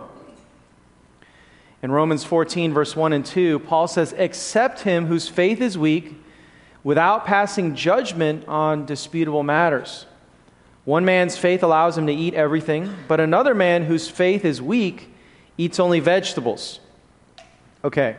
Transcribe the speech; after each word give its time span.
In 1.84 1.92
Romans 1.92 2.24
14, 2.24 2.74
verse 2.74 2.96
1 2.96 3.14
and 3.14 3.26
2, 3.26 3.60
Paul 3.60 3.88
says, 3.88 4.14
Accept 4.18 4.82
him 4.82 5.06
whose 5.06 5.28
faith 5.28 5.62
is 5.62 5.78
weak 5.78 6.16
without 6.84 7.26
passing 7.26 7.76
judgment 7.76 8.48
on 8.48 8.86
disputable 8.86 9.44
matters. 9.44 10.06
One 10.86 11.04
man's 11.04 11.36
faith 11.36 11.64
allows 11.64 11.98
him 11.98 12.06
to 12.08 12.14
eat 12.14 12.36
everything, 12.36 12.96
but 13.08 13.20
another 13.20 13.56
man 13.56 13.84
whose 13.84 14.08
faith 14.08 14.46
is 14.46 14.62
weak 14.62 15.12
eats 15.58 15.80
only 15.80 16.00
vegetables. 16.00 16.80
Okay. 17.84 18.16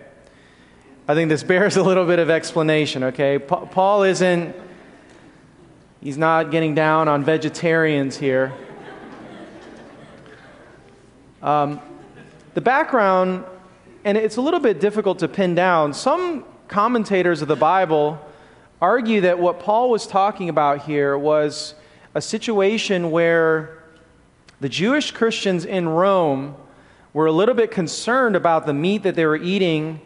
I 1.09 1.15
think 1.15 1.29
this 1.29 1.43
bears 1.45 1.77
a 1.77 1.83
little 1.83 2.07
bit 2.07 2.19
of 2.19 2.29
explanation, 2.29 3.05
okay? 3.05 3.39
Pa- 3.39 3.67
Paul 3.67 4.03
isn't, 4.03 4.55
he's 6.03 6.19
not 6.19 6.51
getting 6.51 6.75
down 6.75 7.07
on 7.07 7.25
vegetarians 7.25 8.17
here. 8.17 8.53
Um, 11.41 11.81
the 12.57 12.63
background 12.63 13.45
and 14.03 14.17
it's 14.17 14.39
a 14.39 14.41
little 14.41 14.61
bit 14.61 14.81
difficult 14.81 15.19
to 15.19 15.29
pin 15.29 15.55
down. 15.55 15.93
Some 15.93 16.43
commentators 16.69 17.43
of 17.43 17.49
the 17.49 17.57
Bible 17.57 18.19
argue 18.81 19.21
that 19.21 19.39
what 19.39 19.61
Paul 19.61 19.91
was 19.91 20.07
talking 20.07 20.49
about 20.49 20.81
here 20.87 21.19
was 21.19 21.75
a 22.15 22.23
situation 22.23 23.11
where 23.11 23.83
the 24.59 24.71
Jewish 24.71 25.11
Christians 25.11 25.67
in 25.67 25.87
Rome 25.87 26.57
were 27.13 27.27
a 27.27 27.33
little 27.33 27.55
bit 27.55 27.71
concerned 27.71 28.35
about 28.35 28.65
the 28.65 28.73
meat 28.73 29.03
that 29.03 29.17
they 29.17 29.27
were 29.27 29.37
eating 29.37 30.01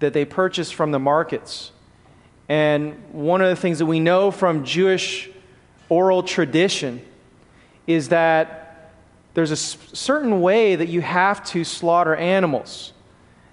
that 0.00 0.12
they 0.12 0.26
purchased 0.26 0.74
from 0.74 0.90
the 0.90 0.98
markets. 0.98 1.72
And 2.50 3.02
one 3.12 3.40
of 3.40 3.48
the 3.48 3.56
things 3.56 3.78
that 3.78 3.86
we 3.86 3.98
know 3.98 4.30
from 4.30 4.66
Jewish 4.66 5.30
oral 5.88 6.22
tradition 6.22 7.00
is 7.86 8.10
that 8.10 8.61
there's 9.34 9.50
a 9.50 9.56
certain 9.56 10.40
way 10.40 10.76
that 10.76 10.88
you 10.88 11.00
have 11.00 11.44
to 11.46 11.64
slaughter 11.64 12.14
animals 12.14 12.92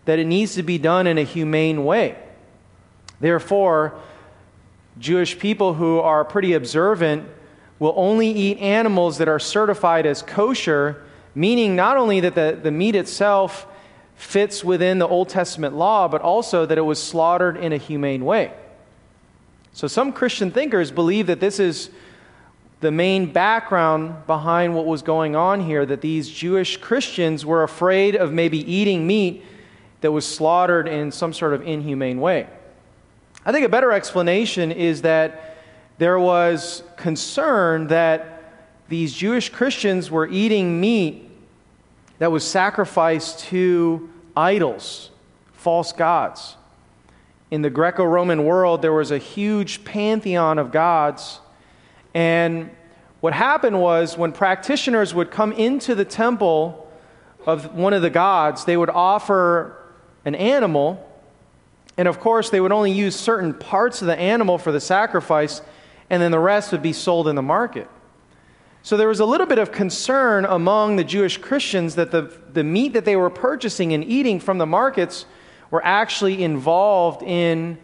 that 0.05 0.19
it 0.19 0.25
needs 0.25 0.55
to 0.55 0.63
be 0.63 0.77
done 0.77 1.07
in 1.07 1.17
a 1.17 1.23
humane 1.23 1.85
way. 1.85 2.17
Therefore, 3.19 3.99
Jewish 4.97 5.37
people 5.37 5.75
who 5.75 5.99
are 5.99 6.25
pretty 6.25 6.53
observant 6.53 7.27
will 7.77 7.93
only 7.95 8.29
eat 8.29 8.57
animals 8.57 9.19
that 9.19 9.27
are 9.27 9.39
certified 9.39 10.05
as 10.05 10.21
kosher, 10.21 11.03
meaning 11.35 11.75
not 11.75 11.95
only 11.95 12.19
that 12.21 12.35
the, 12.35 12.59
the 12.61 12.71
meat 12.71 12.95
itself 12.95 13.67
fits 14.15 14.63
within 14.63 14.99
the 14.99 15.07
Old 15.07 15.29
Testament 15.29 15.75
law, 15.75 16.07
but 16.07 16.21
also 16.21 16.65
that 16.65 16.77
it 16.77 16.81
was 16.81 17.01
slaughtered 17.01 17.55
in 17.55 17.71
a 17.71 17.77
humane 17.77 18.25
way. 18.25 18.51
So 19.71 19.87
some 19.87 20.11
Christian 20.11 20.51
thinkers 20.51 20.91
believe 20.91 21.27
that 21.27 21.39
this 21.39 21.59
is 21.59 21.89
the 22.79 22.91
main 22.91 23.31
background 23.31 24.25
behind 24.25 24.73
what 24.73 24.85
was 24.85 25.01
going 25.01 25.35
on 25.35 25.59
here, 25.61 25.85
that 25.85 26.01
these 26.01 26.29
Jewish 26.29 26.77
Christians 26.77 27.45
were 27.45 27.63
afraid 27.63 28.15
of 28.15 28.31
maybe 28.31 28.59
eating 28.71 29.05
meat 29.05 29.43
that 30.01 30.11
was 30.11 30.25
slaughtered 30.25 30.87
in 30.87 31.11
some 31.11 31.33
sort 31.33 31.53
of 31.53 31.67
inhumane 31.67 32.21
way. 32.21 32.47
I 33.45 33.51
think 33.51 33.65
a 33.65 33.69
better 33.69 33.91
explanation 33.91 34.71
is 34.71 35.01
that 35.01 35.57
there 35.97 36.19
was 36.19 36.83
concern 36.95 37.87
that 37.87 38.43
these 38.87 39.13
Jewish 39.13 39.49
Christians 39.49 40.09
were 40.09 40.27
eating 40.27 40.79
meat 40.79 41.29
that 42.19 42.31
was 42.31 42.45
sacrificed 42.47 43.39
to 43.39 44.09
idols, 44.35 45.11
false 45.53 45.91
gods. 45.91 46.55
In 47.51 47.61
the 47.61 47.69
Greco 47.69 48.03
Roman 48.03 48.45
world, 48.45 48.81
there 48.81 48.93
was 48.93 49.11
a 49.11 49.17
huge 49.17 49.83
pantheon 49.83 50.59
of 50.59 50.71
gods. 50.71 51.39
And 52.13 52.71
what 53.19 53.33
happened 53.33 53.79
was 53.79 54.17
when 54.17 54.31
practitioners 54.31 55.13
would 55.13 55.31
come 55.31 55.51
into 55.51 55.95
the 55.95 56.05
temple 56.05 56.89
of 57.45 57.73
one 57.75 57.93
of 57.93 58.01
the 58.01 58.09
gods, 58.09 58.65
they 58.65 58.77
would 58.77 58.89
offer 58.89 59.75
an 60.25 60.35
animal, 60.35 61.05
and 61.97 62.07
of 62.07 62.19
course, 62.19 62.49
they 62.49 62.61
would 62.61 62.71
only 62.71 62.91
use 62.91 63.15
certain 63.15 63.53
parts 63.53 64.01
of 64.01 64.07
the 64.07 64.17
animal 64.17 64.57
for 64.57 64.71
the 64.71 64.79
sacrifice, 64.79 65.61
and 66.09 66.21
then 66.21 66.31
the 66.31 66.39
rest 66.39 66.71
would 66.71 66.81
be 66.81 66.93
sold 66.93 67.27
in 67.27 67.35
the 67.35 67.41
market. 67.41 67.89
So 68.81 68.95
there 68.95 69.09
was 69.09 69.19
a 69.19 69.25
little 69.25 69.45
bit 69.45 69.59
of 69.59 69.71
concern 69.71 70.45
among 70.45 70.95
the 70.95 71.03
Jewish 71.03 71.37
Christians 71.37 71.95
that 71.95 72.11
the, 72.11 72.33
the 72.53 72.63
meat 72.63 72.93
that 72.93 73.03
they 73.03 73.15
were 73.15 73.29
purchasing 73.29 73.93
and 73.93 74.03
eating 74.03 74.39
from 74.39 74.57
the 74.57 74.65
markets 74.65 75.25
were 75.69 75.85
actually 75.85 76.41
involved 76.41 77.21
in 77.21 77.77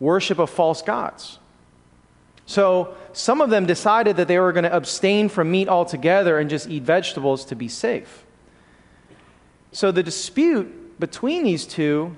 worship 0.00 0.38
of 0.40 0.50
false 0.50 0.82
gods. 0.82 1.38
So 2.46 2.94
some 3.12 3.40
of 3.40 3.50
them 3.50 3.66
decided 3.66 4.16
that 4.16 4.28
they 4.28 4.38
were 4.38 4.52
going 4.52 4.64
to 4.64 4.74
abstain 4.74 5.28
from 5.28 5.50
meat 5.50 5.68
altogether 5.68 6.38
and 6.38 6.50
just 6.50 6.68
eat 6.68 6.82
vegetables 6.82 7.44
to 7.46 7.54
be 7.54 7.68
safe. 7.68 8.24
So 9.70 9.90
the 9.90 10.02
dispute 10.02 10.98
between 11.00 11.44
these 11.44 11.64
two 11.64 12.16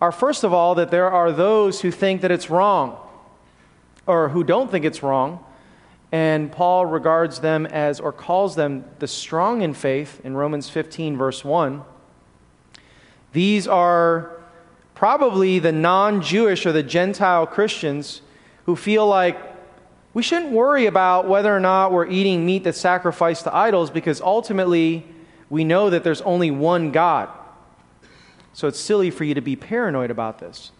are, 0.00 0.12
first 0.12 0.44
of 0.44 0.52
all, 0.52 0.74
that 0.76 0.90
there 0.90 1.10
are 1.10 1.32
those 1.32 1.80
who 1.80 1.90
think 1.90 2.22
that 2.22 2.30
it's 2.30 2.48
wrong 2.48 2.98
or 4.06 4.28
who 4.30 4.44
don't 4.44 4.70
think 4.70 4.84
it's 4.84 5.02
wrong. 5.02 5.44
And 6.12 6.50
Paul 6.52 6.86
regards 6.86 7.40
them 7.40 7.66
as, 7.66 7.98
or 7.98 8.12
calls 8.12 8.54
them, 8.54 8.84
the 9.00 9.08
strong 9.08 9.62
in 9.62 9.74
faith 9.74 10.20
in 10.24 10.34
Romans 10.34 10.70
15, 10.70 11.16
verse 11.16 11.44
1. 11.44 11.82
These 13.32 13.66
are 13.66 14.30
probably 14.94 15.58
the 15.58 15.72
non 15.72 16.22
Jewish 16.22 16.64
or 16.64 16.72
the 16.72 16.82
Gentile 16.82 17.46
Christians 17.46 18.22
who 18.64 18.76
feel 18.76 19.06
like 19.06 19.55
we 20.16 20.22
shouldn't 20.22 20.50
worry 20.50 20.86
about 20.86 21.28
whether 21.28 21.54
or 21.54 21.60
not 21.60 21.92
we're 21.92 22.06
eating 22.06 22.46
meat 22.46 22.64
that's 22.64 22.80
sacrificed 22.80 23.44
to 23.44 23.54
idols 23.54 23.90
because 23.90 24.22
ultimately 24.22 25.04
we 25.50 25.62
know 25.62 25.90
that 25.90 26.04
there's 26.04 26.22
only 26.22 26.50
one 26.50 26.90
God. 26.90 27.28
So 28.54 28.66
it's 28.66 28.80
silly 28.80 29.10
for 29.10 29.24
you 29.24 29.34
to 29.34 29.42
be 29.42 29.56
paranoid 29.56 30.10
about 30.10 30.38
this. 30.38 30.70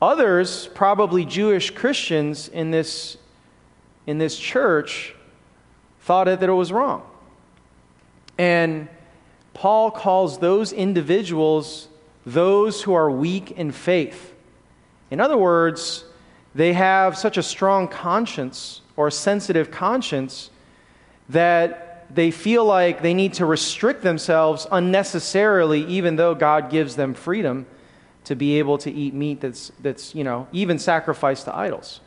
Others, 0.00 0.68
probably 0.72 1.24
Jewish 1.24 1.72
Christians 1.72 2.46
in 2.46 2.70
this, 2.70 3.16
in 4.06 4.18
this 4.18 4.38
church, 4.38 5.16
thought 6.02 6.26
that 6.26 6.44
it 6.44 6.52
was 6.52 6.70
wrong. 6.70 7.02
And 8.38 8.88
Paul 9.52 9.90
calls 9.90 10.38
those 10.38 10.72
individuals 10.72 11.88
those 12.24 12.82
who 12.82 12.94
are 12.94 13.10
weak 13.10 13.50
in 13.50 13.72
faith. 13.72 14.32
In 15.10 15.18
other 15.18 15.36
words, 15.36 16.04
they 16.54 16.72
have 16.72 17.16
such 17.16 17.36
a 17.36 17.42
strong 17.42 17.88
conscience 17.88 18.80
or 18.96 19.10
sensitive 19.10 19.70
conscience 19.70 20.50
that 21.28 22.06
they 22.12 22.30
feel 22.30 22.64
like 22.64 23.02
they 23.02 23.14
need 23.14 23.34
to 23.34 23.46
restrict 23.46 24.02
themselves 24.02 24.66
unnecessarily, 24.72 25.84
even 25.86 26.16
though 26.16 26.34
God 26.34 26.70
gives 26.70 26.96
them 26.96 27.14
freedom 27.14 27.66
to 28.24 28.34
be 28.34 28.58
able 28.58 28.78
to 28.78 28.90
eat 28.90 29.14
meat 29.14 29.40
that's, 29.40 29.72
that's 29.80 30.14
you 30.14 30.24
know, 30.24 30.48
even 30.52 30.78
sacrificed 30.78 31.44
to 31.44 31.56
idols. 31.56 32.00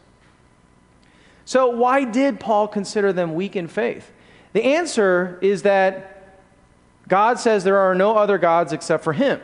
So, 1.45 1.69
why 1.69 2.04
did 2.06 2.40
Paul 2.40 2.68
consider 2.68 3.12
them 3.12 3.34
weak 3.34 3.56
in 3.56 3.68
faith? 3.68 4.12
The 4.54 4.63
answer 4.63 5.40
is 5.42 5.63
that 5.63 6.38
God 7.07 7.40
says 7.40 7.63
there 7.63 7.80
are 7.80 7.95
no 7.95 8.16
other 8.16 8.38
gods 8.38 8.72
except 8.72 9.04
for 9.04 9.13
Him. 9.13 9.42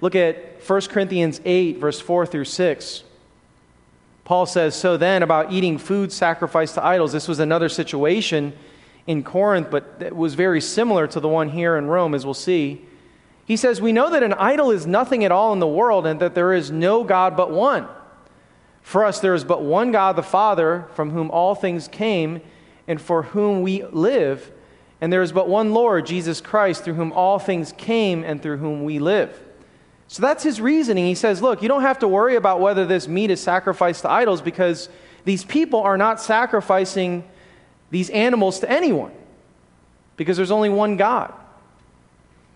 Look 0.00 0.14
at 0.14 0.62
1 0.66 0.80
Corinthians 0.82 1.40
8, 1.44 1.78
verse 1.78 2.00
4 2.00 2.26
through 2.26 2.46
6. 2.46 3.04
Paul 4.24 4.46
says, 4.46 4.74
So 4.74 4.96
then, 4.96 5.22
about 5.22 5.52
eating 5.52 5.76
food 5.76 6.12
sacrificed 6.12 6.74
to 6.74 6.84
idols, 6.84 7.12
this 7.12 7.28
was 7.28 7.40
another 7.40 7.68
situation 7.68 8.52
in 9.06 9.22
Corinth, 9.22 9.68
but 9.70 9.96
it 10.00 10.14
was 10.14 10.34
very 10.34 10.60
similar 10.60 11.06
to 11.08 11.20
the 11.20 11.28
one 11.28 11.48
here 11.48 11.76
in 11.76 11.86
Rome, 11.86 12.14
as 12.14 12.24
we'll 12.24 12.34
see. 12.34 12.84
He 13.44 13.56
says, 13.56 13.80
We 13.80 13.92
know 13.92 14.10
that 14.10 14.22
an 14.22 14.34
idol 14.34 14.70
is 14.70 14.86
nothing 14.86 15.24
at 15.24 15.32
all 15.32 15.52
in 15.52 15.58
the 15.58 15.66
world 15.66 16.06
and 16.06 16.20
that 16.20 16.34
there 16.34 16.52
is 16.52 16.70
no 16.70 17.02
God 17.02 17.36
but 17.36 17.50
one. 17.50 17.88
For 18.82 19.04
us, 19.04 19.20
there 19.20 19.34
is 19.34 19.44
but 19.44 19.62
one 19.62 19.92
God, 19.92 20.16
the 20.16 20.22
Father, 20.22 20.86
from 20.94 21.10
whom 21.10 21.30
all 21.30 21.54
things 21.54 21.88
came 21.88 22.40
and 22.86 23.00
for 23.00 23.24
whom 23.24 23.62
we 23.62 23.84
live. 23.84 24.52
And 25.00 25.12
there 25.12 25.22
is 25.22 25.32
but 25.32 25.48
one 25.48 25.72
Lord, 25.72 26.06
Jesus 26.06 26.40
Christ, 26.40 26.84
through 26.84 26.94
whom 26.94 27.12
all 27.12 27.38
things 27.38 27.72
came 27.72 28.22
and 28.22 28.40
through 28.40 28.58
whom 28.58 28.84
we 28.84 28.98
live. 28.98 29.36
So 30.10 30.22
that's 30.22 30.42
his 30.42 30.60
reasoning. 30.60 31.06
He 31.06 31.14
says, 31.14 31.40
Look, 31.40 31.62
you 31.62 31.68
don't 31.68 31.82
have 31.82 32.00
to 32.00 32.08
worry 32.08 32.34
about 32.34 32.58
whether 32.58 32.84
this 32.84 33.06
meat 33.06 33.30
is 33.30 33.40
sacrificed 33.40 34.02
to 34.02 34.10
idols 34.10 34.42
because 34.42 34.88
these 35.24 35.44
people 35.44 35.78
are 35.82 35.96
not 35.96 36.20
sacrificing 36.20 37.22
these 37.92 38.10
animals 38.10 38.58
to 38.58 38.68
anyone 38.68 39.12
because 40.16 40.36
there's 40.36 40.50
only 40.50 40.68
one 40.68 40.96
God. 40.96 41.32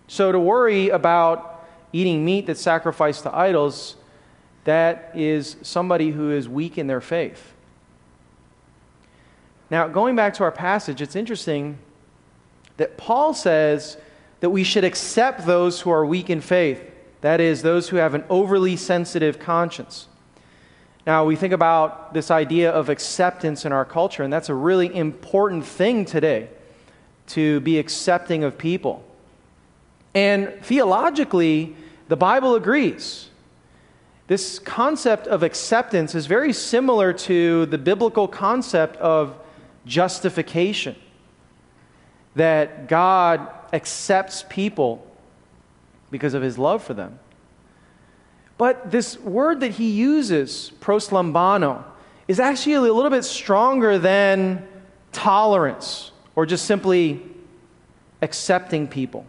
So 0.09 0.33
to 0.33 0.39
worry 0.39 0.89
about 0.89 1.65
eating 1.93 2.25
meat 2.25 2.45
that's 2.45 2.59
sacrificed 2.59 3.23
to 3.23 3.33
idols, 3.33 3.95
that 4.65 5.13
is 5.15 5.55
somebody 5.61 6.11
who 6.11 6.31
is 6.31 6.49
weak 6.49 6.77
in 6.77 6.87
their 6.87 6.99
faith. 6.99 7.53
Now, 9.69 9.87
going 9.87 10.17
back 10.17 10.33
to 10.35 10.43
our 10.43 10.51
passage, 10.51 11.01
it's 11.01 11.15
interesting 11.15 11.77
that 12.75 12.97
Paul 12.97 13.33
says 13.33 13.95
that 14.41 14.49
we 14.49 14.65
should 14.65 14.83
accept 14.83 15.45
those 15.45 15.79
who 15.79 15.89
are 15.89 16.05
weak 16.05 16.29
in 16.29 16.41
faith, 16.41 16.91
that 17.25 17.41
is, 17.41 17.61
those 17.61 17.89
who 17.89 17.97
have 17.97 18.13
an 18.13 18.23
overly 18.29 18.75
sensitive 18.75 19.39
conscience. 19.39 20.07
Now, 21.07 21.25
we 21.25 21.35
think 21.35 21.53
about 21.53 22.13
this 22.13 22.29
idea 22.29 22.71
of 22.71 22.89
acceptance 22.89 23.65
in 23.65 23.71
our 23.71 23.85
culture, 23.85 24.23
and 24.23 24.31
that's 24.31 24.49
a 24.49 24.53
really 24.53 24.95
important 24.95 25.65
thing 25.65 26.05
today 26.05 26.49
to 27.27 27.59
be 27.61 27.79
accepting 27.79 28.43
of 28.43 28.57
people. 28.57 29.03
And 30.13 30.53
theologically, 30.61 31.75
the 32.07 32.15
Bible 32.15 32.55
agrees. 32.55 33.29
This 34.27 34.59
concept 34.59 35.27
of 35.27 35.43
acceptance 35.43 36.15
is 36.15 36.25
very 36.25 36.53
similar 36.53 37.11
to 37.13 37.65
the 37.67 37.77
biblical 37.77 38.27
concept 38.27 38.97
of 38.97 39.35
justification. 39.85 40.95
That 42.35 42.87
God 42.87 43.47
accepts 43.73 44.43
people 44.49 45.05
because 46.11 46.33
of 46.33 46.41
his 46.41 46.57
love 46.57 46.83
for 46.83 46.93
them. 46.93 47.19
But 48.57 48.91
this 48.91 49.19
word 49.19 49.59
that 49.59 49.71
he 49.71 49.91
uses, 49.91 50.71
proslambano, 50.79 51.83
is 52.27 52.39
actually 52.39 52.75
a 52.75 52.81
little 52.81 53.09
bit 53.09 53.23
stronger 53.23 53.99
than 53.99 54.65
tolerance 55.11 56.11
or 56.35 56.45
just 56.45 56.65
simply 56.65 57.21
accepting 58.21 58.87
people. 58.87 59.25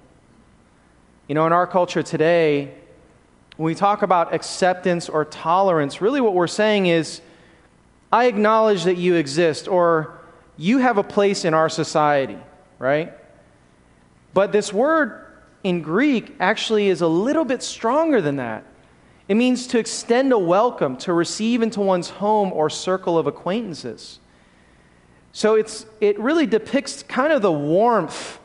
You 1.29 1.35
know, 1.35 1.47
in 1.47 1.53
our 1.53 1.67
culture 1.67 2.03
today, 2.03 2.73
when 3.57 3.67
we 3.67 3.75
talk 3.75 4.03
about 4.03 4.33
acceptance 4.33 5.09
or 5.09 5.25
tolerance, 5.25 6.01
really 6.01 6.21
what 6.21 6.35
we're 6.35 6.47
saying 6.47 6.87
is, 6.87 7.21
I 8.13 8.27
acknowledge 8.27 8.85
that 8.85 8.97
you 8.97 9.17
exist, 9.17 9.67
or 9.67 10.21
you 10.57 10.79
have 10.79 10.99
a 10.99 11.03
place 11.03 11.45
in 11.45 11.55
our 11.55 11.69
society, 11.69 12.39
right? 12.79 13.13
But 14.33 14.53
this 14.53 14.73
word 14.73 15.26
in 15.67 15.83
Greek 15.83 16.33
actually 16.39 16.87
is 16.87 17.01
a 17.01 17.09
little 17.09 17.45
bit 17.45 17.61
stronger 17.61 18.21
than 18.21 18.37
that. 18.37 18.63
It 19.27 19.35
means 19.35 19.67
to 19.69 19.81
extend 19.81 20.33
a 20.33 20.39
welcome, 20.39 20.97
to 20.99 21.13
receive 21.13 21.61
into 21.61 21.81
one's 21.81 22.09
home 22.09 22.53
or 22.53 22.71
circle 22.71 23.19
of 23.19 23.27
acquaintances. 23.27 24.21
So 25.33 25.57
it's, 25.57 25.85
it 26.01 26.21
really 26.21 26.47
depicts 26.47 27.03
kind 27.03 27.33
of 27.33 27.43
the 27.43 27.51
warmth 27.51 28.39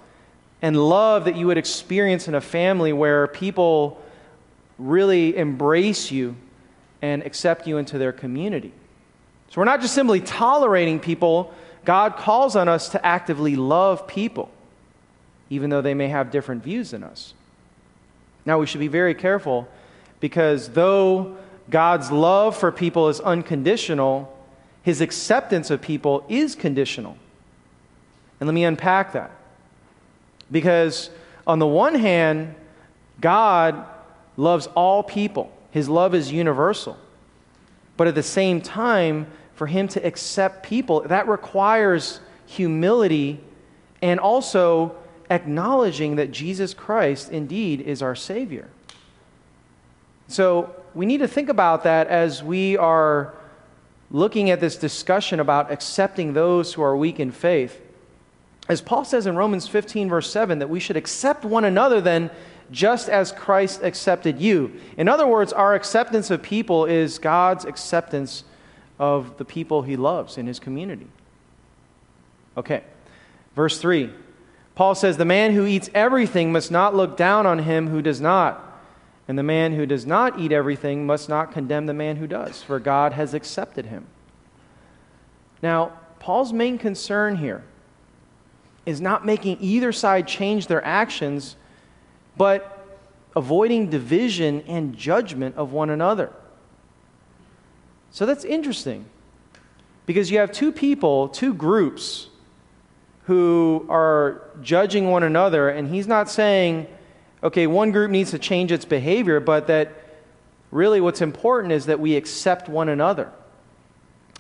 and 0.64 0.76
love 0.76 1.26
that 1.26 1.36
you 1.36 1.46
would 1.46 1.60
experience 1.60 2.28
in 2.28 2.34
a 2.34 2.42
family 2.42 2.92
where 2.92 3.28
people 3.28 4.02
really 4.80 5.38
embrace 5.38 6.10
you 6.10 6.36
and 7.04 7.22
accept 7.22 7.68
you 7.68 7.78
into 7.78 8.00
their 8.00 8.12
community. 8.12 8.74
So 9.50 9.62
we're 9.62 9.66
not 9.66 9.82
just 9.82 9.94
simply 9.94 10.22
tolerating 10.22 11.00
people, 11.00 11.54
God 11.86 12.16
calls 12.16 12.56
on 12.56 12.68
us 12.68 12.90
to 12.90 13.06
actively 13.06 13.56
love 13.56 14.08
people, 14.08 14.50
even 15.52 15.70
though 15.70 15.82
they 15.82 15.94
may 15.94 16.08
have 16.08 16.32
different 16.32 16.64
views 16.64 16.92
than 16.92 17.04
us. 17.04 17.34
Now, 18.46 18.58
we 18.58 18.66
should 18.66 18.80
be 18.80 18.88
very 18.88 19.14
careful 19.14 19.68
because 20.22 20.70
though 20.70 21.36
God's 21.70 22.10
love 22.10 22.58
for 22.58 22.72
people 22.72 23.10
is 23.10 23.20
unconditional, 23.20 24.36
his 24.82 25.02
acceptance 25.02 25.70
of 25.70 25.82
people 25.82 26.26
is 26.30 26.56
conditional. 26.56 27.18
And 28.40 28.48
let 28.48 28.54
me 28.54 28.64
unpack 28.64 29.12
that. 29.12 29.30
Because 30.50 31.10
on 31.46 31.60
the 31.60 31.68
one 31.68 31.96
hand, 31.96 32.56
God 33.20 33.86
loves 34.38 34.68
all 34.68 35.04
people, 35.04 35.52
his 35.70 35.90
love 35.90 36.16
is 36.16 36.32
universal. 36.32 36.98
But 37.98 38.08
at 38.08 38.16
the 38.16 38.24
same 38.24 38.62
time, 38.62 39.28
for 39.56 39.68
him 39.68 39.90
to 39.90 40.04
accept 40.06 40.64
people, 40.66 41.02
that 41.02 41.28
requires 41.28 42.22
humility 42.48 43.40
and 44.02 44.20
also 44.20 44.96
acknowledging 45.32 46.18
that 46.18 46.32
Jesus 46.32 46.74
Christ 46.74 47.32
indeed 47.32 47.80
is 47.82 48.02
our 48.02 48.16
Savior. 48.16 48.68
So 50.28 50.76
we 50.94 51.06
need 51.06 51.20
to 51.20 51.28
think 51.28 51.48
about 51.50 51.84
that 51.86 52.08
as 52.08 52.44
we 52.44 52.78
are 52.78 53.34
looking 54.12 54.50
at 54.50 54.60
this 54.60 54.76
discussion 54.76 55.40
about 55.40 55.72
accepting 55.72 56.34
those 56.34 56.74
who 56.74 56.82
are 56.82 56.98
weak 56.98 57.20
in 57.20 57.32
faith. 57.32 57.82
As 58.68 58.82
Paul 58.82 59.06
says 59.06 59.26
in 59.26 59.38
Romans 59.38 59.68
15, 59.68 60.10
verse 60.10 60.30
7, 60.30 60.60
that 60.60 60.70
we 60.70 60.82
should 60.82 60.98
accept 60.98 61.46
one 61.46 61.64
another 61.64 62.02
then 62.02 62.30
just 62.70 63.10
as 63.10 63.32
Christ 63.32 63.82
accepted 63.84 64.40
you. 64.40 64.80
In 64.98 65.08
other 65.08 65.28
words, 65.28 65.54
our 65.54 65.76
acceptance 65.76 66.30
of 66.30 66.42
people 66.42 66.86
is 66.86 67.20
God's 67.20 67.66
acceptance 67.66 68.44
of 69.00 69.38
the 69.38 69.46
people 69.46 69.82
he 69.82 69.96
loves 69.96 70.38
in 70.38 70.46
his 70.46 70.60
community. 70.60 71.08
Okay, 72.58 72.84
verse 73.56 73.80
3. 73.80 74.10
Paul 74.82 74.96
says, 74.96 75.18
The 75.18 75.26
man 75.26 75.54
who 75.54 75.68
eats 75.68 75.92
everything 75.94 76.52
must 76.52 76.72
not 76.72 76.96
look 76.96 77.16
down 77.16 77.46
on 77.46 77.60
him 77.60 77.90
who 77.90 78.02
does 78.02 78.20
not. 78.20 78.82
And 79.28 79.38
the 79.38 79.44
man 79.44 79.76
who 79.76 79.86
does 79.86 80.08
not 80.08 80.40
eat 80.40 80.52
everything 80.52 81.06
must 81.06 81.30
not 81.30 81.52
condemn 81.52 81.86
the 81.86 81.94
man 81.94 82.16
who 82.16 82.26
does, 82.26 82.64
for 82.64 82.80
God 82.80 83.14
has 83.14 83.36
accepted 83.36 83.86
him. 83.86 84.08
Now, 85.62 85.92
Paul's 86.18 86.52
main 86.52 86.80
concern 86.80 87.36
here 87.36 87.64
is 88.84 89.00
not 89.00 89.24
making 89.24 89.60
either 89.62 89.92
side 89.92 90.28
change 90.28 90.66
their 90.66 90.84
actions, 90.84 91.58
but 92.36 93.00
avoiding 93.36 93.88
division 93.88 94.64
and 94.66 94.98
judgment 94.98 95.58
of 95.58 95.74
one 95.74 95.92
another. 95.92 96.34
So 98.10 98.26
that's 98.26 98.46
interesting 98.46 99.06
because 100.08 100.32
you 100.32 100.40
have 100.40 100.52
two 100.52 100.72
people, 100.72 101.30
two 101.30 101.54
groups 101.54 102.30
who 103.26 103.86
are 103.90 104.42
judging 104.62 105.10
one 105.10 105.24
another, 105.24 105.70
and 105.70 105.90
he's 105.90 106.08
not 106.08 106.30
saying, 106.30 106.88
okay, 107.44 107.68
one 107.68 107.92
group 107.92 108.12
needs 108.12 108.32
to 108.32 108.40
change 108.40 108.72
its 108.72 108.86
behavior, 108.86 109.40
but 109.40 109.68
that 109.68 109.94
really 110.72 111.02
what's 111.02 111.22
important 111.22 111.74
is 111.74 111.86
that 111.86 112.00
we 112.00 112.16
accept 112.16 112.70
one 112.70 112.90
another 112.90 113.32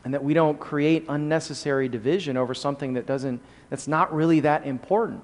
and 0.03 0.13
that 0.13 0.23
we 0.23 0.33
don't 0.33 0.59
create 0.59 1.05
unnecessary 1.09 1.87
division 1.87 2.37
over 2.37 2.53
something 2.53 2.93
that 2.93 3.05
doesn't 3.05 3.41
that's 3.69 3.87
not 3.87 4.13
really 4.13 4.39
that 4.39 4.65
important. 4.65 5.21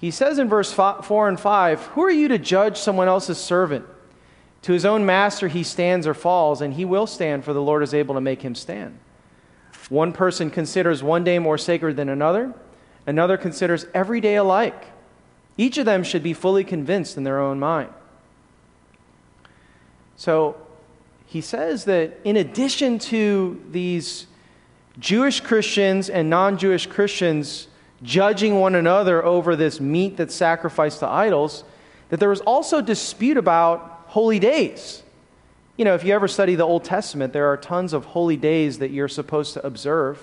He 0.00 0.10
says 0.10 0.38
in 0.38 0.48
verse 0.48 0.72
4 0.72 1.28
and 1.28 1.38
5, 1.38 1.86
"Who 1.88 2.02
are 2.02 2.10
you 2.10 2.28
to 2.28 2.38
judge 2.38 2.78
someone 2.78 3.08
else's 3.08 3.38
servant? 3.38 3.84
To 4.62 4.72
his 4.72 4.84
own 4.84 5.04
master 5.04 5.48
he 5.48 5.62
stands 5.62 6.06
or 6.06 6.14
falls, 6.14 6.60
and 6.60 6.74
he 6.74 6.84
will 6.84 7.06
stand, 7.06 7.44
for 7.44 7.52
the 7.52 7.62
Lord 7.62 7.82
is 7.82 7.92
able 7.92 8.14
to 8.14 8.20
make 8.20 8.42
him 8.42 8.54
stand. 8.54 8.98
One 9.90 10.12
person 10.12 10.50
considers 10.50 11.02
one 11.02 11.24
day 11.24 11.38
more 11.38 11.58
sacred 11.58 11.96
than 11.96 12.08
another, 12.08 12.54
another 13.06 13.36
considers 13.36 13.86
every 13.92 14.20
day 14.20 14.36
alike. 14.36 14.86
Each 15.58 15.76
of 15.76 15.84
them 15.84 16.02
should 16.04 16.22
be 16.22 16.32
fully 16.32 16.64
convinced 16.64 17.18
in 17.18 17.24
their 17.24 17.38
own 17.38 17.58
mind. 17.58 17.90
So 20.16 20.56
he 21.26 21.40
says 21.40 21.84
that 21.84 22.18
in 22.24 22.36
addition 22.36 22.98
to 23.00 23.62
these 23.70 24.26
Jewish 24.98 25.40
Christians 25.40 26.08
and 26.08 26.30
non 26.30 26.56
Jewish 26.56 26.86
Christians 26.86 27.68
judging 28.02 28.60
one 28.60 28.74
another 28.74 29.24
over 29.24 29.56
this 29.56 29.80
meat 29.80 30.16
that's 30.16 30.34
sacrificed 30.34 31.00
to 31.00 31.06
idols, 31.06 31.64
that 32.10 32.20
there 32.20 32.28
was 32.28 32.40
also 32.42 32.80
dispute 32.80 33.36
about 33.36 34.04
holy 34.06 34.38
days. 34.38 35.02
You 35.80 35.84
know, 35.84 35.94
if 35.94 36.04
you 36.04 36.12
ever 36.12 36.28
study 36.28 36.56
the 36.56 36.66
Old 36.66 36.84
Testament, 36.84 37.32
there 37.32 37.46
are 37.46 37.56
tons 37.56 37.94
of 37.94 38.04
holy 38.04 38.36
days 38.36 38.80
that 38.80 38.90
you're 38.90 39.08
supposed 39.08 39.54
to 39.54 39.66
observe. 39.66 40.20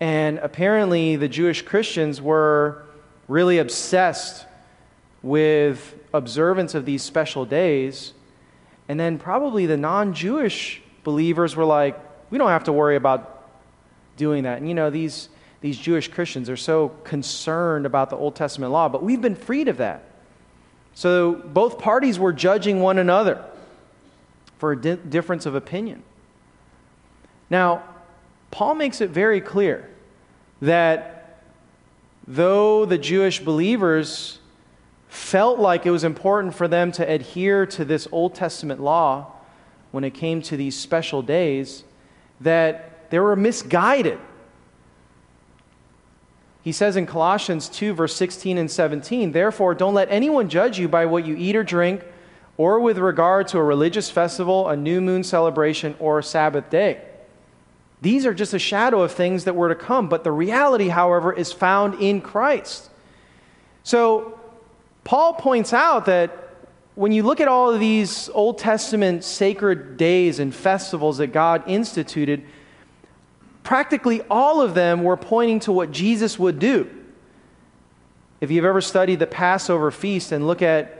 And 0.00 0.38
apparently, 0.38 1.16
the 1.16 1.28
Jewish 1.28 1.60
Christians 1.60 2.22
were 2.22 2.86
really 3.28 3.58
obsessed 3.58 4.46
with 5.22 5.94
observance 6.14 6.74
of 6.74 6.86
these 6.86 7.02
special 7.02 7.44
days. 7.44 8.14
And 8.88 8.98
then, 8.98 9.18
probably 9.18 9.66
the 9.66 9.76
non 9.76 10.14
Jewish 10.14 10.80
believers 11.04 11.54
were 11.54 11.66
like, 11.66 12.00
we 12.30 12.38
don't 12.38 12.48
have 12.48 12.64
to 12.64 12.72
worry 12.72 12.96
about 12.96 13.46
doing 14.16 14.44
that. 14.44 14.56
And 14.56 14.66
you 14.66 14.74
know, 14.74 14.88
these, 14.88 15.28
these 15.60 15.76
Jewish 15.76 16.08
Christians 16.08 16.48
are 16.48 16.56
so 16.56 16.88
concerned 17.04 17.84
about 17.84 18.08
the 18.08 18.16
Old 18.16 18.36
Testament 18.36 18.72
law, 18.72 18.88
but 18.88 19.02
we've 19.02 19.20
been 19.20 19.36
freed 19.36 19.68
of 19.68 19.76
that. 19.76 20.02
So 20.94 21.34
both 21.34 21.78
parties 21.78 22.18
were 22.18 22.32
judging 22.32 22.80
one 22.80 22.96
another. 22.96 23.44
For 24.60 24.72
a 24.72 24.80
di- 24.80 24.96
difference 24.96 25.46
of 25.46 25.54
opinion. 25.54 26.02
Now, 27.48 27.82
Paul 28.50 28.74
makes 28.74 29.00
it 29.00 29.10
very 29.10 29.40
clear 29.40 29.88
that 30.60 31.42
though 32.28 32.84
the 32.84 32.98
Jewish 32.98 33.40
believers 33.40 34.38
felt 35.08 35.58
like 35.58 35.86
it 35.86 35.90
was 35.90 36.04
important 36.04 36.54
for 36.54 36.68
them 36.68 36.92
to 36.92 37.10
adhere 37.10 37.66
to 37.66 37.84
this 37.84 38.06
Old 38.12 38.34
Testament 38.34 38.80
law 38.80 39.32
when 39.90 40.04
it 40.04 40.14
came 40.14 40.40
to 40.42 40.56
these 40.56 40.78
special 40.78 41.22
days, 41.22 41.82
that 42.40 43.10
they 43.10 43.18
were 43.18 43.34
misguided. 43.34 44.18
He 46.62 46.72
says 46.72 46.96
in 46.96 47.06
Colossians 47.06 47.68
2, 47.70 47.94
verse 47.94 48.14
16 48.14 48.58
and 48.58 48.70
17, 48.70 49.32
Therefore, 49.32 49.74
don't 49.74 49.94
let 49.94 50.08
anyone 50.10 50.48
judge 50.48 50.78
you 50.78 50.86
by 50.86 51.06
what 51.06 51.26
you 51.26 51.34
eat 51.36 51.56
or 51.56 51.64
drink, 51.64 52.04
or 52.60 52.78
with 52.78 52.98
regard 52.98 53.48
to 53.48 53.56
a 53.56 53.62
religious 53.62 54.10
festival, 54.10 54.68
a 54.68 54.76
new 54.76 55.00
moon 55.00 55.24
celebration, 55.24 55.96
or 55.98 56.18
a 56.18 56.22
Sabbath 56.22 56.68
day. 56.68 57.00
These 58.02 58.26
are 58.26 58.34
just 58.34 58.52
a 58.52 58.58
shadow 58.58 59.00
of 59.00 59.12
things 59.12 59.44
that 59.44 59.56
were 59.56 59.70
to 59.70 59.74
come, 59.74 60.10
but 60.10 60.24
the 60.24 60.30
reality, 60.30 60.88
however, 60.88 61.32
is 61.32 61.54
found 61.54 62.02
in 62.02 62.20
Christ. 62.20 62.90
So, 63.82 64.38
Paul 65.04 65.32
points 65.32 65.72
out 65.72 66.04
that 66.04 66.50
when 66.96 67.12
you 67.12 67.22
look 67.22 67.40
at 67.40 67.48
all 67.48 67.72
of 67.72 67.80
these 67.80 68.28
Old 68.34 68.58
Testament 68.58 69.24
sacred 69.24 69.96
days 69.96 70.38
and 70.38 70.54
festivals 70.54 71.16
that 71.16 71.28
God 71.28 71.62
instituted, 71.66 72.44
practically 73.62 74.20
all 74.28 74.60
of 74.60 74.74
them 74.74 75.02
were 75.02 75.16
pointing 75.16 75.60
to 75.60 75.72
what 75.72 75.92
Jesus 75.92 76.38
would 76.38 76.58
do. 76.58 76.90
If 78.42 78.50
you've 78.50 78.66
ever 78.66 78.82
studied 78.82 79.18
the 79.18 79.26
Passover 79.26 79.90
feast 79.90 80.30
and 80.30 80.46
look 80.46 80.60
at 80.60 80.99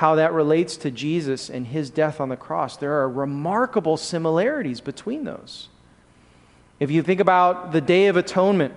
how 0.00 0.14
that 0.14 0.32
relates 0.32 0.78
to 0.78 0.90
Jesus 0.90 1.50
and 1.50 1.66
his 1.66 1.90
death 1.90 2.22
on 2.22 2.30
the 2.30 2.36
cross, 2.36 2.78
there 2.78 3.02
are 3.02 3.06
remarkable 3.06 3.98
similarities 3.98 4.80
between 4.80 5.24
those. 5.24 5.68
If 6.78 6.90
you 6.90 7.02
think 7.02 7.20
about 7.20 7.72
the 7.72 7.82
Day 7.82 8.06
of 8.06 8.16
Atonement, 8.16 8.72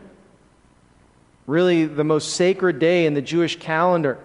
really 1.47 1.85
the 1.85 2.03
most 2.03 2.33
sacred 2.33 2.77
day 2.77 3.05
in 3.05 3.13
the 3.13 3.21
Jewish 3.21 3.57
calendar, 3.57 4.19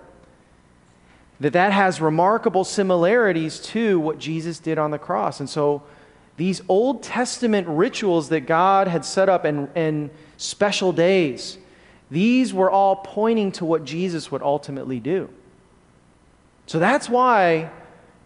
that 1.39 1.53
that 1.53 1.71
has 1.71 2.01
remarkable 2.01 2.65
similarities 2.65 3.61
to 3.61 4.01
what 4.01 4.19
Jesus 4.19 4.59
did 4.59 4.77
on 4.77 4.91
the 4.91 4.99
cross. 4.99 5.39
And 5.39 5.49
so 5.49 5.85
these 6.37 6.63
Old 6.69 7.05
Testament 7.05 7.69
rituals 7.69 8.29
that 8.31 8.41
God 8.41 8.89
had 8.89 9.05
set 9.05 9.29
up 9.29 9.45
and, 9.45 9.69
and 9.77 10.11
special 10.37 10.91
days, 10.93 11.59
these 12.11 12.53
were 12.53 12.73
all 12.73 12.97
pointing 12.97 13.53
to 13.53 13.65
what 13.65 13.85
Jesus 13.85 14.33
would 14.33 14.43
ultimately 14.43 14.99
do. 14.99 15.31
So 16.69 16.79
that's 16.79 17.09
why 17.09 17.71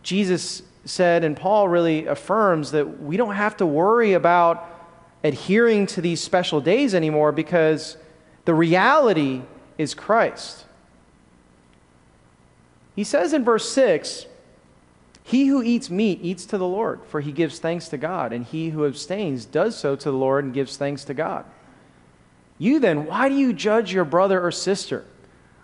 Jesus 0.03 0.63
said, 0.85 1.23
and 1.23 1.37
Paul 1.37 1.69
really 1.69 2.07
affirms, 2.07 2.73
that 2.73 3.01
we 3.01 3.17
don't 3.17 3.37
have 3.37 3.57
to 3.59 3.67
worry 3.67 4.15
about 4.15 4.69
adhering 5.23 5.87
to 5.87 6.01
these 6.01 6.21
special 6.21 6.61
days 6.61 6.93
anymore 6.93 7.31
because 7.31 7.97
the 8.45 8.53
reality 8.53 9.43
is 9.79 9.95
Christ. 9.95 10.65
He 12.97 13.05
says 13.05 13.33
in 13.33 13.45
verse 13.45 13.71
6 13.71 14.27
He 15.23 15.47
who 15.47 15.63
eats 15.63 15.89
meat 15.89 16.19
eats 16.21 16.45
to 16.47 16.59
the 16.59 16.67
Lord, 16.67 17.01
for 17.07 17.21
he 17.21 17.31
gives 17.31 17.61
thanks 17.61 17.89
to 17.91 17.97
God, 17.97 18.33
and 18.33 18.45
he 18.45 18.71
who 18.71 18.85
abstains 18.87 19.45
does 19.45 19.79
so 19.79 19.95
to 19.95 20.11
the 20.11 20.17
Lord 20.17 20.45
and 20.45 20.53
gives 20.53 20.77
thanks 20.77 21.05
to 21.05 21.15
God. 21.15 21.45
You 22.59 22.81
then, 22.81 23.07
why 23.07 23.29
do 23.29 23.37
you 23.37 23.53
judge 23.53 23.93
your 23.93 24.05
brother 24.05 24.45
or 24.45 24.51
sister? 24.51 25.05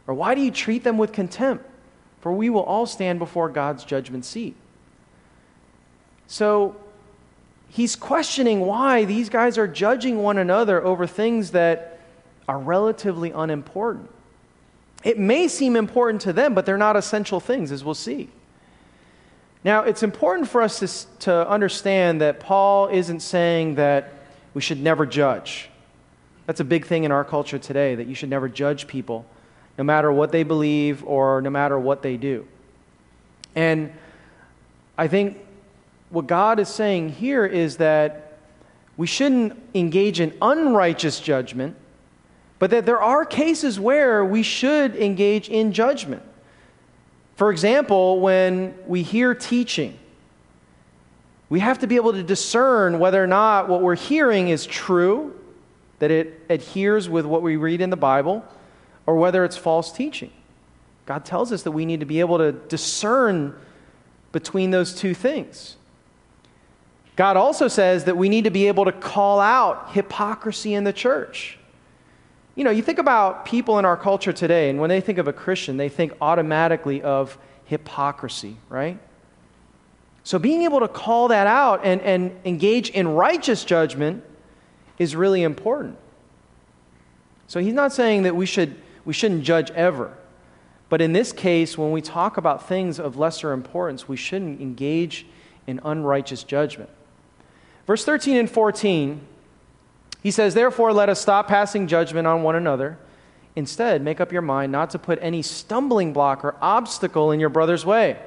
Or 0.07 0.15
why 0.15 0.37
do 0.37 0.41
you 0.41 0.53
treat 0.53 0.85
them 0.85 0.97
with 0.97 1.13
contempt? 1.13 1.65
For 2.21 2.33
we 2.33 2.51
will 2.51 2.63
all 2.63 2.87
stand 2.87 3.19
before 3.19 3.49
God's 3.49 3.85
judgment 3.85 4.25
seat. 4.25 4.57
So, 6.27 6.77
he's 7.69 7.97
questioning 7.97 8.61
why 8.61 9.05
these 9.05 9.29
guys 9.29 9.57
are 9.57 9.69
judging 9.69 10.23
one 10.23 10.39
another 10.39 10.83
over 10.83 11.07
things 11.07 11.53
that 11.53 12.01
are 12.49 12.59
relatively 12.59 13.31
unimportant. 13.31 14.11
It 15.05 15.19
may 15.19 15.49
seem 15.49 15.77
important 15.77 16.23
to 16.23 16.33
them, 16.33 16.55
but 16.55 16.67
they're 16.67 16.77
not 16.77 16.97
essential 16.97 17.41
things, 17.41 17.71
as 17.71 17.85
we'll 17.85 17.95
see. 17.95 18.31
Now, 19.65 19.83
it's 19.83 20.03
important 20.03 20.49
for 20.49 20.63
us 20.63 20.79
to, 20.81 21.19
to 21.21 21.49
understand 21.49 22.21
that 22.21 22.41
Paul 22.41 22.89
isn't 22.89 23.21
saying 23.21 23.77
that 23.77 24.13
we 24.55 24.61
should 24.61 24.81
never 24.81 25.07
judge. 25.07 25.69
That's 26.47 26.61
a 26.61 26.65
big 26.65 26.87
thing 26.87 27.05
in 27.05 27.13
our 27.13 27.25
culture 27.25 27.59
today, 27.59 27.95
that 27.95 28.07
you 28.07 28.15
should 28.15 28.31
never 28.31 28.49
judge 28.49 28.87
people, 28.87 29.27
no 29.79 29.85
matter 29.85 30.13
what 30.13 30.33
they 30.33 30.43
believe 30.43 31.05
or 31.05 31.41
no 31.41 31.49
matter 31.49 31.79
what 31.79 32.03
they 32.03 32.17
do. 32.17 32.47
And 33.55 33.93
I 34.99 35.07
think 35.07 35.39
what 36.11 36.27
God 36.27 36.59
is 36.59 36.69
saying 36.69 37.11
here 37.11 37.47
is 37.47 37.77
that 37.77 38.39
we 38.97 39.07
shouldn't 39.07 39.57
engage 39.75 40.19
in 40.19 40.37
unrighteous 40.43 41.21
judgment, 41.21 41.77
but 42.59 42.71
that 42.71 42.85
there 42.85 43.01
are 43.01 43.25
cases 43.25 43.79
where 43.79 44.25
we 44.25 44.43
should 44.43 44.97
engage 44.97 45.49
in 45.49 45.73
judgment. 45.73 46.23
For 47.37 47.53
example, 47.53 48.19
when 48.19 48.75
we 48.89 49.05
hear 49.05 49.33
teaching, 49.33 49.97
we 51.49 51.61
have 51.61 51.79
to 51.79 51.87
be 51.87 51.95
able 51.95 52.13
to 52.13 52.25
discern 52.25 52.99
whether 52.99 53.23
or 53.23 53.29
not 53.29 53.69
what 53.69 53.81
we're 53.81 53.95
hearing 53.95 54.49
is 54.49 54.67
true, 54.67 55.39
that 56.01 56.11
it 56.11 56.41
adheres 56.51 57.09
with 57.09 57.25
what 57.25 57.43
we 57.43 57.55
read 57.55 57.81
in 57.81 57.91
the 57.91 57.97
Bible, 57.97 58.45
or 59.09 59.17
whether 59.17 59.43
it's 59.43 59.57
false 59.57 59.91
teaching. 59.91 60.31
God 61.07 61.25
tells 61.25 61.51
us 61.51 61.63
that 61.63 61.73
we 61.73 61.87
need 61.87 62.01
to 62.01 62.07
be 62.07 62.21
able 62.21 62.37
to 62.37 62.53
discern 62.53 63.59
between 64.33 64.71
those 64.71 64.95
two 64.95 65.15
things. 65.15 65.77
God 67.17 67.35
also 67.35 67.69
says 67.69 68.05
that 68.05 68.19
we 68.19 68.29
need 68.29 68.45
to 68.45 68.51
be 68.51 68.69
able 68.69 68.85
to 68.85 68.93
call 68.93 69.41
out 69.41 69.93
hypocrisy 69.93 70.75
in 70.75 70.85
the 70.85 70.93
church. 70.93 71.59
You 72.55 72.65
know, 72.65 72.71
you 72.71 72.83
think 72.83 72.99
about 72.99 73.47
people 73.47 73.79
in 73.79 73.87
our 73.87 73.97
culture 73.97 74.35
today, 74.35 74.69
and 74.69 74.79
when 74.79 74.91
they 74.91 75.01
think 75.01 75.17
of 75.17 75.27
a 75.27 75.33
Christian, 75.33 75.79
they 75.79 75.89
think 75.89 76.13
automatically 76.21 77.01
of 77.01 77.39
hypocrisy, 77.65 78.59
right? 78.69 78.99
So 80.23 80.39
being 80.39 80.65
able 80.65 80.81
to 80.81 80.89
call 80.89 81.29
that 81.29 81.47
out 81.47 81.81
and, 81.83 82.03
and 82.03 82.39
engage 82.45 82.91
in 82.91 83.09
righteous 83.09 83.65
judgment 83.65 84.23
is 84.99 85.17
really 85.17 85.45
important. 85.45 85.97
So 87.47 87.61
he's 87.61 87.73
not 87.73 87.95
saying 87.95 88.25
that 88.25 88.37
we, 88.37 88.45
should, 88.45 88.77
we 89.05 89.13
shouldn't 89.13 89.45
judge 89.45 89.71
ever. 89.73 90.17
But 90.89 91.01
in 91.01 91.13
this 91.13 91.33
case, 91.33 91.77
when 91.77 91.93
we 91.93 92.01
talk 92.01 92.37
about 92.37 92.67
things 92.67 92.99
of 92.99 93.17
lesser 93.17 93.53
importance, 93.53 94.09
we 94.09 94.17
shouldn't 94.17 94.61
engage 94.61 95.27
in 95.67 95.81
unrighteous 95.85 96.45
judgment. 96.45 96.91
Verse 97.87 98.05
13 98.05 98.37
and 98.37 98.51
14, 98.51 99.21
he 100.23 100.31
says, 100.31 100.55
Therefore, 100.55 100.93
let 100.93 101.09
us 101.09 101.21
stop 101.21 101.49
passing 101.49 101.87
judgment 101.87 102.27
on 102.27 102.43
one 102.43 102.57
another. 102.57 102.99
Instead, 103.55 104.03
make 104.03 104.21
up 104.21 104.33
your 104.33 104.43
mind 104.43 104.73
not 104.73 104.91
to 104.91 104.99
put 104.99 105.19
any 105.21 105.43
stumbling 105.43 106.13
block 106.13 106.45
or 106.45 106.55
obstacle 106.61 107.33
in 107.33 107.41
your 107.41 107.49
brother's 107.49 107.85
way. 107.85 108.19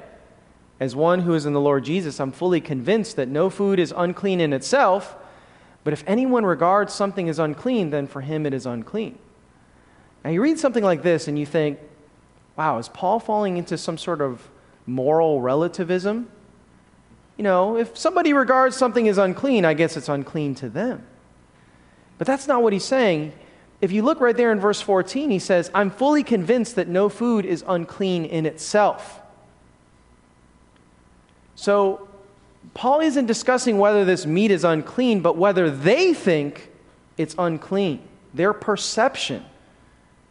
As 0.78 0.96
one 0.96 1.20
who 1.20 1.34
is 1.34 1.46
in 1.46 1.52
the 1.52 1.60
Lord 1.60 1.84
Jesus, 1.84 2.20
I'm 2.20 2.32
fully 2.32 2.60
convinced 2.60 3.16
that 3.16 3.28
no 3.28 3.48
food 3.48 3.78
is 3.78 3.94
unclean 3.96 4.40
in 4.40 4.52
itself, 4.52 5.16
but 5.84 5.92
if 5.92 6.04
anyone 6.06 6.44
regards 6.44 6.92
something 6.92 7.28
as 7.28 7.38
unclean, 7.38 7.90
then 7.90 8.06
for 8.06 8.20
him 8.20 8.46
it 8.46 8.52
is 8.52 8.66
unclean. 8.66 9.18
Now, 10.24 10.30
you 10.30 10.42
read 10.42 10.58
something 10.58 10.84
like 10.84 11.02
this 11.02 11.28
and 11.28 11.38
you 11.38 11.46
think, 11.46 11.78
wow, 12.56 12.78
is 12.78 12.88
Paul 12.88 13.18
falling 13.18 13.56
into 13.56 13.76
some 13.76 13.98
sort 13.98 14.20
of 14.20 14.48
moral 14.86 15.40
relativism? 15.40 16.28
you 17.36 17.44
know, 17.44 17.76
if 17.76 17.96
somebody 17.96 18.32
regards 18.32 18.76
something 18.76 19.08
as 19.08 19.18
unclean, 19.18 19.64
I 19.64 19.74
guess 19.74 19.96
it's 19.96 20.08
unclean 20.08 20.54
to 20.56 20.68
them. 20.68 21.04
But 22.18 22.26
that's 22.26 22.46
not 22.46 22.62
what 22.62 22.72
he's 22.72 22.84
saying. 22.84 23.32
If 23.80 23.90
you 23.90 24.02
look 24.02 24.20
right 24.20 24.36
there 24.36 24.52
in 24.52 24.60
verse 24.60 24.80
14, 24.80 25.30
he 25.30 25.38
says, 25.38 25.70
I'm 25.74 25.90
fully 25.90 26.22
convinced 26.22 26.76
that 26.76 26.88
no 26.88 27.08
food 27.08 27.44
is 27.44 27.64
unclean 27.66 28.26
in 28.26 28.46
itself. 28.46 29.20
So, 31.54 32.08
Paul 32.74 33.00
isn't 33.00 33.26
discussing 33.26 33.78
whether 33.78 34.04
this 34.04 34.24
meat 34.24 34.50
is 34.50 34.62
unclean, 34.62 35.20
but 35.20 35.36
whether 35.36 35.68
they 35.68 36.14
think 36.14 36.70
it's 37.18 37.34
unclean, 37.36 38.00
their 38.32 38.52
perception 38.52 39.44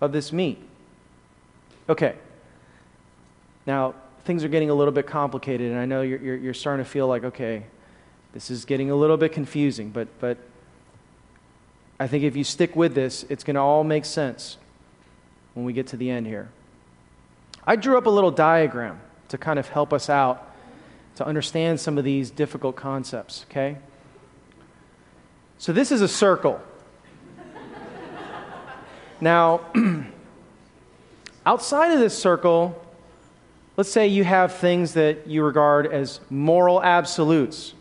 of 0.01 0.11
this 0.11 0.33
meat. 0.33 0.61
Okay. 1.87 2.15
Now, 3.65 3.93
things 4.25 4.43
are 4.43 4.47
getting 4.47 4.69
a 4.69 4.73
little 4.73 4.91
bit 4.91 5.07
complicated, 5.07 5.71
and 5.71 5.79
I 5.79 5.85
know 5.85 6.01
you're, 6.01 6.19
you're, 6.19 6.35
you're 6.35 6.53
starting 6.53 6.83
to 6.83 6.89
feel 6.89 7.07
like, 7.07 7.23
okay, 7.23 7.63
this 8.33 8.49
is 8.49 8.65
getting 8.65 8.89
a 8.89 8.95
little 8.95 9.17
bit 9.17 9.31
confusing, 9.31 9.89
but, 9.89 10.07
but 10.19 10.37
I 11.99 12.07
think 12.07 12.23
if 12.23 12.35
you 12.35 12.43
stick 12.43 12.75
with 12.75 12.95
this, 12.95 13.25
it's 13.29 13.43
going 13.43 13.55
to 13.55 13.61
all 13.61 13.83
make 13.83 14.05
sense 14.05 14.57
when 15.53 15.65
we 15.65 15.73
get 15.73 15.87
to 15.87 15.97
the 15.97 16.09
end 16.09 16.27
here. 16.27 16.49
I 17.65 17.75
drew 17.75 17.97
up 17.97 18.07
a 18.07 18.09
little 18.09 18.31
diagram 18.31 18.99
to 19.29 19.37
kind 19.37 19.59
of 19.59 19.69
help 19.69 19.93
us 19.93 20.09
out 20.09 20.47
to 21.15 21.25
understand 21.25 21.79
some 21.79 21.97
of 21.97 22.03
these 22.03 22.31
difficult 22.31 22.75
concepts, 22.75 23.45
okay? 23.49 23.77
So 25.57 25.73
this 25.73 25.91
is 25.91 26.01
a 26.01 26.07
circle. 26.07 26.59
Now, 29.21 29.61
outside 31.45 31.91
of 31.91 31.99
this 31.99 32.17
circle, 32.17 32.83
let's 33.77 33.91
say 33.91 34.07
you 34.07 34.23
have 34.23 34.55
things 34.55 34.93
that 34.93 35.27
you 35.27 35.43
regard 35.43 35.85
as 35.85 36.19
moral 36.29 36.81
absolutes. 36.81 37.73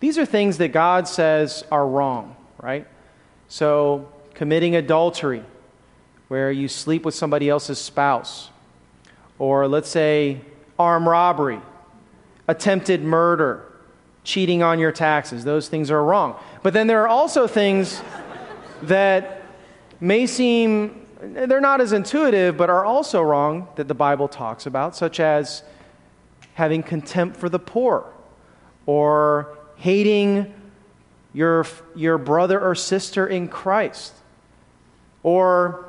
These 0.00 0.18
are 0.18 0.26
things 0.26 0.58
that 0.58 0.68
God 0.68 1.06
says 1.06 1.64
are 1.70 1.86
wrong, 1.86 2.34
right? 2.60 2.86
So, 3.48 4.08
committing 4.34 4.74
adultery, 4.74 5.44
where 6.28 6.50
you 6.50 6.68
sleep 6.68 7.04
with 7.04 7.14
somebody 7.14 7.48
else's 7.48 7.78
spouse, 7.78 8.50
or 9.38 9.68
let's 9.68 9.88
say 9.88 10.40
armed 10.78 11.06
robbery, 11.06 11.60
attempted 12.48 13.02
murder, 13.02 13.64
cheating 14.24 14.62
on 14.62 14.78
your 14.78 14.92
taxes. 14.92 15.44
Those 15.44 15.68
things 15.68 15.90
are 15.90 16.02
wrong. 16.02 16.36
But 16.62 16.72
then 16.72 16.86
there 16.86 17.02
are 17.02 17.08
also 17.08 17.46
things 17.46 18.02
that 18.82 19.39
may 20.00 20.26
seem, 20.26 21.06
they're 21.20 21.60
not 21.60 21.80
as 21.80 21.92
intuitive, 21.92 22.56
but 22.56 22.70
are 22.70 22.84
also 22.84 23.22
wrong 23.22 23.68
that 23.76 23.88
the 23.88 23.94
Bible 23.94 24.28
talks 24.28 24.66
about, 24.66 24.96
such 24.96 25.20
as 25.20 25.62
having 26.54 26.82
contempt 26.82 27.36
for 27.36 27.48
the 27.48 27.58
poor 27.58 28.12
or 28.86 29.56
hating 29.76 30.52
your, 31.32 31.66
your 31.94 32.18
brother 32.18 32.60
or 32.60 32.74
sister 32.74 33.26
in 33.26 33.48
Christ 33.48 34.12
or 35.22 35.86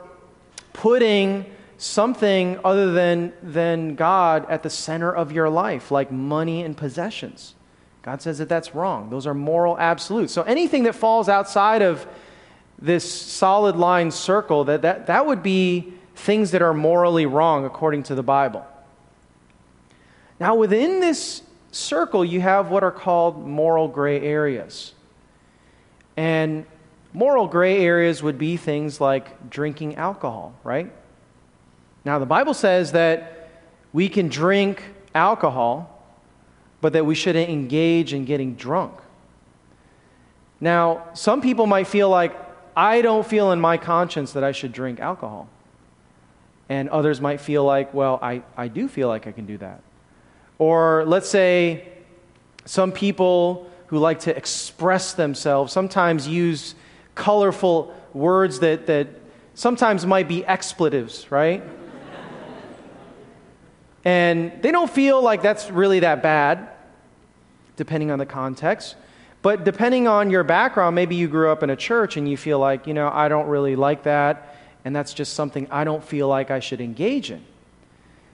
putting 0.74 1.46
something 1.78 2.60
other 2.64 2.92
than, 2.92 3.34
than 3.42 3.96
God 3.96 4.46
at 4.50 4.62
the 4.62 4.70
center 4.70 5.12
of 5.14 5.32
your 5.32 5.50
life, 5.50 5.90
like 5.90 6.12
money 6.12 6.62
and 6.64 6.78
possessions. 6.78 7.56
God 8.04 8.22
says 8.22 8.38
that 8.38 8.50
that's 8.50 8.76
wrong. 8.76 9.10
Those 9.10 9.26
are 9.26 9.34
moral 9.34 9.78
absolutes. 9.78 10.34
So 10.34 10.44
anything 10.44 10.84
that 10.84 10.94
falls 10.94 11.28
outside 11.28 11.82
of 11.82 12.08
this 12.82 13.10
solid 13.10 13.76
line 13.76 14.12
circle, 14.12 14.64
that, 14.66 14.82
that, 14.82 15.08
that 15.08 15.26
would 15.26 15.44
be 15.44 15.94
things 16.16 16.52
that 16.52 16.62
are 16.62 16.74
morally 16.74 17.26
wrong 17.26 17.66
according 17.66 18.04
to 18.04 18.16
the 18.16 18.24
Bible. 18.24 18.66
Now, 20.40 20.56
within 20.56 21.00
this 21.00 21.44
circle, 21.72 22.26
you 22.26 22.42
have 22.42 22.70
what 22.70 22.84
are 22.84 22.92
called 22.92 23.48
moral 23.48 23.88
gray 23.88 24.20
areas. 24.22 24.94
And 26.18 26.66
moral 27.14 27.48
gray 27.48 27.84
areas 27.84 28.24
would 28.24 28.38
be 28.38 28.58
things 28.58 29.00
like 29.00 29.50
drinking 29.50 29.96
alcohol, 29.96 30.54
right? 30.64 30.92
Now, 32.04 32.20
the 32.20 32.26
Bible 32.26 32.54
says 32.54 32.94
that 32.94 33.50
we 33.94 34.10
can 34.10 34.28
drink 34.28 34.84
alcohol, 35.14 36.04
but 36.82 36.94
that 36.94 37.06
we 37.06 37.14
shouldn't 37.14 37.50
engage 37.50 38.14
in 38.14 38.26
getting 38.26 38.56
drunk. 38.56 38.94
Now, 40.60 41.06
some 41.14 41.42
people 41.42 41.68
might 41.68 41.88
feel 41.88 42.10
like, 42.10 42.34
I 42.76 43.02
don't 43.02 43.26
feel 43.26 43.52
in 43.52 43.60
my 43.60 43.78
conscience 43.78 44.34
that 44.34 44.44
I 44.44 44.52
should 44.52 44.72
drink 44.72 45.00
alcohol. 45.00 45.50
And 46.70 46.90
others 46.90 47.20
might 47.20 47.42
feel 47.42 47.66
like, 47.66 47.94
well, 47.94 48.18
I, 48.22 48.44
I 48.56 48.68
do 48.68 48.88
feel 48.88 49.08
like 49.08 49.28
I 49.28 49.32
can 49.32 49.46
do 49.46 49.58
that. 49.58 49.82
Or 50.58 51.04
let's 51.06 51.28
say 51.28 51.88
some 52.66 52.92
people 52.92 53.70
who 53.88 53.98
like 53.98 54.22
to 54.22 54.36
express 54.36 55.14
themselves 55.14 55.74
sometimes 55.74 56.28
use 56.28 56.76
colorful 57.14 57.94
words 58.14 58.60
that, 58.60 58.86
that 58.88 59.08
sometimes 59.54 60.06
might 60.06 60.28
be 60.28 60.46
expletives, 60.46 61.30
right? 61.32 61.62
And 64.04 64.52
they 64.62 64.72
don't 64.72 64.90
feel 64.90 65.22
like 65.22 65.42
that's 65.42 65.70
really 65.70 66.00
that 66.00 66.24
bad, 66.24 66.70
depending 67.76 68.12
on 68.12 68.20
the 68.20 68.26
context. 68.26 68.96
But 69.42 69.64
depending 69.64 70.08
on 70.08 70.30
your 70.30 70.44
background, 70.44 70.96
maybe 70.96 71.16
you 71.16 71.28
grew 71.28 71.50
up 71.50 71.64
in 71.64 71.70
a 71.72 71.76
church 71.76 72.18
and 72.18 72.30
you 72.30 72.38
feel 72.38 72.60
like, 72.60 72.86
you 72.86 72.94
know, 72.94 73.10
I 73.12 73.28
don't 73.28 73.48
really 73.48 73.76
like 73.76 74.04
that, 74.04 74.56
and 74.86 74.96
that's 74.96 75.14
just 75.14 75.34
something 75.34 75.68
I 75.72 75.84
don't 75.84 76.04
feel 76.04 76.28
like 76.28 76.52
I 76.52 76.60
should 76.60 76.82
engage 76.82 77.32
in. 77.32 77.44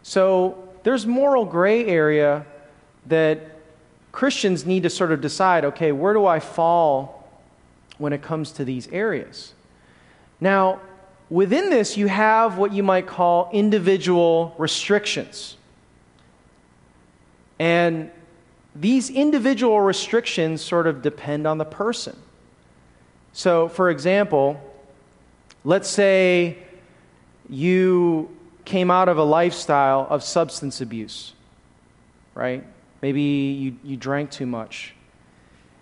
So 0.04 0.70
there's 0.84 1.06
moral 1.06 1.46
gray 1.46 1.86
area 1.86 2.46
that 3.06 3.40
Christians 4.12 4.66
need 4.66 4.84
to 4.84 4.90
sort 4.90 5.12
of 5.12 5.22
decide 5.22 5.64
okay, 5.64 5.92
where 5.92 6.14
do 6.14 6.26
I 6.26 6.40
fall 6.40 7.30
when 7.98 8.14
it 8.14 8.22
comes 8.22 8.52
to 8.54 8.66
these 8.66 8.88
areas? 8.90 9.54
Now, 10.40 10.82
within 11.30 11.70
this, 11.70 11.98
you 11.98 12.08
have 12.08 12.58
what 12.58 12.74
you 12.74 12.84
might 12.84 13.08
call 13.08 13.50
individual 13.54 14.56
restrictions. 14.58 15.56
And 17.60 18.12
these 18.80 19.10
individual 19.10 19.82
restrictions 19.82 20.62
sort 20.62 20.88
of 20.88 21.02
depend 21.02 21.48
on 21.48 21.58
the 21.58 21.66
person. 21.66 22.16
So, 23.34 23.70
for 23.70 23.90
example, 23.90 24.60
let's 25.64 25.90
say 25.90 26.58
you 27.50 28.36
came 28.66 28.92
out 28.92 29.10
of 29.10 29.18
a 29.18 29.24
lifestyle 29.24 30.08
of 30.10 30.24
substance 30.24 30.82
abuse, 30.82 31.34
right? 32.36 32.64
Maybe 33.02 33.22
you, 33.22 33.76
you 33.84 33.98
drank 33.98 34.32
too 34.32 34.46
much. 34.46 34.94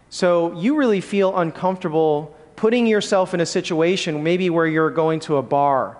So, 0.10 0.54
you 0.60 0.76
really 0.76 1.02
feel 1.02 1.38
uncomfortable 1.38 2.36
putting 2.56 2.88
yourself 2.88 3.34
in 3.34 3.42
a 3.42 3.46
situation 3.46 4.24
maybe 4.24 4.50
where 4.50 4.68
you're 4.68 4.90
going 4.90 5.20
to 5.20 5.38
a 5.38 5.42
bar 5.42 5.98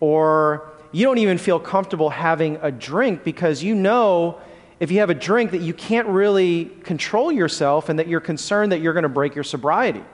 or 0.00 0.68
you 0.92 1.04
don't 1.04 1.18
even 1.18 1.38
feel 1.38 1.58
comfortable 1.58 2.10
having 2.10 2.58
a 2.62 2.70
drink 2.70 3.24
because 3.24 3.62
you 3.62 3.74
know 3.74 4.38
if 4.78 4.90
you 4.90 4.98
have 5.00 5.10
a 5.10 5.14
drink 5.14 5.52
that 5.52 5.62
you 5.62 5.72
can't 5.72 6.06
really 6.08 6.66
control 6.84 7.32
yourself 7.32 7.88
and 7.88 7.98
that 7.98 8.08
you're 8.08 8.20
concerned 8.20 8.72
that 8.72 8.80
you're 8.80 8.92
going 8.92 9.04
to 9.04 9.08
break 9.08 9.34
your 9.34 9.44
sobriety. 9.44 10.04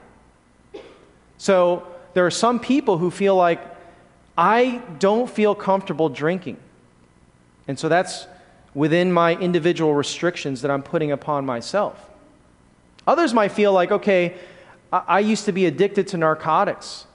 So 1.38 1.86
there 2.14 2.24
are 2.24 2.30
some 2.30 2.60
people 2.60 2.98
who 2.98 3.10
feel 3.10 3.34
like, 3.34 3.60
I 4.38 4.80
don't 4.98 5.28
feel 5.28 5.54
comfortable 5.54 6.08
drinking. 6.08 6.58
And 7.66 7.78
so 7.78 7.88
that's 7.88 8.26
within 8.74 9.12
my 9.12 9.34
individual 9.36 9.94
restrictions 9.94 10.62
that 10.62 10.70
I'm 10.70 10.82
putting 10.82 11.10
upon 11.10 11.44
myself. 11.44 12.08
Others 13.06 13.34
might 13.34 13.52
feel 13.52 13.72
like, 13.72 13.90
okay, 13.90 14.36
I, 14.92 15.20
used 15.20 15.46
to 15.46 15.52
be 15.52 15.66
addicted 15.66 16.06
to 16.08 16.16
narcotics. 16.16 17.06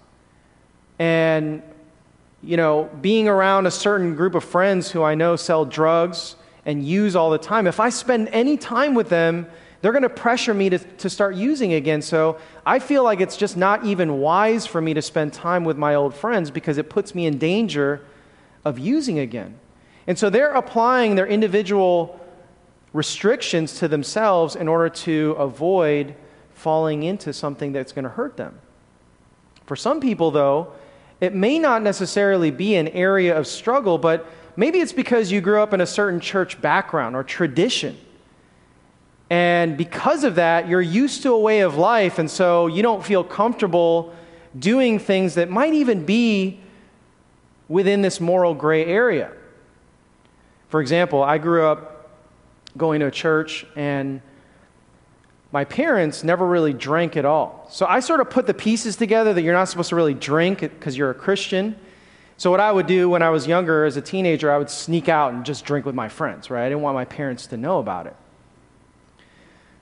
And, 0.99 1.61
you 2.43 2.57
know, 2.57 2.89
being 3.01 3.27
around 3.27 3.67
a 3.67 3.71
certain 3.71 4.15
group 4.15 4.35
of 4.35 4.43
friends 4.43 4.91
who 4.91 5.03
I 5.03 5.15
know 5.15 5.35
sell 5.35 5.63
drugs 5.63 6.35
and 6.67 6.85
use 6.85 7.15
all 7.15 7.31
the 7.31 7.37
time, 7.39 7.65
if 7.65 7.79
I 7.79 7.89
spend 7.89 8.27
any 8.33 8.57
time 8.57 8.93
with 8.93 9.09
them, 9.09 9.47
they're 9.81 9.93
going 9.93 10.03
to 10.03 10.09
pressure 10.09 10.53
me 10.53 10.69
to, 10.69 10.77
to 10.77 11.09
start 11.09 11.35
using 11.35 11.73
again. 11.73 12.01
So 12.01 12.39
I 12.65 12.79
feel 12.79 13.03
like 13.03 13.21
it's 13.21 13.37
just 13.37 13.55
not 13.55 13.85
even 13.85 14.19
wise 14.19 14.65
for 14.65 14.81
me 14.81 14.93
to 14.93 15.01
spend 15.01 15.31
time 15.31 15.63
with 15.63 15.77
my 15.77 15.95
old 15.95 16.13
friends 16.13 16.51
because 16.51 16.77
it 16.77 16.89
puts 16.89 17.15
me 17.15 17.25
in 17.25 17.37
danger 17.37 18.01
of 18.65 18.77
using 18.77 19.17
again. 19.17 19.57
And 20.07 20.19
so 20.19 20.29
they're 20.29 20.51
applying 20.51 21.15
their 21.15 21.25
individual 21.25 22.19
restrictions 22.91 23.79
to 23.79 23.87
themselves 23.87 24.55
in 24.55 24.67
order 24.67 24.89
to 24.89 25.35
avoid 25.37 26.15
falling 26.53 27.03
into 27.03 27.31
something 27.31 27.71
that's 27.71 27.93
going 27.93 28.03
to 28.03 28.09
hurt 28.09 28.35
them. 28.35 28.59
For 29.67 29.77
some 29.77 30.01
people, 30.01 30.31
though, 30.31 30.73
it 31.21 31.33
may 31.33 31.59
not 31.59 31.81
necessarily 31.81 32.51
be 32.51 32.75
an 32.75 32.89
area 32.89 33.37
of 33.37 33.47
struggle, 33.47 33.97
but 33.97 34.25
maybe 34.57 34.79
it's 34.79 34.91
because 34.91 35.31
you 35.31 35.39
grew 35.39 35.61
up 35.61 35.73
in 35.73 35.79
a 35.79 35.85
certain 35.85 36.19
church 36.19 36.61
background 36.61 37.15
or 37.15 37.23
tradition. 37.23 37.97
And 39.29 39.77
because 39.77 40.23
of 40.23 40.35
that, 40.35 40.67
you're 40.67 40.81
used 40.81 41.23
to 41.23 41.31
a 41.31 41.39
way 41.39 41.61
of 41.61 41.75
life, 41.75 42.19
and 42.19 42.29
so 42.29 42.67
you 42.67 42.81
don't 42.81 43.05
feel 43.05 43.23
comfortable 43.23 44.13
doing 44.57 44.99
things 44.99 45.35
that 45.35 45.49
might 45.49 45.73
even 45.73 46.05
be 46.05 46.59
within 47.67 48.01
this 48.01 48.19
moral 48.19 48.53
gray 48.53 48.85
area. 48.85 49.31
For 50.69 50.81
example, 50.81 51.23
I 51.23 51.37
grew 51.37 51.65
up 51.65 52.09
going 52.77 52.99
to 53.01 53.07
a 53.07 53.11
church, 53.11 53.65
and 53.75 54.21
my 55.51 55.65
parents 55.65 56.23
never 56.23 56.45
really 56.45 56.73
drank 56.73 57.17
at 57.17 57.25
all. 57.25 57.67
So 57.69 57.85
I 57.85 57.99
sort 57.99 58.19
of 58.19 58.29
put 58.29 58.47
the 58.47 58.53
pieces 58.53 58.95
together 58.95 59.33
that 59.33 59.41
you're 59.41 59.53
not 59.53 59.65
supposed 59.65 59.89
to 59.89 59.95
really 59.95 60.13
drink 60.13 60.59
because 60.59 60.97
you're 60.97 61.09
a 61.09 61.15
Christian. 61.15 61.77
So, 62.39 62.51
what 62.51 62.59
I 62.59 62.71
would 62.71 62.85
do 62.85 63.09
when 63.09 63.23
I 63.23 63.31
was 63.31 63.47
younger 63.47 63.83
as 63.83 63.97
a 63.97 64.01
teenager, 64.01 64.51
I 64.51 64.59
would 64.59 64.69
sneak 64.69 65.09
out 65.09 65.33
and 65.33 65.43
just 65.43 65.65
drink 65.65 65.87
with 65.87 65.95
my 65.95 66.07
friends, 66.07 66.51
right? 66.51 66.63
I 66.63 66.69
didn't 66.69 66.83
want 66.83 66.93
my 66.93 67.05
parents 67.05 67.47
to 67.47 67.57
know 67.57 67.79
about 67.79 68.05
it. 68.05 68.15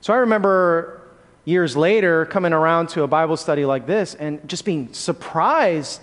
So, 0.00 0.14
I 0.14 0.16
remember 0.16 1.02
years 1.44 1.76
later 1.76 2.24
coming 2.24 2.54
around 2.54 2.88
to 2.90 3.02
a 3.02 3.06
Bible 3.06 3.36
study 3.36 3.66
like 3.66 3.86
this 3.86 4.14
and 4.14 4.46
just 4.48 4.64
being 4.64 4.90
surprised 4.94 6.00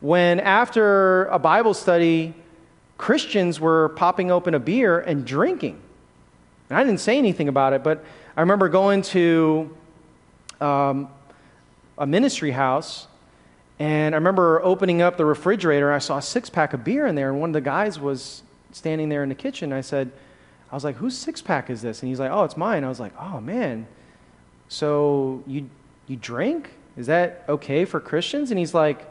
when, 0.00 0.40
after 0.40 1.26
a 1.26 1.38
Bible 1.38 1.74
study, 1.74 2.34
Christians 2.98 3.60
were 3.60 3.90
popping 3.90 4.32
open 4.32 4.54
a 4.54 4.60
beer 4.60 4.98
and 4.98 5.24
drinking. 5.24 5.80
And 6.68 6.78
I 6.78 6.82
didn't 6.82 7.00
say 7.00 7.16
anything 7.16 7.48
about 7.48 7.74
it, 7.74 7.84
but 7.84 8.04
I 8.36 8.40
remember 8.40 8.68
going 8.68 9.02
to 9.02 9.76
um, 10.60 11.08
a 11.96 12.06
ministry 12.06 12.50
house 12.50 13.06
and 13.80 14.14
I 14.14 14.18
remember 14.18 14.62
opening 14.62 15.00
up 15.00 15.16
the 15.16 15.24
refrigerator, 15.24 15.90
I 15.90 15.98
saw 16.00 16.18
a 16.18 16.22
six 16.22 16.50
pack 16.50 16.74
of 16.74 16.84
beer 16.84 17.06
in 17.06 17.14
there, 17.14 17.30
and 17.30 17.40
one 17.40 17.48
of 17.48 17.54
the 17.54 17.62
guys 17.62 17.98
was 17.98 18.42
standing 18.72 19.08
there 19.08 19.22
in 19.22 19.30
the 19.30 19.34
kitchen. 19.34 19.72
I 19.72 19.80
said, 19.80 20.12
I 20.70 20.74
was 20.74 20.84
like, 20.84 20.96
whose 20.96 21.16
six 21.16 21.40
pack 21.40 21.70
is 21.70 21.80
this? 21.80 22.02
And 22.02 22.10
he's 22.10 22.20
like, 22.20 22.30
oh, 22.30 22.44
it's 22.44 22.58
mine. 22.58 22.84
I 22.84 22.90
was 22.90 23.00
like, 23.00 23.14
oh, 23.18 23.40
man. 23.40 23.86
So 24.68 25.42
you, 25.46 25.70
you 26.06 26.16
drink? 26.16 26.70
Is 26.98 27.06
that 27.06 27.44
okay 27.48 27.86
for 27.86 28.00
Christians? 28.00 28.50
And 28.50 28.58
he's 28.58 28.74
like, 28.74 29.10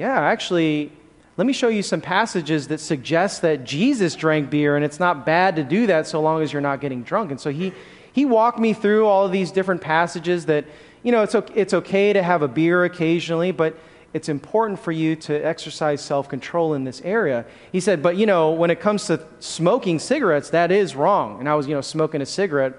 yeah, 0.00 0.20
actually, 0.20 0.90
let 1.36 1.46
me 1.46 1.52
show 1.52 1.68
you 1.68 1.82
some 1.82 2.00
passages 2.00 2.66
that 2.68 2.78
suggest 2.78 3.42
that 3.42 3.62
Jesus 3.62 4.16
drank 4.16 4.50
beer 4.50 4.74
and 4.74 4.84
it's 4.84 4.98
not 4.98 5.24
bad 5.24 5.54
to 5.56 5.62
do 5.62 5.86
that 5.86 6.08
so 6.08 6.20
long 6.20 6.42
as 6.42 6.52
you're 6.52 6.60
not 6.60 6.80
getting 6.80 7.04
drunk. 7.04 7.30
And 7.30 7.40
so 7.40 7.50
he, 7.50 7.72
he 8.12 8.24
walked 8.24 8.58
me 8.58 8.72
through 8.72 9.06
all 9.06 9.24
of 9.24 9.30
these 9.30 9.52
different 9.52 9.80
passages 9.80 10.46
that, 10.46 10.64
you 11.04 11.12
know, 11.12 11.22
it's, 11.22 11.36
it's 11.54 11.72
okay 11.72 12.12
to 12.12 12.22
have 12.22 12.42
a 12.42 12.48
beer 12.48 12.84
occasionally, 12.84 13.52
but 13.52 13.78
it's 14.14 14.28
important 14.28 14.78
for 14.78 14.92
you 14.92 15.16
to 15.16 15.34
exercise 15.34 16.02
self 16.02 16.28
control 16.28 16.74
in 16.74 16.84
this 16.84 17.00
area. 17.02 17.46
He 17.70 17.80
said, 17.80 18.02
but, 18.02 18.16
you 18.16 18.26
know, 18.26 18.50
when 18.50 18.70
it 18.70 18.80
comes 18.80 19.06
to 19.06 19.24
smoking 19.40 19.98
cigarettes, 19.98 20.50
that 20.50 20.70
is 20.70 20.94
wrong. 20.94 21.40
And 21.40 21.48
I 21.48 21.54
was, 21.54 21.66
you 21.66 21.74
know, 21.74 21.80
smoking 21.80 22.20
a 22.20 22.26
cigarette 22.26 22.74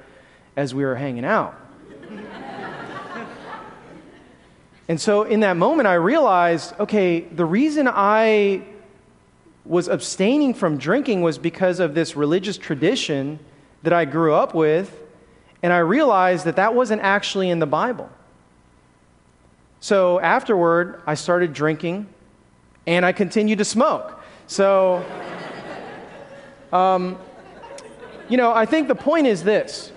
as 0.56 0.76
we 0.76 0.84
were 0.84 0.96
hanging 0.96 1.26
out. 1.26 1.60
And 4.90 5.00
so 5.00 5.24
in 5.24 5.40
that 5.40 5.56
moment, 5.56 5.88
I 5.88 5.94
realized 5.94 6.78
okay, 6.78 7.22
the 7.22 7.46
reason 7.46 7.88
I 7.90 8.64
was 9.64 9.88
abstaining 9.88 10.54
from 10.54 10.78
drinking 10.78 11.22
was 11.22 11.38
because 11.38 11.80
of 11.80 11.96
this 11.96 12.18
religious 12.18 12.58
tradition 12.58 13.40
that 13.84 13.94
I 13.94 14.04
grew 14.04 14.34
up 14.34 14.54
with. 14.54 15.00
And 15.64 15.72
I 15.72 15.78
realized 15.78 16.44
that 16.46 16.58
that 16.58 16.76
wasn't 16.76 17.02
actually 17.02 17.50
in 17.50 17.60
the 17.60 17.66
Bible. 17.66 18.10
So 19.84 20.18
afterward, 20.22 21.02
I 21.06 21.16
started 21.16 21.52
drinking 21.52 22.08
and 22.88 23.06
I 23.06 23.12
continued 23.12 23.58
to 23.58 23.66
smoke. 23.66 24.18
So, 24.48 25.06
um, 26.72 27.18
you 28.30 28.38
know, 28.38 28.54
I 28.54 28.66
think 28.66 28.88
the 28.88 28.96
point 28.96 29.28
is 29.28 29.44
this. 29.44 29.92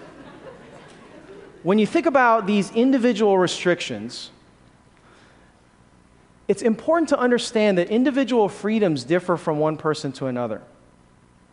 When 1.62 1.78
you 1.78 1.86
think 1.86 2.06
about 2.06 2.48
these 2.48 2.72
individual 2.72 3.38
restrictions, 3.38 4.30
it's 6.48 6.62
important 6.62 7.10
to 7.10 7.18
understand 7.20 7.78
that 7.78 7.88
individual 7.88 8.48
freedoms 8.48 9.04
differ 9.04 9.36
from 9.36 9.60
one 9.60 9.76
person 9.76 10.10
to 10.14 10.26
another, 10.26 10.62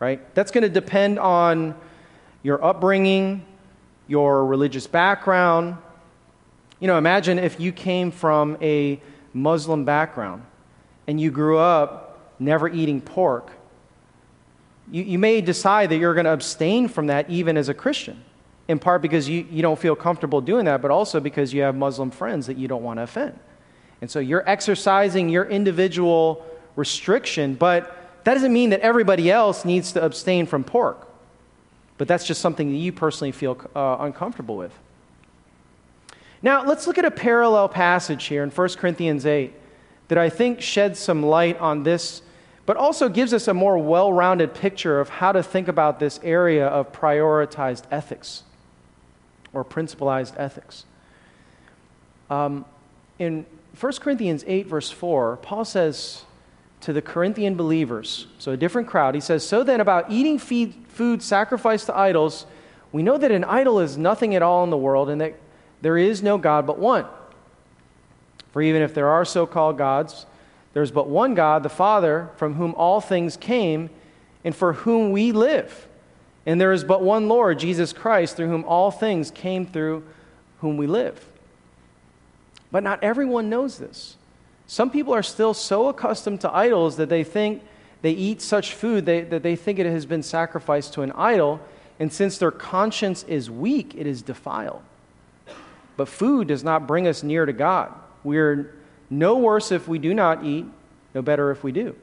right? 0.00 0.34
That's 0.34 0.50
going 0.50 0.62
to 0.62 0.68
depend 0.68 1.20
on 1.20 1.76
your 2.42 2.64
upbringing, 2.64 3.46
your 4.08 4.44
religious 4.44 4.88
background. 4.88 5.76
You 6.80 6.88
know, 6.88 6.98
imagine 6.98 7.38
if 7.38 7.60
you 7.60 7.72
came 7.72 8.10
from 8.10 8.56
a 8.60 9.00
Muslim 9.32 9.84
background 9.84 10.42
and 11.06 11.20
you 11.20 11.30
grew 11.30 11.58
up 11.58 12.34
never 12.38 12.68
eating 12.68 13.00
pork. 13.00 13.50
You, 14.90 15.02
you 15.02 15.18
may 15.18 15.40
decide 15.40 15.90
that 15.90 15.96
you're 15.96 16.14
going 16.14 16.24
to 16.24 16.32
abstain 16.32 16.88
from 16.88 17.06
that 17.06 17.30
even 17.30 17.56
as 17.56 17.68
a 17.68 17.74
Christian, 17.74 18.22
in 18.68 18.78
part 18.78 19.02
because 19.02 19.28
you, 19.28 19.46
you 19.50 19.62
don't 19.62 19.78
feel 19.78 19.96
comfortable 19.96 20.40
doing 20.40 20.66
that, 20.66 20.82
but 20.82 20.90
also 20.90 21.20
because 21.20 21.52
you 21.52 21.62
have 21.62 21.74
Muslim 21.74 22.10
friends 22.10 22.46
that 22.46 22.56
you 22.56 22.68
don't 22.68 22.82
want 22.82 22.98
to 22.98 23.02
offend. 23.02 23.38
And 24.00 24.10
so 24.10 24.18
you're 24.18 24.46
exercising 24.48 25.28
your 25.28 25.46
individual 25.46 26.44
restriction, 26.76 27.54
but 27.54 27.96
that 28.24 28.34
doesn't 28.34 28.52
mean 28.52 28.70
that 28.70 28.80
everybody 28.80 29.30
else 29.30 29.64
needs 29.64 29.92
to 29.92 30.04
abstain 30.04 30.46
from 30.46 30.64
pork. 30.64 31.08
But 31.96 32.08
that's 32.08 32.26
just 32.26 32.40
something 32.40 32.70
that 32.70 32.76
you 32.76 32.92
personally 32.92 33.32
feel 33.32 33.58
uh, 33.74 33.98
uncomfortable 34.00 34.56
with. 34.56 34.72
Now, 36.44 36.62
let's 36.62 36.86
look 36.86 36.98
at 36.98 37.06
a 37.06 37.10
parallel 37.10 37.70
passage 37.70 38.26
here 38.26 38.42
in 38.42 38.50
1 38.50 38.68
Corinthians 38.74 39.24
8 39.24 39.50
that 40.08 40.18
I 40.18 40.28
think 40.28 40.60
sheds 40.60 40.98
some 40.98 41.22
light 41.22 41.58
on 41.58 41.84
this, 41.84 42.20
but 42.66 42.76
also 42.76 43.08
gives 43.08 43.32
us 43.32 43.48
a 43.48 43.54
more 43.54 43.78
well 43.78 44.12
rounded 44.12 44.52
picture 44.52 45.00
of 45.00 45.08
how 45.08 45.32
to 45.32 45.42
think 45.42 45.68
about 45.68 45.98
this 45.98 46.20
area 46.22 46.66
of 46.66 46.92
prioritized 46.92 47.84
ethics 47.90 48.42
or 49.54 49.64
principalized 49.64 50.34
ethics. 50.36 50.84
Um, 52.28 52.66
in 53.18 53.46
1 53.80 53.92
Corinthians 53.94 54.44
8, 54.46 54.66
verse 54.66 54.90
4, 54.90 55.38
Paul 55.38 55.64
says 55.64 56.24
to 56.82 56.92
the 56.92 57.00
Corinthian 57.00 57.54
believers, 57.54 58.26
so 58.38 58.52
a 58.52 58.56
different 58.58 58.86
crowd, 58.86 59.14
he 59.14 59.20
says, 59.22 59.48
So 59.48 59.64
then, 59.64 59.80
about 59.80 60.10
eating 60.10 60.38
feed, 60.38 60.74
food 60.88 61.22
sacrificed 61.22 61.86
to 61.86 61.96
idols, 61.96 62.44
we 62.92 63.02
know 63.02 63.16
that 63.16 63.32
an 63.32 63.44
idol 63.44 63.80
is 63.80 63.96
nothing 63.96 64.34
at 64.34 64.42
all 64.42 64.62
in 64.62 64.68
the 64.68 64.76
world 64.76 65.08
and 65.08 65.22
that 65.22 65.36
there 65.84 65.98
is 65.98 66.22
no 66.22 66.38
God 66.38 66.66
but 66.66 66.78
one. 66.78 67.04
For 68.52 68.62
even 68.62 68.80
if 68.80 68.94
there 68.94 69.10
are 69.10 69.26
so 69.26 69.44
called 69.44 69.76
gods, 69.76 70.24
there's 70.72 70.90
but 70.90 71.10
one 71.10 71.34
God, 71.34 71.62
the 71.62 71.68
Father, 71.68 72.30
from 72.36 72.54
whom 72.54 72.74
all 72.74 73.02
things 73.02 73.36
came 73.36 73.90
and 74.44 74.56
for 74.56 74.72
whom 74.72 75.12
we 75.12 75.30
live. 75.30 75.86
And 76.46 76.58
there 76.58 76.72
is 76.72 76.84
but 76.84 77.02
one 77.02 77.28
Lord, 77.28 77.58
Jesus 77.58 77.92
Christ, 77.92 78.34
through 78.34 78.48
whom 78.48 78.64
all 78.64 78.90
things 78.90 79.30
came 79.30 79.66
through 79.66 80.04
whom 80.62 80.78
we 80.78 80.86
live. 80.86 81.22
But 82.72 82.82
not 82.82 83.04
everyone 83.04 83.50
knows 83.50 83.76
this. 83.76 84.16
Some 84.66 84.90
people 84.90 85.12
are 85.12 85.22
still 85.22 85.52
so 85.52 85.88
accustomed 85.88 86.40
to 86.40 86.50
idols 86.50 86.96
that 86.96 87.10
they 87.10 87.24
think 87.24 87.62
they 88.00 88.12
eat 88.12 88.40
such 88.40 88.72
food 88.72 89.04
they, 89.04 89.20
that 89.20 89.42
they 89.42 89.54
think 89.54 89.78
it 89.78 89.84
has 89.84 90.06
been 90.06 90.22
sacrificed 90.22 90.94
to 90.94 91.02
an 91.02 91.12
idol, 91.12 91.60
and 92.00 92.10
since 92.10 92.38
their 92.38 92.50
conscience 92.50 93.22
is 93.24 93.50
weak, 93.50 93.94
it 93.94 94.06
is 94.06 94.22
defiled. 94.22 94.80
But 95.96 96.08
food 96.08 96.48
does 96.48 96.64
not 96.64 96.86
bring 96.86 97.06
us 97.06 97.22
near 97.22 97.46
to 97.46 97.52
God. 97.52 97.92
We're 98.22 98.74
no 99.10 99.36
worse 99.36 99.70
if 99.70 99.86
we 99.86 99.98
do 99.98 100.14
not 100.14 100.44
eat, 100.44 100.66
no 101.14 101.22
better 101.22 101.50
if 101.50 101.62
we 101.62 101.72
do. 101.72 101.94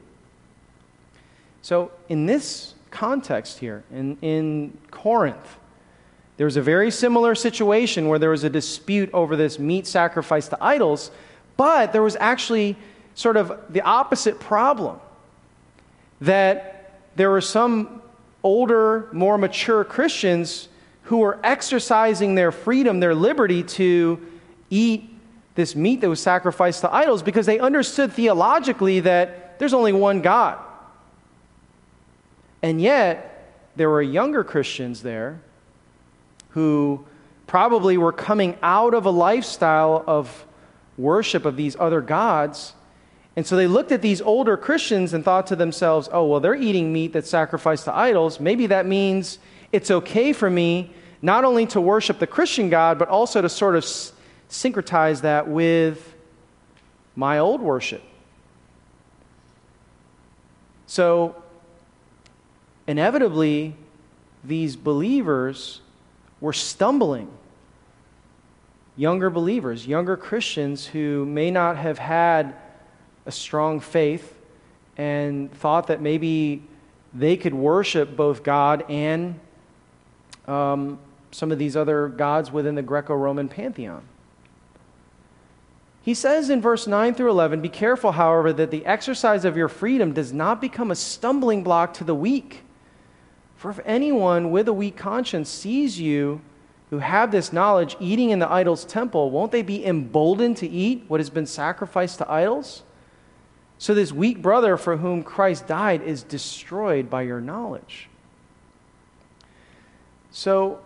So, 1.62 1.92
in 2.10 2.26
this 2.26 2.74
context 2.90 3.60
here, 3.60 3.84
in, 3.92 4.18
in 4.22 4.78
Corinth, 4.90 5.58
there 6.38 6.46
was 6.46 6.58
a 6.58 6.62
very 6.62 6.90
similar 6.90 7.36
situation 7.36 8.08
where 8.08 8.18
there 8.18 8.32
was 8.32 8.44
a 8.44 8.50
dispute 8.50 9.10
over 9.14 9.36
this 9.36 9.60
meat 9.60 9.86
sacrifice 9.86 10.48
to 10.48 10.64
idols, 10.64 11.12
but 11.58 11.94
there 11.94 12.02
was 12.02 12.16
actually 12.20 12.76
sort 13.14 13.38
of 13.38 13.60
the 13.70 13.82
opposite 13.82 14.40
problem 14.40 15.00
that 16.22 16.94
there 17.16 17.30
were 17.30 17.42
some 17.42 18.02
older, 18.44 19.08
more 19.12 19.38
mature 19.38 19.84
Christians 19.84 20.68
who 21.04 21.18
were 21.18 21.40
exercising 21.44 22.36
their 22.36 22.52
freedom, 22.52 23.00
their 23.00 23.16
liberty 23.16 23.64
to 23.64 24.26
eat 24.70 25.10
this 25.56 25.76
meat 25.76 26.02
that 26.02 26.10
was 26.10 26.22
sacrificed 26.22 26.82
to 26.82 26.94
idols 26.94 27.22
because 27.22 27.46
they 27.46 27.60
understood 27.60 28.14
theologically 28.14 29.02
that 29.02 29.60
there's 29.60 29.74
only 29.74 29.94
one 29.94 30.22
God. 30.22 30.58
And 32.62 32.80
yet, 32.80 33.28
there 33.76 33.90
were 33.90 34.02
younger 34.02 34.44
Christians 34.44 35.02
there 35.02 35.42
who 36.50 37.06
probably 37.48 37.98
were 37.98 38.14
coming 38.14 38.58
out 38.62 38.94
of 38.94 39.06
a 39.06 39.10
lifestyle 39.10 40.04
of 40.08 40.46
worship 40.98 41.46
of 41.46 41.58
these 41.58 41.76
other 41.80 42.02
gods. 42.02 42.74
And 43.36 43.46
so 43.46 43.56
they 43.56 43.68
looked 43.68 43.92
at 43.92 44.02
these 44.02 44.22
older 44.22 44.58
Christians 44.58 45.14
and 45.14 45.24
thought 45.24 45.48
to 45.48 45.56
themselves, 45.56 46.10
oh, 46.12 46.26
well, 46.26 46.40
they're 46.40 46.56
eating 46.56 46.94
meat 46.94 47.14
that's 47.14 47.30
sacrificed 47.30 47.86
to 47.86 47.96
idols. 47.96 48.40
Maybe 48.40 48.68
that 48.68 48.86
means 48.86 49.40
it's 49.72 49.92
okay 49.92 50.34
for 50.34 50.50
me 50.50 50.94
not 51.22 51.44
only 51.46 51.66
to 51.68 51.80
worship 51.80 52.20
the 52.20 52.28
Christian 52.28 52.70
God, 52.70 52.98
but 52.98 53.08
also 53.08 53.42
to 53.42 53.50
sort 53.50 53.76
of 53.76 53.84
syncretize 54.50 55.22
that 55.22 55.48
with 55.48 56.16
my 57.16 57.40
old 57.40 57.62
worship. 57.62 58.02
So, 60.88 61.36
inevitably, 62.88 63.76
these 64.44 64.76
believers 64.76 65.82
were 66.42 66.54
stumbling. 66.54 67.30
Younger 68.98 69.30
believers, 69.30 69.88
younger 69.88 70.18
Christians 70.18 70.88
who 70.88 71.26
may 71.26 71.52
not 71.52 71.78
have 71.78 71.98
had 71.98 72.56
a 73.26 73.32
strong 73.32 73.80
faith 73.80 74.38
and 74.98 75.52
thought 75.54 75.88
that 75.88 76.02
maybe 76.02 76.64
they 77.14 77.38
could 77.38 77.54
worship 77.54 78.16
both 78.16 78.44
God 78.44 78.84
and 78.90 79.40
um, 80.52 81.00
some 81.32 81.52
of 81.52 81.58
these 81.58 81.78
other 81.78 82.10
gods 82.10 82.52
within 82.52 82.76
the 82.76 82.82
Greco 82.82 83.16
Roman 83.16 83.48
pantheon. 83.48 84.04
He 86.04 86.14
says 86.14 86.50
in 86.50 86.62
verse 86.62 86.88
9 86.88 87.14
through 87.14 87.30
11 87.30 87.62
Be 87.62 87.70
careful, 87.70 88.12
however, 88.12 88.52
that 88.54 88.72
the 88.72 88.86
exercise 88.86 89.46
of 89.46 89.56
your 89.56 89.70
freedom 89.70 90.14
does 90.14 90.34
not 90.34 90.60
become 90.60 90.92
a 90.92 90.96
stumbling 90.96 91.64
block 91.64 91.94
to 91.96 92.04
the 92.04 92.16
weak. 92.16 92.64
For 93.56 93.70
if 93.70 93.80
anyone 93.86 94.52
with 94.52 94.68
a 94.68 94.74
weak 94.74 94.98
conscience 94.98 95.48
sees 95.48 96.00
you 96.00 96.42
who 96.90 97.00
have 97.00 97.32
this 97.32 97.54
knowledge 97.54 97.96
eating 98.00 98.32
in 98.32 98.40
the 98.40 98.52
idol's 98.52 98.84
temple, 98.84 99.30
won't 99.30 99.52
they 99.52 99.62
be 99.62 99.86
emboldened 99.86 100.58
to 100.58 100.68
eat 100.68 101.06
what 101.08 101.20
has 101.20 101.30
been 101.30 101.46
sacrificed 101.46 102.18
to 102.18 102.30
idols? 102.30 102.84
So 103.78 103.94
this 103.94 104.12
weak 104.12 104.42
brother 104.42 104.78
for 104.78 104.98
whom 104.98 105.24
Christ 105.24 105.68
died 105.68 106.02
is 106.02 106.24
destroyed 106.24 107.10
by 107.10 107.22
your 107.22 107.40
knowledge. 107.40 108.10
So 110.32 110.80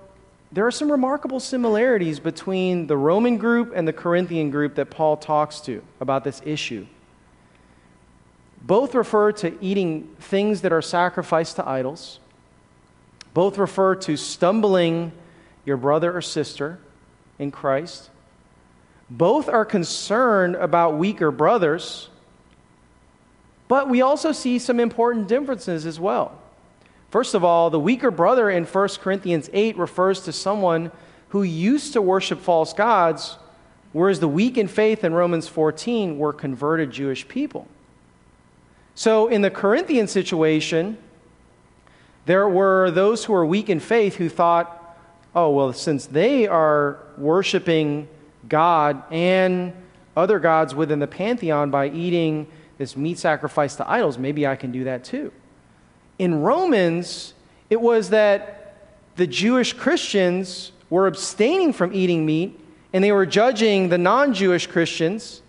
there 0.51 0.65
are 0.65 0.71
some 0.71 0.91
remarkable 0.91 1.39
similarities 1.39 2.19
between 2.19 2.88
the 2.88 2.97
Roman 2.97 3.38
group 3.38 3.73
and 3.75 3.88
the 3.88 3.93
Corinthian 3.93 4.49
group 4.49 4.75
that 4.75 4.89
Paul 4.89 5.17
talks 5.17 5.60
to 5.62 5.84
about 5.99 6.23
this 6.23 6.41
issue. 6.45 6.88
Both 8.62 8.95
refer 8.95 9.31
to 9.34 9.58
eating 9.62 10.15
things 10.19 10.62
that 10.62 10.73
are 10.73 10.81
sacrificed 10.81 11.58
to 11.58 11.67
idols. 11.67 12.19
Both 13.34 13.58
refer 13.58 13.95
to 13.95 14.17
stumbling 14.17 15.12
your 15.65 15.77
brother 15.77 16.15
or 16.15 16.21
sister 16.21 16.79
in 17.38 17.51
Christ. 17.51 18.10
Both 19.10 19.49
are 19.49 19.65
concerned 19.65 20.55
about 20.55 20.97
weaker 20.97 21.29
brothers. 21.29 22.10
But 23.67 23.89
we 23.89 24.01
also 24.01 24.31
see 24.31 24.58
some 24.58 24.79
important 24.79 25.27
differences 25.27 25.86
as 25.86 25.99
well. 25.99 26.39
First 27.15 27.34
of 27.34 27.45
all, 27.45 27.69
the 27.69 27.80
weaker 27.80 28.12
brother 28.12 28.49
in 28.49 28.65
1 28.65 28.89
Corinthians 28.99 29.49
8 29.54 29.78
refers 29.78 30.19
to 30.25 30.34
someone 30.34 30.91
who 31.30 31.43
used 31.43 31.93
to 31.93 32.01
worship 32.01 32.41
false 32.41 32.73
gods, 32.73 33.38
whereas 33.93 34.19
the 34.19 34.28
weak 34.28 34.58
in 34.58 34.67
faith 34.67 35.01
in 35.01 35.13
Romans 35.13 35.47
14 35.47 36.19
were 36.19 36.34
converted 36.34 36.91
Jewish 36.91 37.25
people. 37.25 37.69
So 38.95 39.28
in 39.28 39.41
the 39.41 39.49
Corinthian 39.49 40.10
situation, 40.10 40.97
there 42.25 42.49
were 42.49 42.91
those 42.91 43.23
who 43.23 43.32
were 43.32 43.45
weak 43.45 43.69
in 43.69 43.80
faith 43.80 44.15
who 44.15 44.28
thought, 44.28 44.97
oh, 45.34 45.51
well, 45.51 45.71
since 45.71 46.08
they 46.08 46.47
are 46.47 46.99
worshiping 47.17 48.10
God 48.49 49.01
and 49.10 49.71
other 50.17 50.38
gods 50.38 50.75
within 50.75 50.99
the 50.99 51.08
pantheon 51.08 51.71
by 51.71 51.88
eating 51.88 52.47
this 52.78 52.97
meat 52.97 53.17
sacrifice 53.17 53.78
to 53.78 53.89
idols, 53.89 54.17
maybe 54.17 54.45
I 54.45 54.58
can 54.58 54.73
do 54.73 54.84
that 54.84 55.06
too. 55.06 55.32
In 56.17 56.41
Romans, 56.41 57.34
it 57.69 57.82
was 57.82 58.10
that 58.10 58.75
the 59.15 59.28
Jewish 59.28 59.73
Christians 59.73 60.71
were 60.89 61.08
abstaining 61.08 61.73
from 61.73 61.93
eating 61.93 62.25
meat 62.25 62.60
and 62.93 63.04
they 63.04 63.12
were 63.12 63.25
judging 63.25 63.89
the 63.89 63.97
non 63.97 64.34
Jewish 64.34 64.67
Christians 64.67 65.41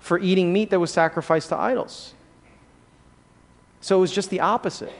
for 0.00 0.18
eating 0.18 0.52
meat 0.52 0.70
that 0.70 0.80
was 0.80 0.90
sacrificed 0.90 1.50
to 1.50 1.56
idols. 1.56 2.14
So 3.80 3.98
it 3.98 4.00
was 4.00 4.12
just 4.12 4.30
the 4.30 4.40
opposite. 4.40 4.92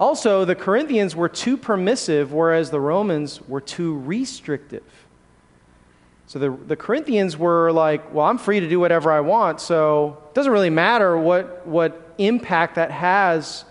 Also, 0.00 0.44
the 0.44 0.54
Corinthians 0.54 1.16
were 1.16 1.28
too 1.28 1.56
permissive, 1.56 2.32
whereas 2.32 2.70
the 2.70 2.80
Romans 2.80 3.42
were 3.48 3.60
too 3.60 3.98
restrictive. 3.98 4.84
So 6.28 6.38
the, 6.38 6.50
the 6.50 6.76
Corinthians 6.76 7.38
were 7.38 7.72
like, 7.72 8.12
well, 8.12 8.26
I'm 8.26 8.36
free 8.36 8.60
to 8.60 8.68
do 8.68 8.78
whatever 8.78 9.10
I 9.10 9.20
want, 9.20 9.62
so 9.62 10.22
it 10.28 10.34
doesn't 10.34 10.52
really 10.52 10.68
matter 10.68 11.16
what, 11.16 11.66
what 11.66 12.12
impact 12.18 12.74
that 12.74 12.90
has 12.90 13.64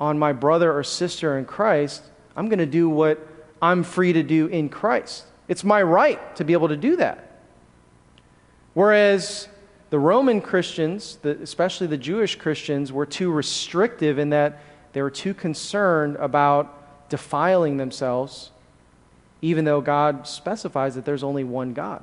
on 0.00 0.18
my 0.18 0.32
brother 0.32 0.74
or 0.74 0.82
sister 0.82 1.36
in 1.36 1.44
Christ. 1.44 2.02
I'm 2.36 2.48
going 2.48 2.58
to 2.58 2.66
do 2.66 2.88
what 2.88 3.28
I'm 3.60 3.82
free 3.82 4.14
to 4.14 4.22
do 4.22 4.46
in 4.46 4.70
Christ. 4.70 5.24
It's 5.46 5.62
my 5.62 5.82
right 5.82 6.34
to 6.36 6.44
be 6.44 6.54
able 6.54 6.68
to 6.68 6.76
do 6.76 6.96
that. 6.96 7.42
Whereas 8.72 9.48
the 9.90 9.98
Roman 9.98 10.40
Christians, 10.40 11.18
the, 11.20 11.38
especially 11.42 11.86
the 11.86 11.98
Jewish 11.98 12.36
Christians, 12.36 12.92
were 12.92 13.06
too 13.06 13.30
restrictive 13.30 14.18
in 14.18 14.30
that 14.30 14.62
they 14.94 15.02
were 15.02 15.10
too 15.10 15.34
concerned 15.34 16.16
about 16.16 17.10
defiling 17.10 17.76
themselves, 17.76 18.52
even 19.44 19.66
though 19.66 19.82
God 19.82 20.26
specifies 20.26 20.94
that 20.94 21.04
there's 21.04 21.22
only 21.22 21.44
one 21.44 21.74
God. 21.74 22.02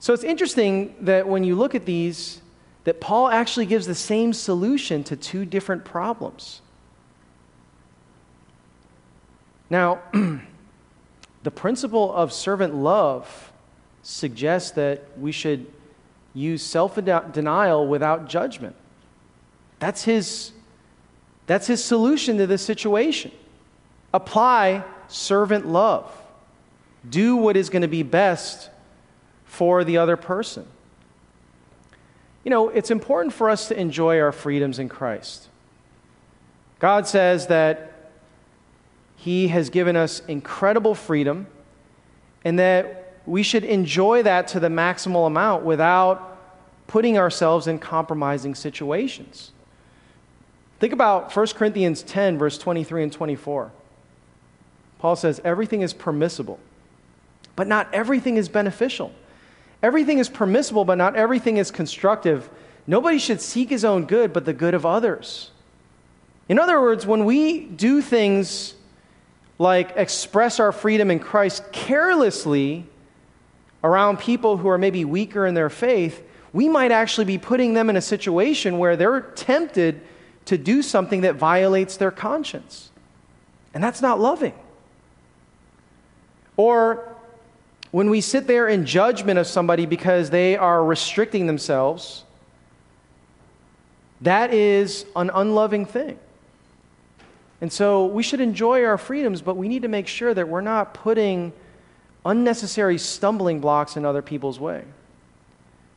So 0.00 0.12
it's 0.12 0.22
interesting 0.22 0.94
that 1.00 1.26
when 1.26 1.44
you 1.44 1.54
look 1.54 1.74
at 1.74 1.86
these, 1.86 2.42
that 2.84 3.00
Paul 3.00 3.28
actually 3.28 3.64
gives 3.64 3.86
the 3.86 3.94
same 3.94 4.34
solution 4.34 5.02
to 5.04 5.16
two 5.16 5.46
different 5.46 5.86
problems. 5.86 6.60
Now, 9.70 10.02
the 11.42 11.50
principle 11.50 12.12
of 12.12 12.30
servant 12.30 12.74
love 12.74 13.50
suggests 14.02 14.72
that 14.72 15.18
we 15.18 15.32
should 15.32 15.72
use 16.34 16.62
self 16.62 16.96
denial 16.96 17.86
without 17.86 18.28
judgment. 18.28 18.76
That's 19.78 20.04
his, 20.04 20.52
that's 21.46 21.66
his 21.66 21.82
solution 21.82 22.36
to 22.36 22.46
this 22.46 22.60
situation. 22.60 23.32
Apply 24.14 24.84
servant 25.08 25.66
love. 25.66 26.10
Do 27.08 27.36
what 27.36 27.56
is 27.56 27.70
going 27.70 27.82
to 27.82 27.88
be 27.88 28.02
best 28.02 28.70
for 29.44 29.84
the 29.84 29.98
other 29.98 30.16
person. 30.16 30.66
You 32.44 32.50
know, 32.50 32.68
it's 32.68 32.90
important 32.90 33.32
for 33.32 33.50
us 33.50 33.68
to 33.68 33.78
enjoy 33.78 34.18
our 34.20 34.32
freedoms 34.32 34.78
in 34.78 34.88
Christ. 34.88 35.48
God 36.78 37.06
says 37.06 37.46
that 37.46 38.10
He 39.16 39.48
has 39.48 39.70
given 39.70 39.96
us 39.96 40.20
incredible 40.26 40.94
freedom 40.94 41.46
and 42.44 42.58
that 42.58 43.20
we 43.24 43.42
should 43.42 43.64
enjoy 43.64 44.22
that 44.24 44.48
to 44.48 44.60
the 44.60 44.68
maximal 44.68 45.26
amount 45.26 45.64
without 45.64 46.38
putting 46.88 47.16
ourselves 47.16 47.66
in 47.68 47.78
compromising 47.78 48.54
situations. 48.54 49.52
Think 50.80 50.92
about 50.92 51.34
1 51.34 51.46
Corinthians 51.48 52.02
10, 52.02 52.38
verse 52.38 52.58
23 52.58 53.04
and 53.04 53.12
24. 53.12 53.70
Paul 55.02 55.16
says, 55.16 55.40
Everything 55.44 55.82
is 55.82 55.92
permissible, 55.92 56.60
but 57.56 57.66
not 57.66 57.92
everything 57.92 58.36
is 58.36 58.48
beneficial. 58.48 59.12
Everything 59.82 60.18
is 60.18 60.28
permissible, 60.28 60.84
but 60.84 60.96
not 60.96 61.16
everything 61.16 61.56
is 61.56 61.72
constructive. 61.72 62.48
Nobody 62.86 63.18
should 63.18 63.40
seek 63.40 63.68
his 63.68 63.84
own 63.84 64.04
good, 64.04 64.32
but 64.32 64.44
the 64.44 64.52
good 64.52 64.74
of 64.74 64.86
others. 64.86 65.50
In 66.48 66.56
other 66.56 66.80
words, 66.80 67.04
when 67.04 67.24
we 67.24 67.64
do 67.64 68.00
things 68.00 68.74
like 69.58 69.92
express 69.96 70.60
our 70.60 70.70
freedom 70.70 71.10
in 71.10 71.18
Christ 71.18 71.64
carelessly 71.72 72.86
around 73.82 74.20
people 74.20 74.56
who 74.56 74.68
are 74.68 74.78
maybe 74.78 75.04
weaker 75.04 75.46
in 75.46 75.54
their 75.54 75.70
faith, 75.70 76.24
we 76.52 76.68
might 76.68 76.92
actually 76.92 77.24
be 77.24 77.38
putting 77.38 77.74
them 77.74 77.90
in 77.90 77.96
a 77.96 78.00
situation 78.00 78.78
where 78.78 78.94
they're 78.94 79.20
tempted 79.20 80.00
to 80.44 80.56
do 80.56 80.80
something 80.80 81.22
that 81.22 81.34
violates 81.34 81.96
their 81.96 82.12
conscience. 82.12 82.90
And 83.74 83.82
that's 83.82 84.00
not 84.00 84.20
loving. 84.20 84.54
Or 86.56 87.14
when 87.90 88.10
we 88.10 88.20
sit 88.20 88.46
there 88.46 88.68
in 88.68 88.86
judgment 88.86 89.38
of 89.38 89.46
somebody 89.46 89.86
because 89.86 90.30
they 90.30 90.56
are 90.56 90.84
restricting 90.84 91.46
themselves, 91.46 92.24
that 94.22 94.54
is 94.54 95.04
an 95.16 95.30
unloving 95.34 95.84
thing. 95.84 96.18
And 97.60 97.72
so 97.72 98.06
we 98.06 98.22
should 98.22 98.40
enjoy 98.40 98.84
our 98.84 98.98
freedoms, 98.98 99.40
but 99.40 99.56
we 99.56 99.68
need 99.68 99.82
to 99.82 99.88
make 99.88 100.08
sure 100.08 100.34
that 100.34 100.48
we're 100.48 100.62
not 100.62 100.94
putting 100.94 101.52
unnecessary 102.24 102.98
stumbling 102.98 103.60
blocks 103.60 103.96
in 103.96 104.04
other 104.04 104.22
people's 104.22 104.58
way. 104.58 104.84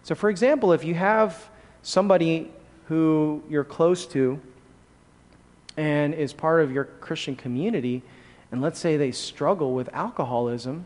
So, 0.03 0.15
for 0.15 0.29
example, 0.29 0.73
if 0.73 0.83
you 0.83 0.93
have 0.93 1.49
somebody 1.81 2.51
who 2.87 3.41
you're 3.49 3.63
close 3.63 4.05
to 4.07 4.39
and 5.77 6.13
is 6.13 6.33
part 6.33 6.61
of 6.61 6.71
your 6.71 6.83
Christian 6.85 7.35
community, 7.35 8.03
and 8.51 8.61
let's 8.61 8.79
say 8.79 8.97
they 8.97 9.11
struggle 9.11 9.73
with 9.73 9.89
alcoholism, 9.93 10.85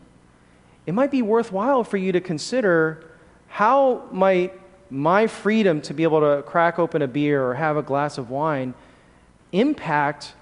it 0.86 0.92
might 0.92 1.10
be 1.10 1.22
worthwhile 1.22 1.84
for 1.84 1.96
you 1.96 2.12
to 2.12 2.20
consider 2.20 3.04
how 3.48 4.08
might 4.10 4.58
my 4.90 5.26
freedom 5.26 5.80
to 5.82 5.94
be 5.94 6.02
able 6.02 6.20
to 6.20 6.42
crack 6.42 6.78
open 6.78 7.02
a 7.02 7.08
beer 7.08 7.44
or 7.44 7.54
have 7.54 7.76
a 7.76 7.82
glass 7.82 8.18
of 8.18 8.28
wine 8.28 8.74
impact 9.52 10.34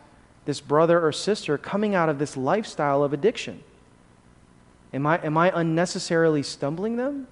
this 0.47 0.61
brother 0.61 1.05
or 1.05 1.13
sister 1.13 1.59
coming 1.59 1.95
out 1.95 2.09
of 2.09 2.19
this 2.19 2.37
lifestyle 2.37 3.03
of 3.03 3.13
addiction? 3.13 3.63
Am 4.95 5.07
I, 5.07 5.19
am 5.23 5.37
I 5.37 5.53
unnecessarily 5.55 6.43
stumbling 6.43 6.97
them? 6.97 7.27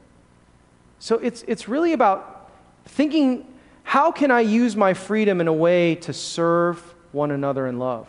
So 0.99 1.17
it's, 1.17 1.43
it's 1.49 1.69
really 1.69 1.93
about 1.93 2.51
thinking 2.85 3.47
how 3.83 4.11
can 4.11 4.31
I 4.31 4.41
use 4.41 4.77
my 4.77 4.95
freedom 4.95 5.41
in 5.41 5.49
a 5.49 5.53
way 5.53 5.95
to 5.97 6.13
serve 6.13 6.95
one 7.13 7.31
another 7.31 7.67
in 7.67 7.79
love? 7.79 8.09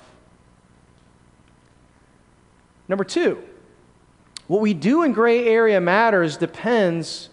Number 2.87 3.03
two, 3.03 3.43
what 4.47 4.61
we 4.61 4.73
do 4.73 5.03
in 5.03 5.13
gray 5.13 5.45
area 5.45 5.81
matters 5.81 6.37
depends 6.37 7.29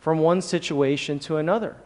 from 0.00 0.18
one 0.18 0.42
situation 0.42 1.18
to 1.20 1.36
another. 1.36 1.76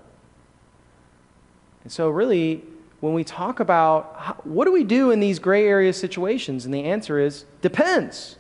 And 1.85 1.93
so, 1.93 2.09
really, 2.09 2.63
when 3.01 3.15
we 3.15 3.25
talk 3.25 3.61
about 3.61 4.17
how, 4.19 4.35
what 4.45 4.65
do 4.65 4.73
we 4.73 4.85
do 4.85 5.11
in 5.11 5.21
these 5.21 5.39
gray 5.39 5.67
area 5.67 5.93
situations, 5.93 6.65
and 6.65 6.73
the 6.73 6.85
answer 6.85 7.19
is 7.19 7.45
depends. 7.61 8.37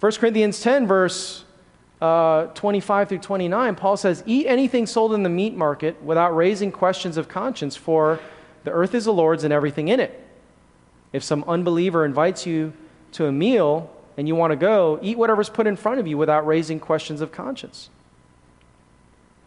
1 0.00 0.12
Corinthians 0.12 0.60
10, 0.60 0.86
verse 0.86 1.44
uh, 2.00 2.46
25 2.48 3.08
through 3.08 3.18
29, 3.18 3.74
Paul 3.74 3.96
says, 3.96 4.22
Eat 4.26 4.46
anything 4.46 4.86
sold 4.86 5.14
in 5.14 5.22
the 5.22 5.30
meat 5.30 5.54
market 5.54 6.02
without 6.02 6.36
raising 6.36 6.70
questions 6.70 7.16
of 7.16 7.28
conscience, 7.28 7.76
for 7.76 8.20
the 8.64 8.70
earth 8.70 8.94
is 8.94 9.06
the 9.06 9.12
Lord's 9.12 9.44
and 9.44 9.52
everything 9.52 9.88
in 9.88 10.00
it. 10.00 10.22
If 11.12 11.22
some 11.22 11.44
unbeliever 11.48 12.04
invites 12.04 12.44
you 12.44 12.74
to 13.16 13.26
a 13.26 13.32
meal 13.32 13.90
and 14.16 14.26
you 14.26 14.34
want 14.34 14.52
to 14.52 14.56
go, 14.56 14.98
eat 15.02 15.18
whatever's 15.18 15.50
put 15.50 15.66
in 15.66 15.76
front 15.76 16.00
of 16.00 16.06
you 16.06 16.16
without 16.16 16.46
raising 16.46 16.80
questions 16.80 17.20
of 17.20 17.32
conscience. 17.32 17.90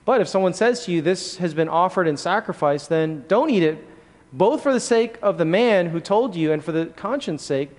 But 0.05 0.21
if 0.21 0.27
someone 0.27 0.53
says 0.53 0.85
to 0.85 0.91
you, 0.91 1.01
This 1.01 1.37
has 1.37 1.53
been 1.53 1.69
offered 1.69 2.07
in 2.07 2.17
sacrifice, 2.17 2.87
then 2.87 3.25
don't 3.27 3.49
eat 3.49 3.63
it, 3.63 3.85
both 4.33 4.63
for 4.63 4.73
the 4.73 4.79
sake 4.79 5.17
of 5.21 5.37
the 5.37 5.45
man 5.45 5.87
who 5.87 5.99
told 5.99 6.35
you 6.35 6.51
and 6.51 6.63
for 6.63 6.71
the 6.71 6.87
conscience 6.87 7.43
sake. 7.43 7.69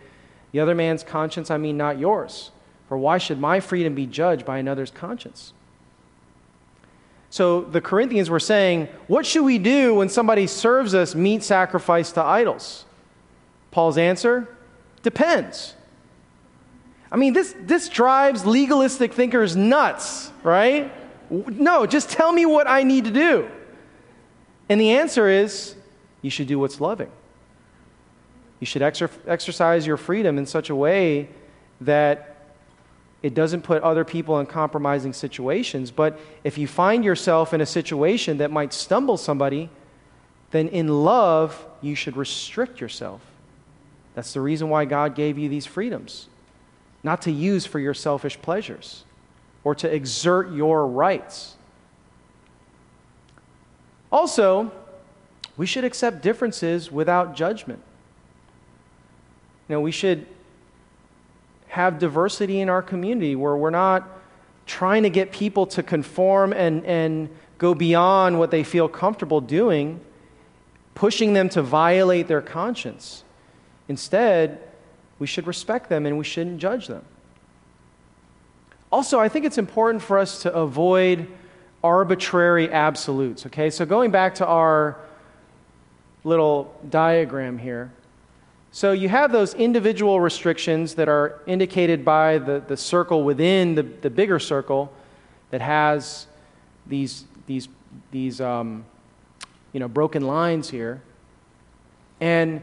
The 0.52 0.60
other 0.60 0.74
man's 0.74 1.04
conscience, 1.04 1.50
I 1.50 1.58
mean, 1.58 1.76
not 1.76 1.98
yours. 1.98 2.50
For 2.88 2.98
why 2.98 3.18
should 3.18 3.40
my 3.40 3.60
freedom 3.60 3.94
be 3.94 4.06
judged 4.06 4.44
by 4.44 4.58
another's 4.58 4.90
conscience? 4.90 5.52
So 7.30 7.60
the 7.60 7.80
Corinthians 7.80 8.28
were 8.28 8.40
saying, 8.40 8.88
What 9.06 9.24
should 9.24 9.44
we 9.44 9.58
do 9.58 9.94
when 9.94 10.08
somebody 10.08 10.48
serves 10.48 10.94
us 10.94 11.14
meat 11.14 11.44
sacrificed 11.44 12.14
to 12.14 12.22
idols? 12.22 12.84
Paul's 13.70 13.96
answer 13.96 14.48
depends. 15.02 15.74
I 17.12 17.16
mean, 17.16 17.32
this, 17.32 17.54
this 17.60 17.88
drives 17.88 18.46
legalistic 18.46 19.12
thinkers 19.12 19.56
nuts, 19.56 20.30
right? 20.42 20.92
No, 21.30 21.86
just 21.86 22.10
tell 22.10 22.32
me 22.32 22.46
what 22.46 22.68
I 22.68 22.82
need 22.82 23.04
to 23.04 23.10
do. 23.10 23.50
And 24.68 24.80
the 24.80 24.90
answer 24.90 25.28
is 25.28 25.74
you 26.22 26.30
should 26.30 26.46
do 26.46 26.58
what's 26.58 26.80
loving. 26.80 27.10
You 28.60 28.66
should 28.66 28.82
exer- 28.82 29.10
exercise 29.26 29.86
your 29.86 29.96
freedom 29.96 30.38
in 30.38 30.46
such 30.46 30.70
a 30.70 30.74
way 30.74 31.28
that 31.80 32.36
it 33.22 33.34
doesn't 33.34 33.62
put 33.62 33.82
other 33.82 34.04
people 34.04 34.38
in 34.38 34.46
compromising 34.46 35.12
situations. 35.12 35.90
But 35.90 36.18
if 36.44 36.56
you 36.56 36.66
find 36.66 37.04
yourself 37.04 37.52
in 37.52 37.60
a 37.60 37.66
situation 37.66 38.38
that 38.38 38.50
might 38.50 38.72
stumble 38.72 39.16
somebody, 39.16 39.68
then 40.52 40.68
in 40.68 41.04
love, 41.04 41.66
you 41.80 41.94
should 41.94 42.16
restrict 42.16 42.80
yourself. 42.80 43.20
That's 44.14 44.32
the 44.32 44.40
reason 44.40 44.68
why 44.68 44.84
God 44.84 45.14
gave 45.14 45.38
you 45.38 45.48
these 45.48 45.66
freedoms, 45.66 46.28
not 47.02 47.22
to 47.22 47.30
use 47.30 47.66
for 47.66 47.78
your 47.78 47.94
selfish 47.94 48.40
pleasures 48.40 49.04
or 49.64 49.74
to 49.74 49.92
exert 49.92 50.52
your 50.52 50.86
rights. 50.86 51.56
Also, 54.12 54.70
we 55.56 55.66
should 55.66 55.84
accept 55.84 56.22
differences 56.22 56.90
without 56.90 57.34
judgment. 57.34 57.80
You 59.68 59.76
know, 59.76 59.80
we 59.80 59.92
should 59.92 60.26
have 61.68 61.98
diversity 61.98 62.60
in 62.60 62.68
our 62.68 62.82
community 62.82 63.36
where 63.36 63.56
we're 63.56 63.70
not 63.70 64.08
trying 64.66 65.04
to 65.04 65.10
get 65.10 65.30
people 65.30 65.66
to 65.66 65.82
conform 65.82 66.52
and, 66.52 66.84
and 66.84 67.28
go 67.58 67.74
beyond 67.74 68.38
what 68.38 68.50
they 68.50 68.64
feel 68.64 68.88
comfortable 68.88 69.40
doing, 69.40 70.00
pushing 70.94 71.32
them 71.32 71.48
to 71.48 71.62
violate 71.62 72.26
their 72.26 72.40
conscience. 72.40 73.22
Instead, 73.88 74.60
we 75.20 75.28
should 75.28 75.46
respect 75.46 75.88
them 75.88 76.06
and 76.06 76.18
we 76.18 76.24
shouldn't 76.24 76.58
judge 76.58 76.88
them. 76.88 77.04
Also, 78.90 79.20
I 79.20 79.28
think 79.28 79.44
it's 79.44 79.58
important 79.58 80.02
for 80.02 80.18
us 80.18 80.42
to 80.42 80.52
avoid 80.52 81.28
arbitrary 81.84 82.72
absolutes, 82.72 83.46
okay? 83.46 83.70
So, 83.70 83.86
going 83.86 84.10
back 84.10 84.34
to 84.36 84.46
our 84.46 84.96
little 86.24 86.74
diagram 86.90 87.56
here. 87.56 87.92
So, 88.72 88.90
you 88.92 89.08
have 89.08 89.30
those 89.30 89.54
individual 89.54 90.20
restrictions 90.20 90.94
that 90.94 91.08
are 91.08 91.40
indicated 91.46 92.04
by 92.04 92.38
the, 92.38 92.64
the 92.66 92.76
circle 92.76 93.22
within 93.22 93.76
the, 93.76 93.84
the 93.84 94.10
bigger 94.10 94.40
circle 94.40 94.92
that 95.50 95.60
has 95.60 96.26
these, 96.86 97.24
these, 97.46 97.68
these 98.10 98.40
um, 98.40 98.84
you 99.72 99.78
know, 99.78 99.88
broken 99.88 100.26
lines 100.26 100.68
here. 100.68 101.00
And 102.20 102.60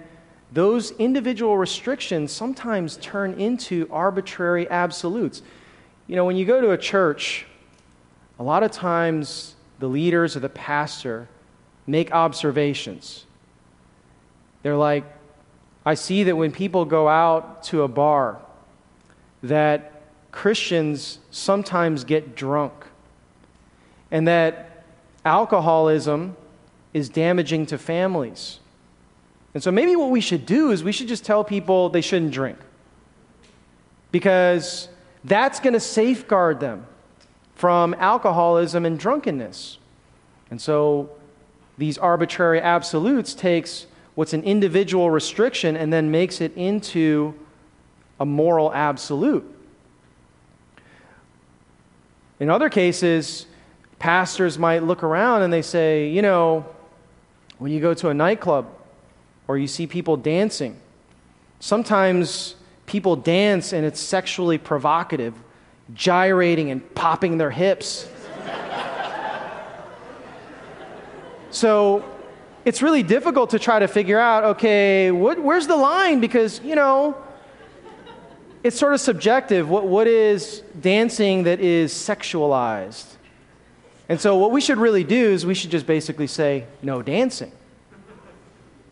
those 0.58 0.90
individual 0.94 1.56
restrictions 1.56 2.32
sometimes 2.32 2.98
turn 2.98 3.36
into 3.36 3.88
arbitrary 3.92 4.68
absolutes. 4.72 5.44
You 6.08 6.16
know, 6.16 6.26
when 6.26 6.36
you 6.36 6.46
go 6.46 6.60
to 6.60 6.72
a 6.72 6.78
church, 6.80 7.46
a 8.40 8.44
lot 8.44 8.64
of 8.64 8.72
times 8.72 9.54
the 9.78 9.88
leaders 9.88 10.36
or 10.36 10.40
the 10.40 10.50
pastor 10.50 11.30
make 11.86 12.12
observations. 12.12 13.26
They're 14.64 14.76
like, 14.76 15.04
I 15.86 15.94
see 15.94 16.24
that 16.24 16.36
when 16.36 16.52
people 16.52 16.86
go 16.86 17.08
out 17.08 17.62
to 17.66 17.84
a 17.84 17.88
bar, 17.88 18.40
that 19.44 20.02
Christians 20.32 21.20
sometimes 21.30 22.04
get 22.04 22.36
drunk, 22.36 22.74
and 24.10 24.28
that 24.28 24.84
alcoholism 25.24 26.36
is 26.96 27.10
damaging 27.10 27.68
to 27.68 27.78
families. 27.78 28.58
And 29.54 29.64
so 29.64 29.72
maybe 29.72 29.96
what 29.96 30.12
we 30.12 30.22
should 30.22 30.46
do 30.46 30.72
is 30.72 30.84
we 30.84 30.92
should 30.92 31.08
just 31.08 31.26
tell 31.26 31.44
people 31.44 31.90
they 31.90 32.02
shouldn't 32.02 32.32
drink. 32.32 32.58
Because 34.12 34.90
that's 35.24 35.60
going 35.60 35.74
to 35.74 35.80
safeguard 35.80 36.60
them 36.60 36.86
from 37.56 37.96
alcoholism 37.96 38.86
and 38.86 39.00
drunkenness. 39.00 39.80
And 40.52 40.62
so 40.62 41.10
these 41.78 41.98
arbitrary 41.98 42.62
absolutes 42.62 43.34
takes 43.34 43.88
what's 44.16 44.34
an 44.34 44.44
individual 44.44 45.10
restriction 45.10 45.76
and 45.76 45.92
then 45.92 46.12
makes 46.12 46.42
it 46.42 46.56
into 46.56 47.34
a 48.20 48.26
moral 48.26 48.74
absolute. 48.74 49.46
In 52.40 52.50
other 52.50 52.70
cases, 52.70 53.48
pastors 54.00 54.60
might 54.60 54.84
look 54.84 55.04
around 55.04 55.42
and 55.42 55.52
they 55.52 55.62
say, 55.62 56.10
you 56.10 56.22
know, 56.22 56.66
when 57.58 57.72
you 57.72 57.80
go 57.80 57.94
to 57.96 58.10
a 58.10 58.14
nightclub 58.14 58.68
or 59.48 59.58
you 59.58 59.68
see 59.68 59.88
people 59.88 60.18
dancing, 60.18 60.78
sometimes 61.60 62.56
people 62.86 63.16
dance 63.16 63.74
and 63.74 63.86
it's 63.86 64.00
sexually 64.00 64.58
provocative, 64.58 65.34
gyrating 65.94 66.72
and 66.72 66.96
popping 66.96 67.38
their 67.38 67.52
hips. 67.52 68.08
so 71.52 72.04
it's 72.66 72.82
really 72.82 73.04
difficult 73.04 73.52
to 73.52 73.60
try 73.60 73.80
to 73.80 73.88
figure 73.88 74.20
out 74.20 74.44
okay, 74.44 75.12
what, 75.12 75.40
where's 75.40 75.68
the 75.68 75.76
line? 75.76 76.20
Because, 76.20 76.60
you 76.62 76.76
know, 76.76 77.18
it's 78.64 78.78
sort 78.78 78.94
of 78.94 79.00
subjective. 79.00 79.70
What, 79.70 79.86
what 79.86 80.08
is 80.08 80.62
dancing 80.82 81.44
that 81.44 81.60
is 81.60 81.94
sexualized? 81.94 83.06
And 84.10 84.20
so, 84.20 84.38
what 84.38 84.52
we 84.52 84.62
should 84.62 84.78
really 84.78 85.04
do 85.04 85.32
is 85.32 85.46
we 85.46 85.54
should 85.54 85.72
just 85.72 85.86
basically 85.86 86.28
say, 86.28 86.66
no 86.82 87.02
dancing. 87.02 87.52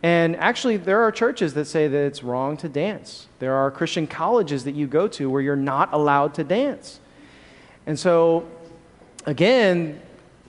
And 0.06 0.36
actually, 0.36 0.76
there 0.76 1.00
are 1.00 1.10
churches 1.10 1.54
that 1.54 1.64
say 1.64 1.88
that 1.88 1.98
it's 1.98 2.22
wrong 2.22 2.56
to 2.58 2.68
dance. 2.68 3.26
There 3.40 3.54
are 3.54 3.72
Christian 3.72 4.06
colleges 4.06 4.62
that 4.62 4.76
you 4.76 4.86
go 4.86 5.08
to 5.08 5.28
where 5.28 5.42
you're 5.42 5.56
not 5.56 5.92
allowed 5.92 6.34
to 6.34 6.44
dance. 6.44 7.00
And 7.86 7.98
so, 7.98 8.46
again, 9.24 10.00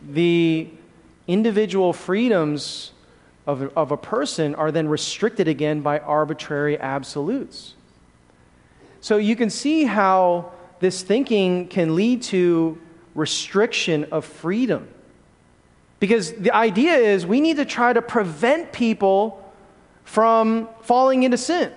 the 0.07 0.69
individual 1.27 1.91
freedoms 1.91 2.91
of, 3.47 3.75
of 3.75 3.91
a 3.91 3.97
person 3.97 4.53
are 4.53 4.71
then 4.71 4.87
restricted 4.87 5.47
again 5.47 5.81
by 5.81 5.97
arbitrary 6.01 6.77
absolutes. 6.77 7.73
So 9.01 9.17
you 9.17 9.35
can 9.35 9.49
see 9.49 9.85
how 9.85 10.51
this 10.81 11.01
thinking 11.01 11.67
can 11.67 11.95
lead 11.95 12.21
to 12.23 12.77
restriction 13.15 14.03
of 14.11 14.23
freedom. 14.23 14.87
Because 15.99 16.33
the 16.33 16.53
idea 16.53 16.93
is 16.93 17.25
we 17.25 17.41
need 17.41 17.57
to 17.57 17.65
try 17.65 17.91
to 17.91 18.03
prevent 18.03 18.71
people 18.71 19.43
from 20.07 20.69
falling 20.83 21.23
into 21.23 21.37
sin. 21.37 21.69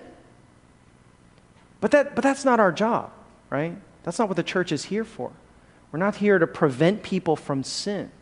But, 1.80 1.90
that, 1.90 2.14
but 2.14 2.22
that's 2.22 2.44
not 2.44 2.60
our 2.60 2.70
job, 2.70 3.10
right? 3.50 3.76
That's 4.04 4.20
not 4.20 4.28
what 4.28 4.36
the 4.36 4.44
church 4.44 4.70
is 4.70 4.84
here 4.84 5.02
for. 5.02 5.32
We're 5.90 5.98
not 5.98 6.14
here 6.14 6.38
to 6.38 6.46
prevent 6.46 7.02
people 7.02 7.34
from 7.34 7.64
sin. 7.64 8.12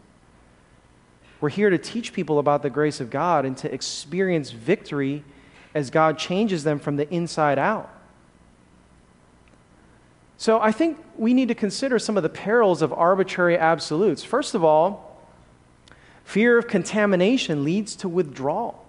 We're 1.43 1.51
here 1.51 1.69
to 1.69 1.77
teach 1.77 2.15
people 2.15 2.39
about 2.39 2.63
the 2.63 2.71
grace 2.71 3.01
of 3.01 3.11
God 3.11 3.45
and 3.45 3.55
to 3.59 3.73
experience 3.73 4.51
victory 4.51 5.25
as 5.75 5.91
God 5.91 6.19
changes 6.19 6.65
them 6.65 6.79
from 6.79 6.97
the 6.97 7.09
inside 7.13 7.59
out. 7.59 7.91
So 10.39 10.59
I 10.59 10.73
think 10.73 11.05
we 11.19 11.35
need 11.35 11.49
to 11.49 11.55
consider 11.55 11.99
some 11.99 12.17
of 12.17 12.23
the 12.23 12.31
perils 12.31 12.81
of 12.81 12.95
arbitrary 12.95 13.59
absolutes. 13.59 14.25
First 14.25 14.55
of 14.55 14.65
all, 14.65 15.21
fear 16.25 16.57
of 16.57 16.67
contamination 16.67 17.63
leads 17.63 17.95
to 17.97 18.09
withdrawal. 18.09 18.88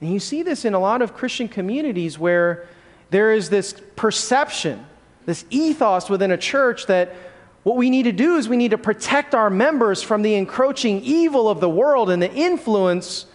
And 0.00 0.12
you 0.12 0.20
see 0.20 0.42
this 0.42 0.64
in 0.64 0.74
a 0.74 0.78
lot 0.78 1.02
of 1.02 1.14
Christian 1.14 1.48
communities 1.48 2.18
where 2.18 2.66
there 3.10 3.32
is 3.32 3.50
this 3.50 3.80
perception, 3.96 4.84
this 5.26 5.44
ethos 5.50 6.10
within 6.10 6.30
a 6.30 6.36
church 6.36 6.86
that 6.86 7.14
what 7.62 7.76
we 7.76 7.88
need 7.88 8.02
to 8.02 8.12
do 8.12 8.36
is 8.36 8.48
we 8.48 8.56
need 8.56 8.72
to 8.72 8.78
protect 8.78 9.34
our 9.34 9.48
members 9.48 10.02
from 10.02 10.22
the 10.22 10.34
encroaching 10.34 11.02
evil 11.02 11.48
of 11.48 11.60
the 11.60 11.68
world 11.68 12.10
and 12.10 12.20
the 12.20 12.32
influence 12.32 13.26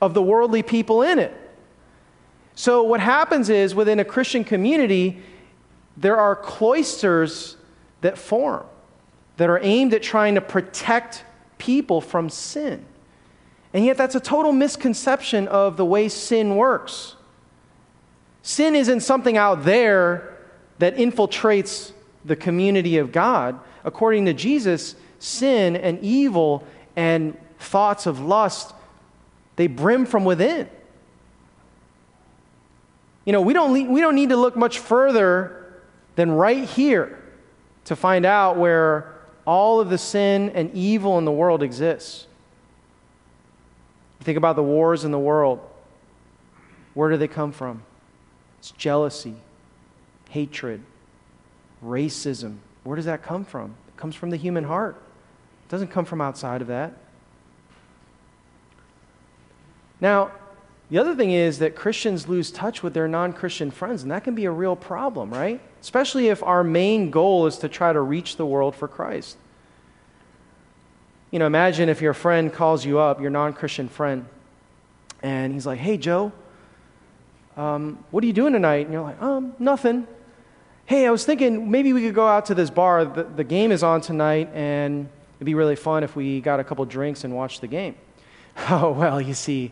of 0.00 0.14
the 0.14 0.22
worldly 0.22 0.62
people 0.62 1.02
in 1.02 1.18
it. 1.18 1.34
So, 2.54 2.82
what 2.82 3.00
happens 3.00 3.48
is 3.48 3.74
within 3.74 3.98
a 4.00 4.04
Christian 4.04 4.44
community, 4.44 5.22
there 5.96 6.16
are 6.16 6.36
cloisters 6.36 7.56
that 8.00 8.18
form 8.18 8.66
that 9.38 9.48
are 9.48 9.60
aimed 9.62 9.94
at 9.94 10.02
trying 10.02 10.34
to 10.34 10.40
protect 10.40 11.24
people 11.56 12.00
from 12.00 12.28
sin. 12.28 12.84
And 13.72 13.84
yet, 13.84 13.96
that's 13.96 14.14
a 14.14 14.20
total 14.20 14.52
misconception 14.52 15.46
of 15.48 15.76
the 15.76 15.84
way 15.84 16.08
sin 16.08 16.56
works. 16.56 17.16
Sin 18.42 18.74
isn't 18.74 19.00
something 19.00 19.36
out 19.36 19.64
there 19.64 20.38
that 20.78 20.96
infiltrates 20.96 21.92
the 22.24 22.36
community 22.36 22.98
of 22.98 23.12
God. 23.12 23.60
According 23.84 24.24
to 24.26 24.32
Jesus, 24.32 24.94
sin 25.18 25.76
and 25.76 25.98
evil 26.00 26.64
and 26.96 27.36
thoughts 27.58 28.06
of 28.06 28.20
lust, 28.20 28.72
they 29.56 29.66
brim 29.66 30.06
from 30.06 30.24
within. 30.24 30.68
You 33.24 33.32
know, 33.32 33.42
we 33.42 33.52
don't, 33.52 33.72
we 33.90 34.00
don't 34.00 34.14
need 34.14 34.30
to 34.30 34.36
look 34.36 34.56
much 34.56 34.78
further 34.78 35.82
than 36.16 36.30
right 36.30 36.64
here 36.64 37.22
to 37.84 37.96
find 37.96 38.24
out 38.24 38.56
where 38.56 39.14
all 39.44 39.80
of 39.80 39.90
the 39.90 39.98
sin 39.98 40.50
and 40.54 40.72
evil 40.74 41.18
in 41.18 41.24
the 41.24 41.32
world 41.32 41.62
exists. 41.62 42.26
Think 44.28 44.36
about 44.36 44.56
the 44.56 44.62
wars 44.62 45.06
in 45.06 45.10
the 45.10 45.18
world. 45.18 45.58
Where 46.92 47.08
do 47.08 47.16
they 47.16 47.28
come 47.28 47.50
from? 47.50 47.82
It's 48.58 48.72
jealousy, 48.72 49.36
hatred, 50.28 50.82
racism. 51.82 52.58
Where 52.84 52.94
does 52.94 53.06
that 53.06 53.22
come 53.22 53.46
from? 53.46 53.74
It 53.88 53.96
comes 53.96 54.14
from 54.14 54.28
the 54.28 54.36
human 54.36 54.64
heart. 54.64 54.96
It 55.66 55.70
doesn't 55.70 55.88
come 55.88 56.04
from 56.04 56.20
outside 56.20 56.60
of 56.60 56.66
that. 56.66 56.92
Now, 59.98 60.32
the 60.90 60.98
other 60.98 61.14
thing 61.14 61.30
is 61.30 61.58
that 61.60 61.74
Christians 61.74 62.28
lose 62.28 62.50
touch 62.50 62.82
with 62.82 62.92
their 62.92 63.08
non 63.08 63.32
Christian 63.32 63.70
friends, 63.70 64.02
and 64.02 64.12
that 64.12 64.24
can 64.24 64.34
be 64.34 64.44
a 64.44 64.50
real 64.50 64.76
problem, 64.76 65.30
right? 65.30 65.58
Especially 65.80 66.28
if 66.28 66.42
our 66.42 66.62
main 66.62 67.10
goal 67.10 67.46
is 67.46 67.56
to 67.60 67.68
try 67.70 67.94
to 67.94 68.00
reach 68.02 68.36
the 68.36 68.44
world 68.44 68.76
for 68.76 68.88
Christ. 68.88 69.38
You 71.30 71.38
know, 71.38 71.46
imagine 71.46 71.88
if 71.88 72.00
your 72.00 72.14
friend 72.14 72.52
calls 72.52 72.86
you 72.86 72.98
up, 72.98 73.20
your 73.20 73.30
non 73.30 73.52
Christian 73.52 73.88
friend, 73.88 74.26
and 75.22 75.52
he's 75.52 75.66
like, 75.66 75.78
hey, 75.78 75.98
Joe, 75.98 76.32
um, 77.56 78.02
what 78.10 78.24
are 78.24 78.26
you 78.26 78.32
doing 78.32 78.52
tonight? 78.52 78.86
And 78.86 78.92
you're 78.92 79.02
like, 79.02 79.20
um, 79.20 79.54
nothing. 79.58 80.06
Hey, 80.86 81.06
I 81.06 81.10
was 81.10 81.26
thinking 81.26 81.70
maybe 81.70 81.92
we 81.92 82.00
could 82.00 82.14
go 82.14 82.26
out 82.26 82.46
to 82.46 82.54
this 82.54 82.70
bar. 82.70 83.04
The, 83.04 83.24
the 83.24 83.44
game 83.44 83.72
is 83.72 83.82
on 83.82 84.00
tonight, 84.00 84.48
and 84.54 85.08
it'd 85.36 85.44
be 85.44 85.54
really 85.54 85.76
fun 85.76 86.02
if 86.02 86.16
we 86.16 86.40
got 86.40 86.60
a 86.60 86.64
couple 86.64 86.84
drinks 86.86 87.24
and 87.24 87.34
watched 87.34 87.60
the 87.60 87.68
game. 87.68 87.94
Oh, 88.70 88.90
well, 88.90 89.20
you 89.20 89.34
see, 89.34 89.70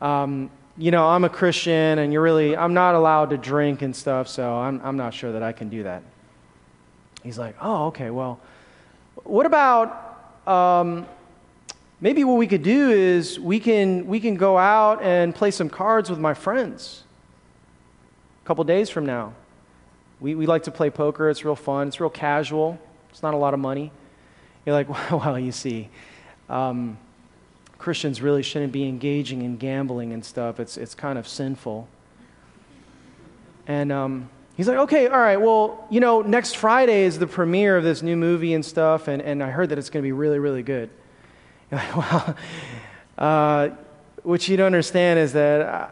um, 0.00 0.52
you 0.78 0.92
know, 0.92 1.04
I'm 1.06 1.24
a 1.24 1.28
Christian 1.28 1.98
and 1.98 2.12
you're 2.12 2.22
really, 2.22 2.56
I'm 2.56 2.74
not 2.74 2.94
allowed 2.94 3.30
to 3.30 3.36
drink 3.36 3.82
and 3.82 3.94
stuff, 3.94 4.28
so 4.28 4.54
I'm, 4.54 4.80
I'm 4.84 4.96
not 4.96 5.14
sure 5.14 5.32
that 5.32 5.42
I 5.42 5.50
can 5.50 5.68
do 5.68 5.82
that. 5.82 6.04
He's 7.24 7.38
like, 7.38 7.56
oh, 7.60 7.86
okay, 7.86 8.10
well, 8.10 8.38
what 9.24 9.46
about 9.46 10.09
um, 10.50 11.06
maybe 12.00 12.24
what 12.24 12.34
we 12.34 12.46
could 12.46 12.62
do 12.62 12.90
is 12.90 13.38
we 13.38 13.60
can, 13.60 14.06
we 14.06 14.18
can 14.18 14.34
go 14.34 14.58
out 14.58 15.00
and 15.02 15.34
play 15.34 15.50
some 15.50 15.70
cards 15.70 16.10
with 16.10 16.18
my 16.18 16.34
friends 16.34 17.04
a 18.42 18.46
couple 18.46 18.64
days 18.64 18.90
from 18.90 19.06
now. 19.06 19.32
We, 20.18 20.34
we 20.34 20.46
like 20.46 20.64
to 20.64 20.70
play 20.70 20.90
poker, 20.90 21.30
it's 21.30 21.44
real 21.44 21.56
fun, 21.56 21.88
it's 21.88 22.00
real 22.00 22.10
casual, 22.10 22.78
it's 23.10 23.22
not 23.22 23.32
a 23.32 23.36
lot 23.36 23.54
of 23.54 23.60
money. 23.60 23.92
You're 24.66 24.74
like, 24.74 24.88
well, 25.12 25.38
you 25.38 25.52
see. 25.52 25.88
Um, 26.48 26.98
Christians 27.78 28.20
really 28.20 28.42
shouldn't 28.42 28.72
be 28.72 28.86
engaging 28.86 29.42
in 29.42 29.56
gambling 29.56 30.12
and 30.12 30.22
stuff. 30.22 30.60
It's, 30.60 30.76
it's 30.76 30.94
kind 30.94 31.18
of 31.18 31.26
sinful. 31.26 31.88
And 33.66 33.90
um, 33.92 34.28
he's 34.60 34.68
like, 34.68 34.76
okay, 34.76 35.06
all 35.06 35.18
right, 35.18 35.38
well, 35.38 35.86
you 35.88 36.00
know, 36.00 36.20
next 36.20 36.54
Friday 36.54 37.04
is 37.04 37.18
the 37.18 37.26
premiere 37.26 37.78
of 37.78 37.82
this 37.82 38.02
new 38.02 38.14
movie 38.14 38.52
and 38.52 38.62
stuff, 38.62 39.08
and, 39.08 39.22
and 39.22 39.42
I 39.42 39.48
heard 39.48 39.70
that 39.70 39.78
it's 39.78 39.88
going 39.88 40.02
to 40.02 40.06
be 40.06 40.12
really, 40.12 40.38
really 40.38 40.62
good. 40.62 40.90
You're 41.70 41.80
like, 41.94 41.96
well, 41.96 42.36
uh, 43.16 43.68
what 44.22 44.46
you 44.46 44.58
don't 44.58 44.66
understand 44.66 45.18
is 45.18 45.32
that, 45.32 45.62
uh, 45.62 45.88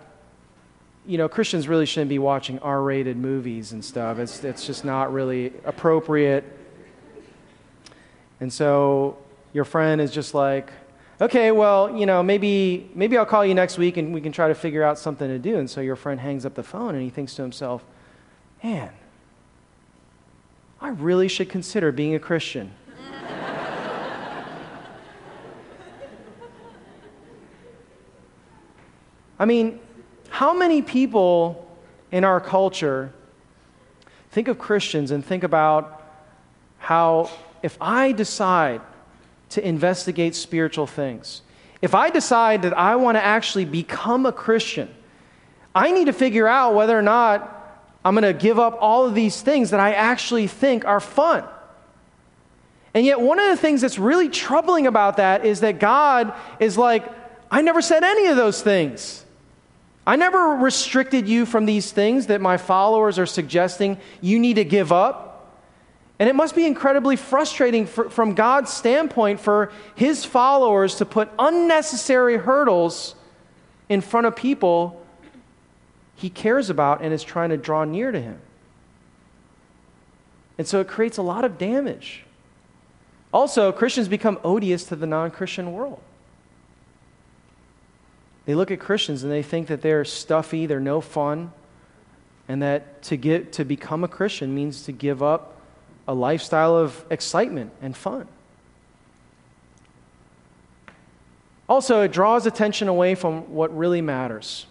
you 1.06 1.16
know, 1.16 1.30
Christians 1.30 1.66
really 1.66 1.86
shouldn't 1.86 2.10
be 2.10 2.18
watching 2.18 2.58
R 2.58 2.82
rated 2.82 3.16
movies 3.16 3.72
and 3.72 3.82
stuff. 3.82 4.18
It's, 4.18 4.44
it's 4.44 4.66
just 4.66 4.84
not 4.84 5.14
really 5.14 5.54
appropriate. 5.64 6.44
And 8.38 8.52
so 8.52 9.16
your 9.54 9.64
friend 9.64 9.98
is 9.98 10.10
just 10.10 10.34
like, 10.34 10.70
okay, 11.22 11.52
well, 11.52 11.96
you 11.96 12.04
know, 12.04 12.22
maybe, 12.22 12.90
maybe 12.94 13.16
I'll 13.16 13.24
call 13.24 13.46
you 13.46 13.54
next 13.54 13.78
week 13.78 13.96
and 13.96 14.12
we 14.12 14.20
can 14.20 14.30
try 14.30 14.48
to 14.48 14.54
figure 14.54 14.82
out 14.82 14.98
something 14.98 15.26
to 15.26 15.38
do. 15.38 15.56
And 15.56 15.70
so 15.70 15.80
your 15.80 15.96
friend 15.96 16.20
hangs 16.20 16.44
up 16.44 16.54
the 16.54 16.62
phone 16.62 16.94
and 16.94 17.02
he 17.02 17.08
thinks 17.08 17.34
to 17.36 17.40
himself, 17.40 17.82
man, 18.62 18.90
I 20.80 20.88
really 20.90 21.28
should 21.28 21.48
consider 21.48 21.92
being 21.92 22.14
a 22.14 22.18
Christian. 22.18 22.72
I 29.40 29.44
mean, 29.44 29.78
how 30.30 30.52
many 30.52 30.82
people 30.82 31.68
in 32.10 32.24
our 32.24 32.40
culture 32.40 33.12
think 34.30 34.48
of 34.48 34.58
Christians 34.58 35.10
and 35.10 35.24
think 35.24 35.44
about 35.44 36.02
how 36.78 37.30
if 37.62 37.76
I 37.80 38.12
decide 38.12 38.80
to 39.50 39.66
investigate 39.66 40.34
spiritual 40.34 40.86
things. 40.86 41.42
If 41.80 41.94
I 41.94 42.10
decide 42.10 42.62
that 42.62 42.76
I 42.76 42.96
want 42.96 43.16
to 43.16 43.24
actually 43.24 43.64
become 43.64 44.26
a 44.26 44.32
Christian, 44.32 44.94
I 45.74 45.90
need 45.90 46.06
to 46.06 46.12
figure 46.12 46.46
out 46.46 46.74
whether 46.74 46.98
or 46.98 47.02
not 47.02 47.54
I'm 48.08 48.14
going 48.14 48.22
to 48.22 48.32
give 48.32 48.58
up 48.58 48.78
all 48.80 49.04
of 49.04 49.14
these 49.14 49.42
things 49.42 49.68
that 49.68 49.80
I 49.80 49.92
actually 49.92 50.46
think 50.46 50.86
are 50.86 50.98
fun. 50.98 51.44
And 52.94 53.04
yet, 53.04 53.20
one 53.20 53.38
of 53.38 53.50
the 53.50 53.56
things 53.58 53.82
that's 53.82 53.98
really 53.98 54.30
troubling 54.30 54.86
about 54.86 55.18
that 55.18 55.44
is 55.44 55.60
that 55.60 55.78
God 55.78 56.32
is 56.58 56.78
like, 56.78 57.04
I 57.50 57.60
never 57.60 57.82
said 57.82 58.04
any 58.04 58.28
of 58.28 58.36
those 58.36 58.62
things. 58.62 59.26
I 60.06 60.16
never 60.16 60.54
restricted 60.54 61.28
you 61.28 61.44
from 61.44 61.66
these 61.66 61.92
things 61.92 62.28
that 62.28 62.40
my 62.40 62.56
followers 62.56 63.18
are 63.18 63.26
suggesting 63.26 63.98
you 64.22 64.38
need 64.38 64.54
to 64.54 64.64
give 64.64 64.90
up. 64.90 65.60
And 66.18 66.30
it 66.30 66.34
must 66.34 66.56
be 66.56 66.64
incredibly 66.64 67.16
frustrating 67.16 67.84
for, 67.84 68.08
from 68.08 68.32
God's 68.32 68.72
standpoint 68.72 69.38
for 69.38 69.70
his 69.96 70.24
followers 70.24 70.94
to 70.94 71.04
put 71.04 71.28
unnecessary 71.38 72.38
hurdles 72.38 73.14
in 73.90 74.00
front 74.00 74.26
of 74.26 74.34
people 74.34 75.04
he 76.18 76.28
cares 76.28 76.68
about 76.68 77.00
and 77.00 77.14
is 77.14 77.22
trying 77.22 77.50
to 77.50 77.56
draw 77.56 77.84
near 77.84 78.10
to 78.10 78.20
him. 78.20 78.40
And 80.58 80.66
so 80.66 80.80
it 80.80 80.88
creates 80.88 81.16
a 81.16 81.22
lot 81.22 81.44
of 81.44 81.58
damage. 81.58 82.24
Also, 83.32 83.70
Christians 83.70 84.08
become 84.08 84.40
odious 84.42 84.82
to 84.86 84.96
the 84.96 85.06
non 85.06 85.30
Christian 85.30 85.72
world. 85.72 86.00
They 88.46 88.56
look 88.56 88.72
at 88.72 88.80
Christians 88.80 89.22
and 89.22 89.30
they 89.30 89.44
think 89.44 89.68
that 89.68 89.80
they're 89.80 90.04
stuffy, 90.04 90.66
they're 90.66 90.80
no 90.80 91.00
fun, 91.00 91.52
and 92.48 92.62
that 92.62 93.00
to, 93.04 93.16
get, 93.16 93.52
to 93.52 93.64
become 93.64 94.02
a 94.02 94.08
Christian 94.08 94.52
means 94.52 94.82
to 94.84 94.92
give 94.92 95.22
up 95.22 95.60
a 96.08 96.14
lifestyle 96.14 96.76
of 96.76 97.04
excitement 97.10 97.70
and 97.80 97.96
fun. 97.96 98.26
Also, 101.68 102.00
it 102.00 102.10
draws 102.10 102.44
attention 102.44 102.88
away 102.88 103.14
from 103.14 103.54
what 103.54 103.76
really 103.76 104.00
matters. 104.00 104.66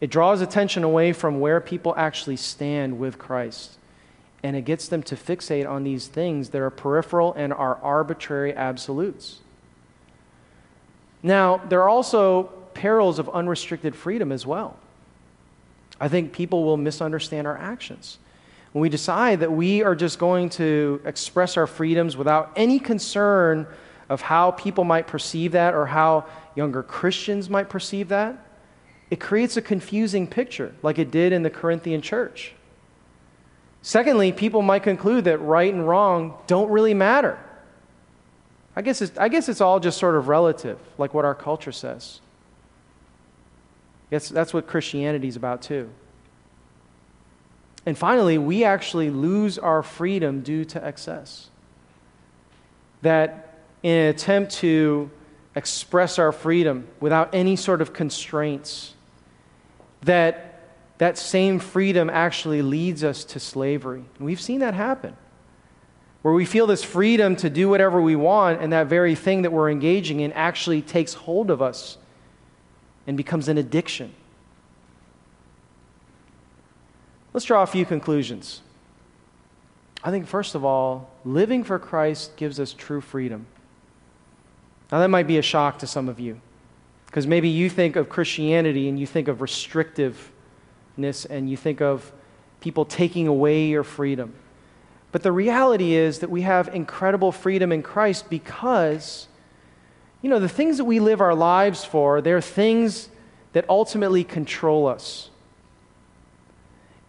It 0.00 0.10
draws 0.10 0.40
attention 0.40 0.82
away 0.82 1.12
from 1.12 1.40
where 1.40 1.60
people 1.60 1.94
actually 1.96 2.36
stand 2.36 2.98
with 2.98 3.18
Christ. 3.18 3.76
And 4.42 4.56
it 4.56 4.62
gets 4.62 4.88
them 4.88 5.02
to 5.04 5.16
fixate 5.16 5.68
on 5.68 5.84
these 5.84 6.06
things 6.06 6.50
that 6.50 6.62
are 6.62 6.70
peripheral 6.70 7.34
and 7.34 7.52
are 7.52 7.76
arbitrary 7.82 8.54
absolutes. 8.54 9.40
Now, 11.22 11.58
there 11.68 11.82
are 11.82 11.88
also 11.88 12.44
perils 12.72 13.18
of 13.18 13.28
unrestricted 13.28 13.94
freedom 13.94 14.32
as 14.32 14.46
well. 14.46 14.78
I 16.00 16.08
think 16.08 16.32
people 16.32 16.64
will 16.64 16.78
misunderstand 16.78 17.46
our 17.46 17.58
actions 17.58 18.18
when 18.72 18.82
we 18.82 18.88
decide 18.88 19.40
that 19.40 19.50
we 19.50 19.82
are 19.82 19.94
just 19.94 20.18
going 20.18 20.48
to 20.48 21.00
express 21.04 21.56
our 21.56 21.66
freedoms 21.66 22.16
without 22.16 22.52
any 22.54 22.78
concern 22.78 23.66
of 24.08 24.20
how 24.20 24.52
people 24.52 24.84
might 24.84 25.06
perceive 25.06 25.52
that 25.52 25.74
or 25.74 25.86
how 25.86 26.24
younger 26.54 26.82
Christians 26.82 27.50
might 27.50 27.68
perceive 27.68 28.08
that, 28.08 28.36
it 29.10 29.18
creates 29.18 29.56
a 29.56 29.62
confusing 29.62 30.26
picture, 30.26 30.74
like 30.82 30.98
it 30.98 31.10
did 31.10 31.32
in 31.32 31.42
the 31.42 31.50
Corinthian 31.50 32.00
church. 32.00 32.52
Secondly, 33.82 34.30
people 34.30 34.62
might 34.62 34.82
conclude 34.82 35.24
that 35.24 35.38
right 35.38 35.72
and 35.72 35.86
wrong 35.88 36.34
don't 36.46 36.70
really 36.70 36.94
matter. 36.94 37.38
I 38.76 38.82
guess 38.82 39.02
it's, 39.02 39.16
I 39.18 39.28
guess 39.28 39.48
it's 39.48 39.60
all 39.60 39.80
just 39.80 39.98
sort 39.98 40.14
of 40.14 40.28
relative, 40.28 40.78
like 40.96 41.12
what 41.12 41.24
our 41.24 41.34
culture 41.34 41.72
says. 41.72 42.20
That's, 44.10 44.28
that's 44.28 44.54
what 44.54 44.66
Christianity 44.66 45.28
is 45.28 45.36
about, 45.36 45.62
too. 45.62 45.90
And 47.86 47.96
finally, 47.96 48.38
we 48.38 48.64
actually 48.64 49.10
lose 49.10 49.58
our 49.58 49.82
freedom 49.82 50.42
due 50.42 50.64
to 50.66 50.84
excess. 50.84 51.48
That 53.02 53.58
in 53.82 53.92
an 53.92 54.08
attempt 54.08 54.52
to 54.56 55.10
express 55.54 56.18
our 56.18 56.32
freedom 56.32 56.86
without 57.00 57.34
any 57.34 57.56
sort 57.56 57.80
of 57.80 57.92
constraints, 57.92 58.94
that 60.02 60.46
that 60.98 61.16
same 61.16 61.58
freedom 61.58 62.10
actually 62.10 62.60
leads 62.60 63.02
us 63.02 63.24
to 63.24 63.40
slavery. 63.40 64.04
We've 64.18 64.40
seen 64.40 64.60
that 64.60 64.74
happen. 64.74 65.16
Where 66.20 66.34
we 66.34 66.44
feel 66.44 66.66
this 66.66 66.84
freedom 66.84 67.36
to 67.36 67.48
do 67.48 67.70
whatever 67.70 68.02
we 68.02 68.16
want, 68.16 68.60
and 68.60 68.74
that 68.74 68.88
very 68.88 69.14
thing 69.14 69.40
that 69.42 69.50
we're 69.50 69.70
engaging 69.70 70.20
in 70.20 70.30
actually 70.32 70.82
takes 70.82 71.14
hold 71.14 71.50
of 71.50 71.62
us 71.62 71.96
and 73.06 73.16
becomes 73.16 73.48
an 73.48 73.56
addiction. 73.56 74.12
Let's 77.32 77.46
draw 77.46 77.62
a 77.62 77.66
few 77.66 77.86
conclusions. 77.86 78.60
I 80.04 80.10
think, 80.10 80.26
first 80.26 80.54
of 80.54 80.64
all, 80.64 81.10
living 81.24 81.64
for 81.64 81.78
Christ 81.78 82.36
gives 82.36 82.60
us 82.60 82.74
true 82.74 83.00
freedom. 83.00 83.46
Now, 84.92 84.98
that 84.98 85.08
might 85.08 85.26
be 85.26 85.38
a 85.38 85.42
shock 85.42 85.78
to 85.78 85.86
some 85.86 86.08
of 86.10 86.20
you, 86.20 86.42
because 87.10 87.26
maybe 87.26 87.48
you 87.48 87.68
think 87.68 87.96
of 87.96 88.08
Christianity 88.08 88.88
and 88.88 88.98
you 88.98 89.04
think 89.04 89.26
of 89.26 89.38
restrictiveness 89.38 91.26
and 91.28 91.50
you 91.50 91.56
think 91.56 91.82
of 91.82 92.12
people 92.60 92.84
taking 92.84 93.26
away 93.26 93.66
your 93.66 93.82
freedom. 93.82 94.32
But 95.10 95.24
the 95.24 95.32
reality 95.32 95.94
is 95.94 96.20
that 96.20 96.30
we 96.30 96.42
have 96.42 96.72
incredible 96.72 97.32
freedom 97.32 97.72
in 97.72 97.82
Christ 97.82 98.30
because, 98.30 99.26
you 100.22 100.30
know, 100.30 100.38
the 100.38 100.48
things 100.48 100.76
that 100.76 100.84
we 100.84 101.00
live 101.00 101.20
our 101.20 101.34
lives 101.34 101.84
for, 101.84 102.20
they're 102.20 102.40
things 102.40 103.08
that 103.54 103.68
ultimately 103.68 104.22
control 104.22 104.86
us. 104.86 105.30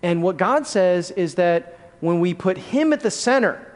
And 0.01 0.23
what 0.23 0.37
God 0.37 0.65
says 0.65 1.11
is 1.11 1.35
that 1.35 1.77
when 1.99 2.19
we 2.19 2.33
put 2.33 2.57
Him 2.57 2.91
at 2.91 3.01
the 3.01 3.11
center, 3.11 3.71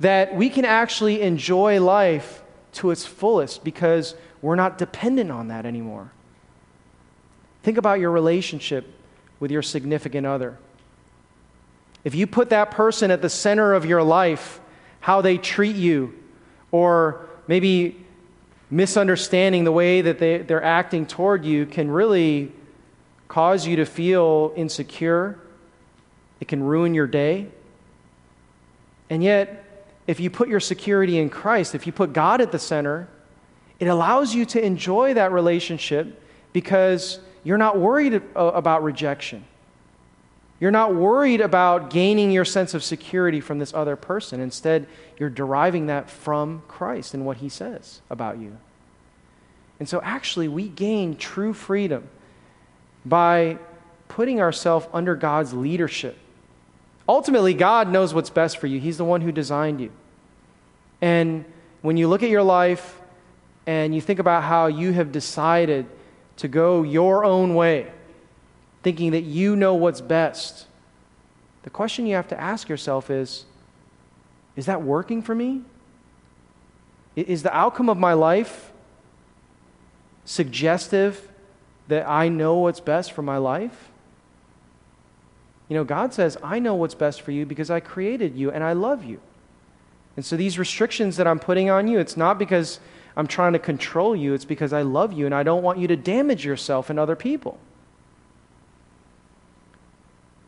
that 0.00 0.34
we 0.34 0.50
can 0.50 0.64
actually 0.64 1.22
enjoy 1.22 1.80
life 1.80 2.42
to 2.76 2.90
its 2.90 3.04
fullest 3.04 3.64
because 3.64 4.14
we're 4.42 4.56
not 4.56 4.78
dependent 4.78 5.30
on 5.30 5.48
that 5.48 5.66
anymore. 5.66 6.10
Think 7.62 7.78
about 7.78 7.98
your 7.98 8.10
relationship 8.10 8.86
with 9.40 9.50
your 9.50 9.62
significant 9.62 10.26
other. 10.26 10.56
If 12.04 12.14
you 12.14 12.26
put 12.26 12.50
that 12.50 12.70
person 12.70 13.10
at 13.10 13.22
the 13.22 13.28
center 13.28 13.74
of 13.74 13.84
your 13.84 14.02
life, 14.02 14.60
how 15.00 15.20
they 15.20 15.38
treat 15.38 15.76
you, 15.76 16.14
or 16.70 17.26
maybe 17.48 18.04
misunderstanding 18.70 19.64
the 19.64 19.72
way 19.72 20.02
that 20.02 20.18
they, 20.18 20.38
they're 20.38 20.62
acting 20.62 21.06
toward 21.06 21.44
you 21.44 21.66
can 21.66 21.90
really 21.90 22.52
cause 23.28 23.66
you 23.66 23.76
to 23.76 23.84
feel 23.84 24.52
insecure. 24.56 25.38
It 26.40 26.48
can 26.48 26.62
ruin 26.62 26.94
your 26.94 27.06
day. 27.06 27.48
And 29.10 29.22
yet, 29.22 29.64
if 30.06 30.20
you 30.20 30.30
put 30.30 30.48
your 30.48 30.60
security 30.60 31.18
in 31.18 31.30
Christ, 31.30 31.74
if 31.74 31.86
you 31.86 31.92
put 31.92 32.12
God 32.12 32.40
at 32.40 32.52
the 32.52 32.58
center, 32.58 33.08
it 33.78 33.86
allows 33.88 34.34
you 34.34 34.46
to 34.46 34.64
enjoy 34.64 35.14
that 35.14 35.32
relationship 35.32 36.22
because 36.52 37.20
you're 37.44 37.58
not 37.58 37.78
worried 37.78 38.22
about 38.34 38.82
rejection. 38.82 39.44
You're 40.58 40.70
not 40.70 40.94
worried 40.94 41.42
about 41.42 41.90
gaining 41.90 42.30
your 42.30 42.46
sense 42.46 42.72
of 42.72 42.82
security 42.82 43.40
from 43.40 43.58
this 43.58 43.74
other 43.74 43.94
person. 43.94 44.40
Instead, 44.40 44.86
you're 45.18 45.28
deriving 45.28 45.86
that 45.86 46.08
from 46.08 46.62
Christ 46.66 47.12
and 47.12 47.26
what 47.26 47.38
he 47.38 47.48
says 47.48 48.00
about 48.08 48.38
you. 48.38 48.56
And 49.78 49.86
so, 49.86 50.00
actually, 50.02 50.48
we 50.48 50.68
gain 50.68 51.16
true 51.16 51.52
freedom 51.52 52.08
by 53.04 53.58
putting 54.08 54.40
ourselves 54.40 54.86
under 54.94 55.14
God's 55.14 55.52
leadership. 55.52 56.16
Ultimately, 57.08 57.54
God 57.54 57.88
knows 57.88 58.12
what's 58.12 58.30
best 58.30 58.58
for 58.58 58.66
you, 58.66 58.80
He's 58.80 58.98
the 58.98 59.04
one 59.04 59.20
who 59.20 59.32
designed 59.32 59.80
you. 59.80 59.90
And 61.00 61.44
when 61.82 61.96
you 61.96 62.08
look 62.08 62.22
at 62.22 62.30
your 62.30 62.42
life 62.42 63.00
and 63.66 63.94
you 63.94 64.00
think 64.00 64.18
about 64.18 64.44
how 64.44 64.66
you 64.66 64.92
have 64.92 65.12
decided 65.12 65.86
to 66.38 66.48
go 66.48 66.82
your 66.82 67.24
own 67.24 67.54
way, 67.54 67.90
thinking 68.82 69.12
that 69.12 69.22
you 69.22 69.56
know 69.56 69.74
what's 69.74 70.00
best. 70.00 70.66
The 71.64 71.70
question 71.70 72.06
you 72.06 72.14
have 72.14 72.28
to 72.28 72.40
ask 72.40 72.68
yourself 72.68 73.10
is 73.10 73.44
Is 74.54 74.66
that 74.66 74.82
working 74.82 75.22
for 75.22 75.34
me? 75.34 75.62
Is 77.16 77.42
the 77.42 77.54
outcome 77.56 77.88
of 77.88 77.96
my 77.96 78.12
life 78.12 78.72
suggestive 80.24 81.28
that 81.88 82.08
I 82.08 82.28
know 82.28 82.56
what's 82.56 82.80
best 82.80 83.12
for 83.12 83.22
my 83.22 83.38
life? 83.38 83.90
You 85.68 85.76
know, 85.76 85.84
God 85.84 86.14
says, 86.14 86.36
I 86.42 86.58
know 86.58 86.74
what's 86.74 86.94
best 86.94 87.22
for 87.22 87.32
you 87.32 87.44
because 87.44 87.70
I 87.70 87.80
created 87.80 88.36
you 88.36 88.50
and 88.50 88.62
I 88.62 88.72
love 88.72 89.04
you. 89.04 89.20
And 90.16 90.24
so 90.24 90.36
these 90.36 90.58
restrictions 90.58 91.16
that 91.16 91.26
I'm 91.26 91.38
putting 91.38 91.68
on 91.70 91.88
you, 91.88 91.98
it's 91.98 92.16
not 92.16 92.38
because 92.38 92.80
I'm 93.16 93.26
trying 93.26 93.52
to 93.54 93.58
control 93.58 94.14
you, 94.14 94.34
it's 94.34 94.44
because 94.44 94.72
I 94.72 94.82
love 94.82 95.12
you 95.12 95.26
and 95.26 95.34
I 95.34 95.42
don't 95.42 95.62
want 95.62 95.78
you 95.78 95.88
to 95.88 95.96
damage 95.96 96.44
yourself 96.44 96.90
and 96.90 96.98
other 96.98 97.16
people. 97.16 97.58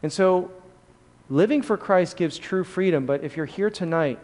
And 0.03 0.13
so, 0.13 0.51
living 1.29 1.61
for 1.61 1.77
Christ 1.77 2.17
gives 2.17 2.39
true 2.39 2.63
freedom, 2.63 3.05
but 3.05 3.25
if 3.25 3.37
you're 3.37 3.47
here 3.47 3.69
tonight, 3.69 4.19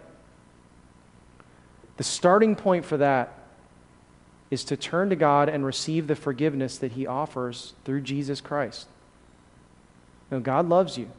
the 1.96 2.04
starting 2.04 2.54
point 2.54 2.84
for 2.84 2.96
that 2.96 3.32
is 4.50 4.64
to 4.64 4.76
turn 4.76 5.10
to 5.10 5.16
God 5.16 5.48
and 5.48 5.64
receive 5.64 6.06
the 6.06 6.14
forgiveness 6.14 6.78
that 6.78 6.92
He 6.92 7.06
offers 7.06 7.74
through 7.84 8.02
Jesus 8.02 8.40
Christ. 8.40 8.86
Know, 10.30 10.40
God 10.40 10.68
loves 10.68 10.98
you, 10.98 11.10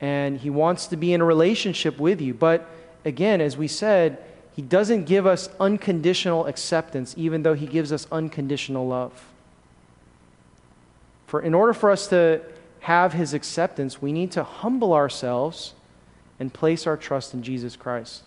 and 0.00 0.38
He 0.38 0.50
wants 0.50 0.86
to 0.88 0.96
be 0.96 1.12
in 1.12 1.20
a 1.20 1.24
relationship 1.24 1.98
with 1.98 2.20
you. 2.20 2.34
But 2.34 2.68
again, 3.04 3.40
as 3.40 3.56
we 3.56 3.68
said, 3.68 4.18
He 4.54 4.62
doesn't 4.62 5.04
give 5.04 5.26
us 5.26 5.48
unconditional 5.58 6.46
acceptance, 6.46 7.14
even 7.16 7.42
though 7.42 7.54
He 7.54 7.66
gives 7.66 7.92
us 7.92 8.06
unconditional 8.12 8.86
love. 8.86 9.26
For 11.26 11.40
in 11.40 11.54
order 11.54 11.72
for 11.72 11.90
us 11.90 12.08
to 12.08 12.42
have 12.80 13.12
his 13.12 13.34
acceptance, 13.34 14.02
we 14.02 14.12
need 14.12 14.32
to 14.32 14.42
humble 14.42 14.92
ourselves 14.92 15.74
and 16.38 16.52
place 16.52 16.86
our 16.86 16.96
trust 16.96 17.34
in 17.34 17.42
Jesus 17.42 17.76
Christ. 17.76 18.22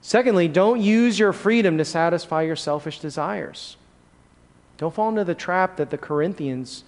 Secondly, 0.00 0.46
don't 0.46 0.80
use 0.80 1.18
your 1.18 1.32
freedom 1.32 1.78
to 1.78 1.84
satisfy 1.84 2.42
your 2.42 2.54
selfish 2.54 3.00
desires. 3.00 3.76
Don't 4.76 4.94
fall 4.94 5.08
into 5.08 5.24
the 5.24 5.34
trap 5.34 5.76
that 5.78 5.90
the 5.90 5.98
Corinthians 5.98 6.84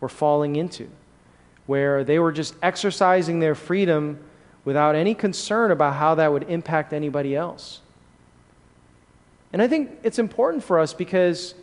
were 0.00 0.08
falling 0.08 0.56
into, 0.56 0.88
where 1.66 2.04
they 2.04 2.18
were 2.18 2.32
just 2.32 2.54
exercising 2.62 3.40
their 3.40 3.54
freedom 3.54 4.18
without 4.64 4.94
any 4.94 5.14
concern 5.14 5.70
about 5.70 5.94
how 5.94 6.14
that 6.16 6.32
would 6.32 6.44
impact 6.50 6.92
anybody 6.92 7.36
else. 7.36 7.80
And 9.52 9.62
I 9.62 9.68
think 9.68 9.98
it's 10.02 10.18
important 10.18 10.64
for 10.64 10.78
us 10.78 10.92
because 10.92 11.54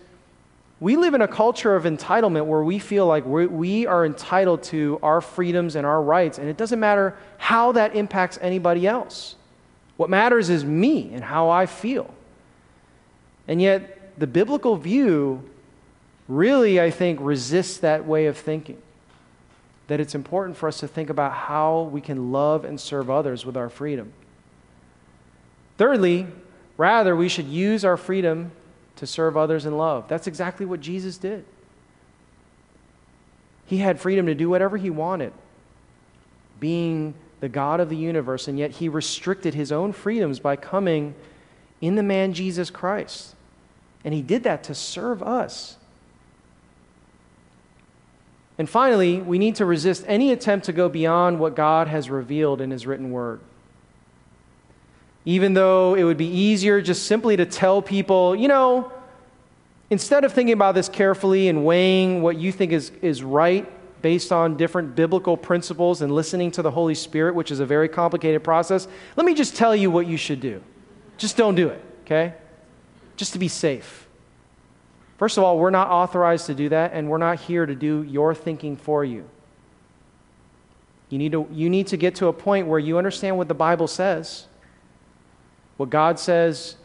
we 0.79 0.97
live 0.97 1.13
in 1.13 1.21
a 1.21 1.27
culture 1.27 1.75
of 1.75 1.83
entitlement 1.83 2.45
where 2.45 2.63
we 2.63 2.79
feel 2.79 3.05
like 3.05 3.25
we're, 3.25 4.05
entitled 4.05 4.63
to 4.63 4.99
our 5.03 5.21
freedoms 5.21 5.75
and 5.75 5.85
our 5.85 6.01
rights, 6.01 6.37
and 6.37 6.49
it 6.49 6.57
doesn't 6.57 6.79
matter 6.79 7.15
how 7.37 7.71
that 7.73 7.95
impacts 7.95 8.37
anybody 8.41 8.87
else. 8.87 9.35
What 9.95 10.09
matters 10.09 10.49
is 10.49 10.65
me 10.65 11.11
and 11.13 11.23
how 11.23 11.49
I 11.49 11.67
feel. 11.67 12.13
And 13.47 13.61
yet, 13.61 14.19
the 14.19 14.27
biblical 14.27 14.75
view 14.75 15.47
really, 16.27 16.79
I 16.79 16.89
think, 16.89 17.19
resists 17.21 17.77
that 17.77 18.05
way 18.05 18.25
of 18.25 18.37
thinking. 18.37 18.81
That 19.87 19.99
it's 19.99 20.15
important 20.15 20.57
for 20.57 20.67
us 20.67 20.79
to 20.79 20.87
think 20.87 21.09
about 21.09 21.33
how 21.33 21.89
we 21.91 22.01
can 22.01 22.31
love 22.31 22.63
and 22.65 22.79
serve 22.79 23.09
others 23.09 23.45
with 23.45 23.57
our 23.57 23.69
freedom. 23.69 24.13
Thirdly, 25.77 26.27
rather, 26.77 27.15
we 27.15 27.29
should 27.29 27.47
use 27.47 27.83
our 27.83 27.97
freedom 27.97 28.51
to 28.95 29.07
serve 29.07 29.35
others 29.35 29.65
in 29.65 29.77
love. 29.77 30.07
That's 30.07 30.27
exactly 30.27 30.65
what 30.65 30.79
Jesus 30.79 31.17
did. 31.17 31.45
He 33.65 33.77
had 33.77 33.99
freedom 33.99 34.25
to 34.27 34.35
do 34.35 34.49
whatever 34.49 34.77
he 34.77 34.89
wanted, 34.89 35.33
being 36.59 37.13
the 37.39 37.49
God 37.49 37.79
of 37.79 37.89
the 37.89 37.97
universe, 37.97 38.47
and 38.47 38.57
yet 38.57 38.71
he 38.71 38.87
restricted 38.87 39.53
his 39.53 39.71
own 39.71 39.91
freedoms 39.91 40.39
by 40.39 40.55
coming 40.55 41.15
in 41.81 41.95
the 41.95 42.03
man 42.03 42.33
Jesus 42.33 42.69
Christ. 42.69 43.35
And 44.05 44.13
he 44.13 44.21
did 44.21 44.43
that 44.43 44.63
to 44.65 44.75
serve 44.75 45.21
us. 45.21 45.77
And 48.63 48.69
finally, 48.69 49.19
we 49.19 49.39
need 49.39 49.55
to 49.55 49.65
resist 49.65 50.05
any 50.07 50.31
attempt 50.31 50.67
to 50.67 50.71
go 50.71 50.87
beyond 50.87 51.37
what 51.37 51.53
God 51.53 51.89
has 51.89 52.09
revealed 52.09 52.61
in 52.61 52.71
his 52.71 52.87
written 52.87 53.11
word. 53.11 53.41
Even 55.25 55.53
though 55.53 55.95
it 55.95 56.05
would 56.05 56.15
be 56.15 56.29
easier 56.29 56.81
just 56.81 57.05
simply 57.05 57.35
to 57.35 57.45
tell 57.45 57.81
people, 57.81 58.37
you 58.37 58.47
know, 58.47 58.89
instead 59.89 60.23
of 60.23 60.31
thinking 60.31 60.53
about 60.53 60.75
this 60.75 60.87
carefully 60.87 61.49
and 61.49 61.65
weighing 61.65 62.21
what 62.21 62.37
you 62.37 62.53
think 62.53 62.71
is, 62.71 62.93
is 63.01 63.21
right 63.21 63.69
based 64.01 64.31
on 64.31 64.55
different 64.55 64.95
biblical 64.95 65.35
principles 65.35 66.01
and 66.01 66.15
listening 66.15 66.49
to 66.51 66.61
the 66.61 66.71
Holy 66.71 66.95
Spirit, 66.95 67.35
which 67.35 67.51
is 67.51 67.59
a 67.59 67.65
very 67.65 67.89
complicated 67.89 68.45
process, 68.45 68.87
let 69.17 69.25
me 69.25 69.33
just 69.33 69.57
tell 69.57 69.75
you 69.75 69.91
what 69.91 70.07
you 70.07 70.15
should 70.15 70.39
do. 70.39 70.63
Just 71.17 71.35
don't 71.35 71.55
do 71.55 71.67
it, 71.67 71.83
okay? 72.05 72.33
Just 73.17 73.33
to 73.33 73.39
be 73.39 73.49
safe. 73.49 74.02
First 75.17 75.37
of 75.37 75.43
all, 75.43 75.59
we're 75.59 75.69
not 75.69 75.89
authorized 75.89 76.47
to 76.47 76.55
do 76.55 76.69
that, 76.69 76.91
and 76.93 77.09
we're 77.09 77.17
not 77.17 77.39
here 77.39 77.65
to 77.65 77.75
do 77.75 78.03
your 78.03 78.33
thinking 78.33 78.75
for 78.75 79.05
you. 79.05 79.29
You 81.09 81.17
need 81.17 81.31
to, 81.33 81.47
you 81.51 81.69
need 81.69 81.87
to 81.87 81.97
get 81.97 82.15
to 82.15 82.27
a 82.27 82.33
point 82.33 82.67
where 82.67 82.79
you 82.79 82.97
understand 82.97 83.37
what 83.37 83.47
the 83.47 83.53
Bible 83.53 83.87
says 83.87 84.47
what 85.77 85.89
God 85.89 86.19
says 86.19 86.75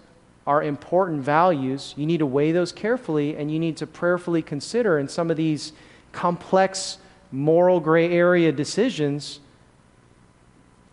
are 0.46 0.62
important 0.62 1.20
values, 1.20 1.94
you 1.96 2.06
need 2.06 2.18
to 2.18 2.26
weigh 2.26 2.52
those 2.52 2.72
carefully 2.72 3.36
and 3.36 3.50
you 3.50 3.58
need 3.58 3.76
to 3.76 3.86
prayerfully 3.86 4.40
consider 4.40 4.98
in 4.98 5.08
some 5.08 5.30
of 5.30 5.36
these 5.36 5.72
complex 6.10 6.98
moral 7.30 7.80
gray 7.80 8.10
area 8.10 8.50
decisions 8.50 9.40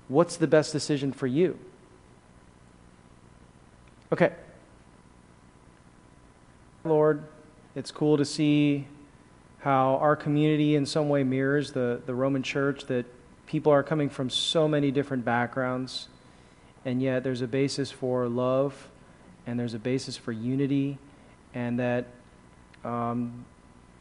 what's 0.09 0.35
the 0.35 0.45
best 0.45 0.73
decision 0.73 1.13
for 1.13 1.25
you. 1.25 1.57
Okay. 4.11 4.33
Lord, 6.85 7.23
it's 7.73 7.89
cool 7.89 8.15
to 8.17 8.25
see 8.25 8.87
how 9.59 9.95
our 9.95 10.15
community 10.15 10.75
in 10.75 10.85
some 10.85 11.09
way 11.09 11.23
mirrors 11.23 11.71
the, 11.71 11.99
the 12.05 12.13
Roman 12.13 12.43
church, 12.43 12.85
that 12.85 13.05
people 13.47 13.71
are 13.71 13.81
coming 13.81 14.07
from 14.09 14.29
so 14.29 14.67
many 14.67 14.91
different 14.91 15.25
backgrounds. 15.25 16.07
And 16.85 17.01
yet 17.01 17.23
there's 17.23 17.41
a 17.41 17.47
basis 17.47 17.91
for 17.91 18.27
love 18.27 18.89
and 19.47 19.59
there's 19.59 19.73
a 19.73 19.79
basis 19.79 20.15
for 20.15 20.31
unity 20.31 20.99
and 21.55 21.79
that 21.79 22.05
um, 22.83 23.45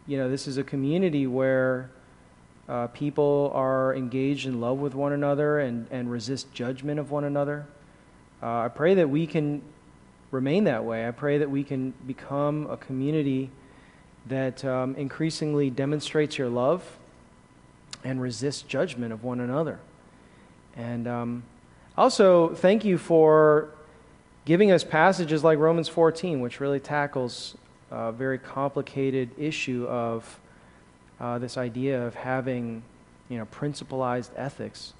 you 0.06 0.18
know 0.18 0.28
this 0.28 0.46
is 0.46 0.58
a 0.58 0.64
community 0.64 1.26
where 1.26 1.90
uh, 2.68 2.88
people 2.88 3.50
are 3.54 3.94
engaged 3.94 4.46
in 4.46 4.60
love 4.60 4.78
with 4.78 4.94
one 4.94 5.12
another 5.12 5.60
and, 5.60 5.86
and 5.90 6.10
resist 6.10 6.52
judgment 6.52 7.00
of 7.00 7.10
one 7.10 7.24
another. 7.24 7.66
Uh, 8.42 8.60
i 8.60 8.68
pray 8.68 8.94
that 8.94 9.08
we 9.08 9.26
can 9.26 9.62
remain 10.34 10.64
that 10.64 10.84
way 10.84 11.06
i 11.06 11.10
pray 11.10 11.38
that 11.38 11.50
we 11.50 11.64
can 11.64 11.92
become 12.06 12.66
a 12.70 12.76
community 12.76 13.50
that 14.26 14.64
um, 14.64 14.94
increasingly 14.96 15.70
demonstrates 15.70 16.36
your 16.36 16.48
love 16.48 16.98
and 18.04 18.20
resists 18.20 18.62
judgment 18.62 19.12
of 19.12 19.24
one 19.24 19.40
another 19.40 19.78
And 20.76 21.06
um, 21.06 21.42
also, 21.96 22.54
thank 22.54 22.84
you 22.84 22.98
for 22.98 23.70
giving 24.44 24.72
us 24.72 24.82
passages 24.82 25.44
like 25.44 25.58
Romans 25.58 25.88
14, 25.88 26.40
which 26.40 26.60
really 26.60 26.80
tackles 26.80 27.56
a 27.90 28.10
very 28.10 28.38
complicated 28.38 29.30
issue 29.38 29.86
of 29.88 30.40
uh, 31.20 31.38
this 31.38 31.56
idea 31.56 32.04
of 32.04 32.14
having, 32.14 32.82
you 33.28 33.38
know, 33.38 33.44
principalized 33.46 34.32
ethics. 34.36 34.94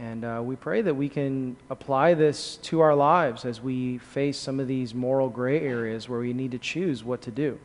And 0.00 0.24
uh, 0.24 0.40
we 0.42 0.56
pray 0.56 0.80
that 0.80 0.94
we 0.94 1.10
can 1.10 1.58
apply 1.68 2.14
this 2.14 2.56
to 2.62 2.80
our 2.80 2.94
lives 2.94 3.44
as 3.44 3.60
we 3.60 3.98
face 3.98 4.38
some 4.38 4.58
of 4.58 4.66
these 4.66 4.94
moral 4.94 5.28
gray 5.28 5.60
areas 5.60 6.08
where 6.08 6.20
we 6.20 6.32
need 6.32 6.52
to 6.52 6.58
choose 6.58 7.04
what 7.04 7.20
to 7.22 7.30
do. 7.30 7.58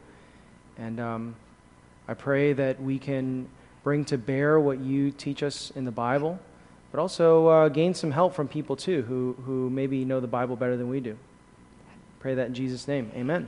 And 0.78 1.00
um, 1.00 1.36
I 2.10 2.14
pray 2.14 2.52
that 2.52 2.82
we 2.82 3.00
can 3.00 3.48
bring 3.84 4.04
to 4.06 4.18
bear 4.18 4.60
what 4.60 4.80
you 4.80 5.12
teach 5.12 5.44
us 5.44 5.72
in 5.78 5.86
the 5.86 5.92
Bible, 5.92 6.38
but 6.92 7.00
also 7.00 7.48
uh, 7.48 7.70
gain 7.70 7.94
some 7.94 8.12
help 8.12 8.36
from 8.36 8.50
people 8.50 8.76
too 8.76 9.04
who, 9.04 9.38
who 9.46 9.70
maybe 9.70 10.04
know 10.04 10.20
the 10.20 10.28
Bible 10.28 10.58
better 10.58 10.76
than 10.76 10.90
we 10.90 11.00
do. 11.00 11.18
Pray 12.20 12.36
that 12.36 12.48
in 12.48 12.54
Jesus' 12.54 12.86
name. 12.86 13.12
Amen. 13.16 13.48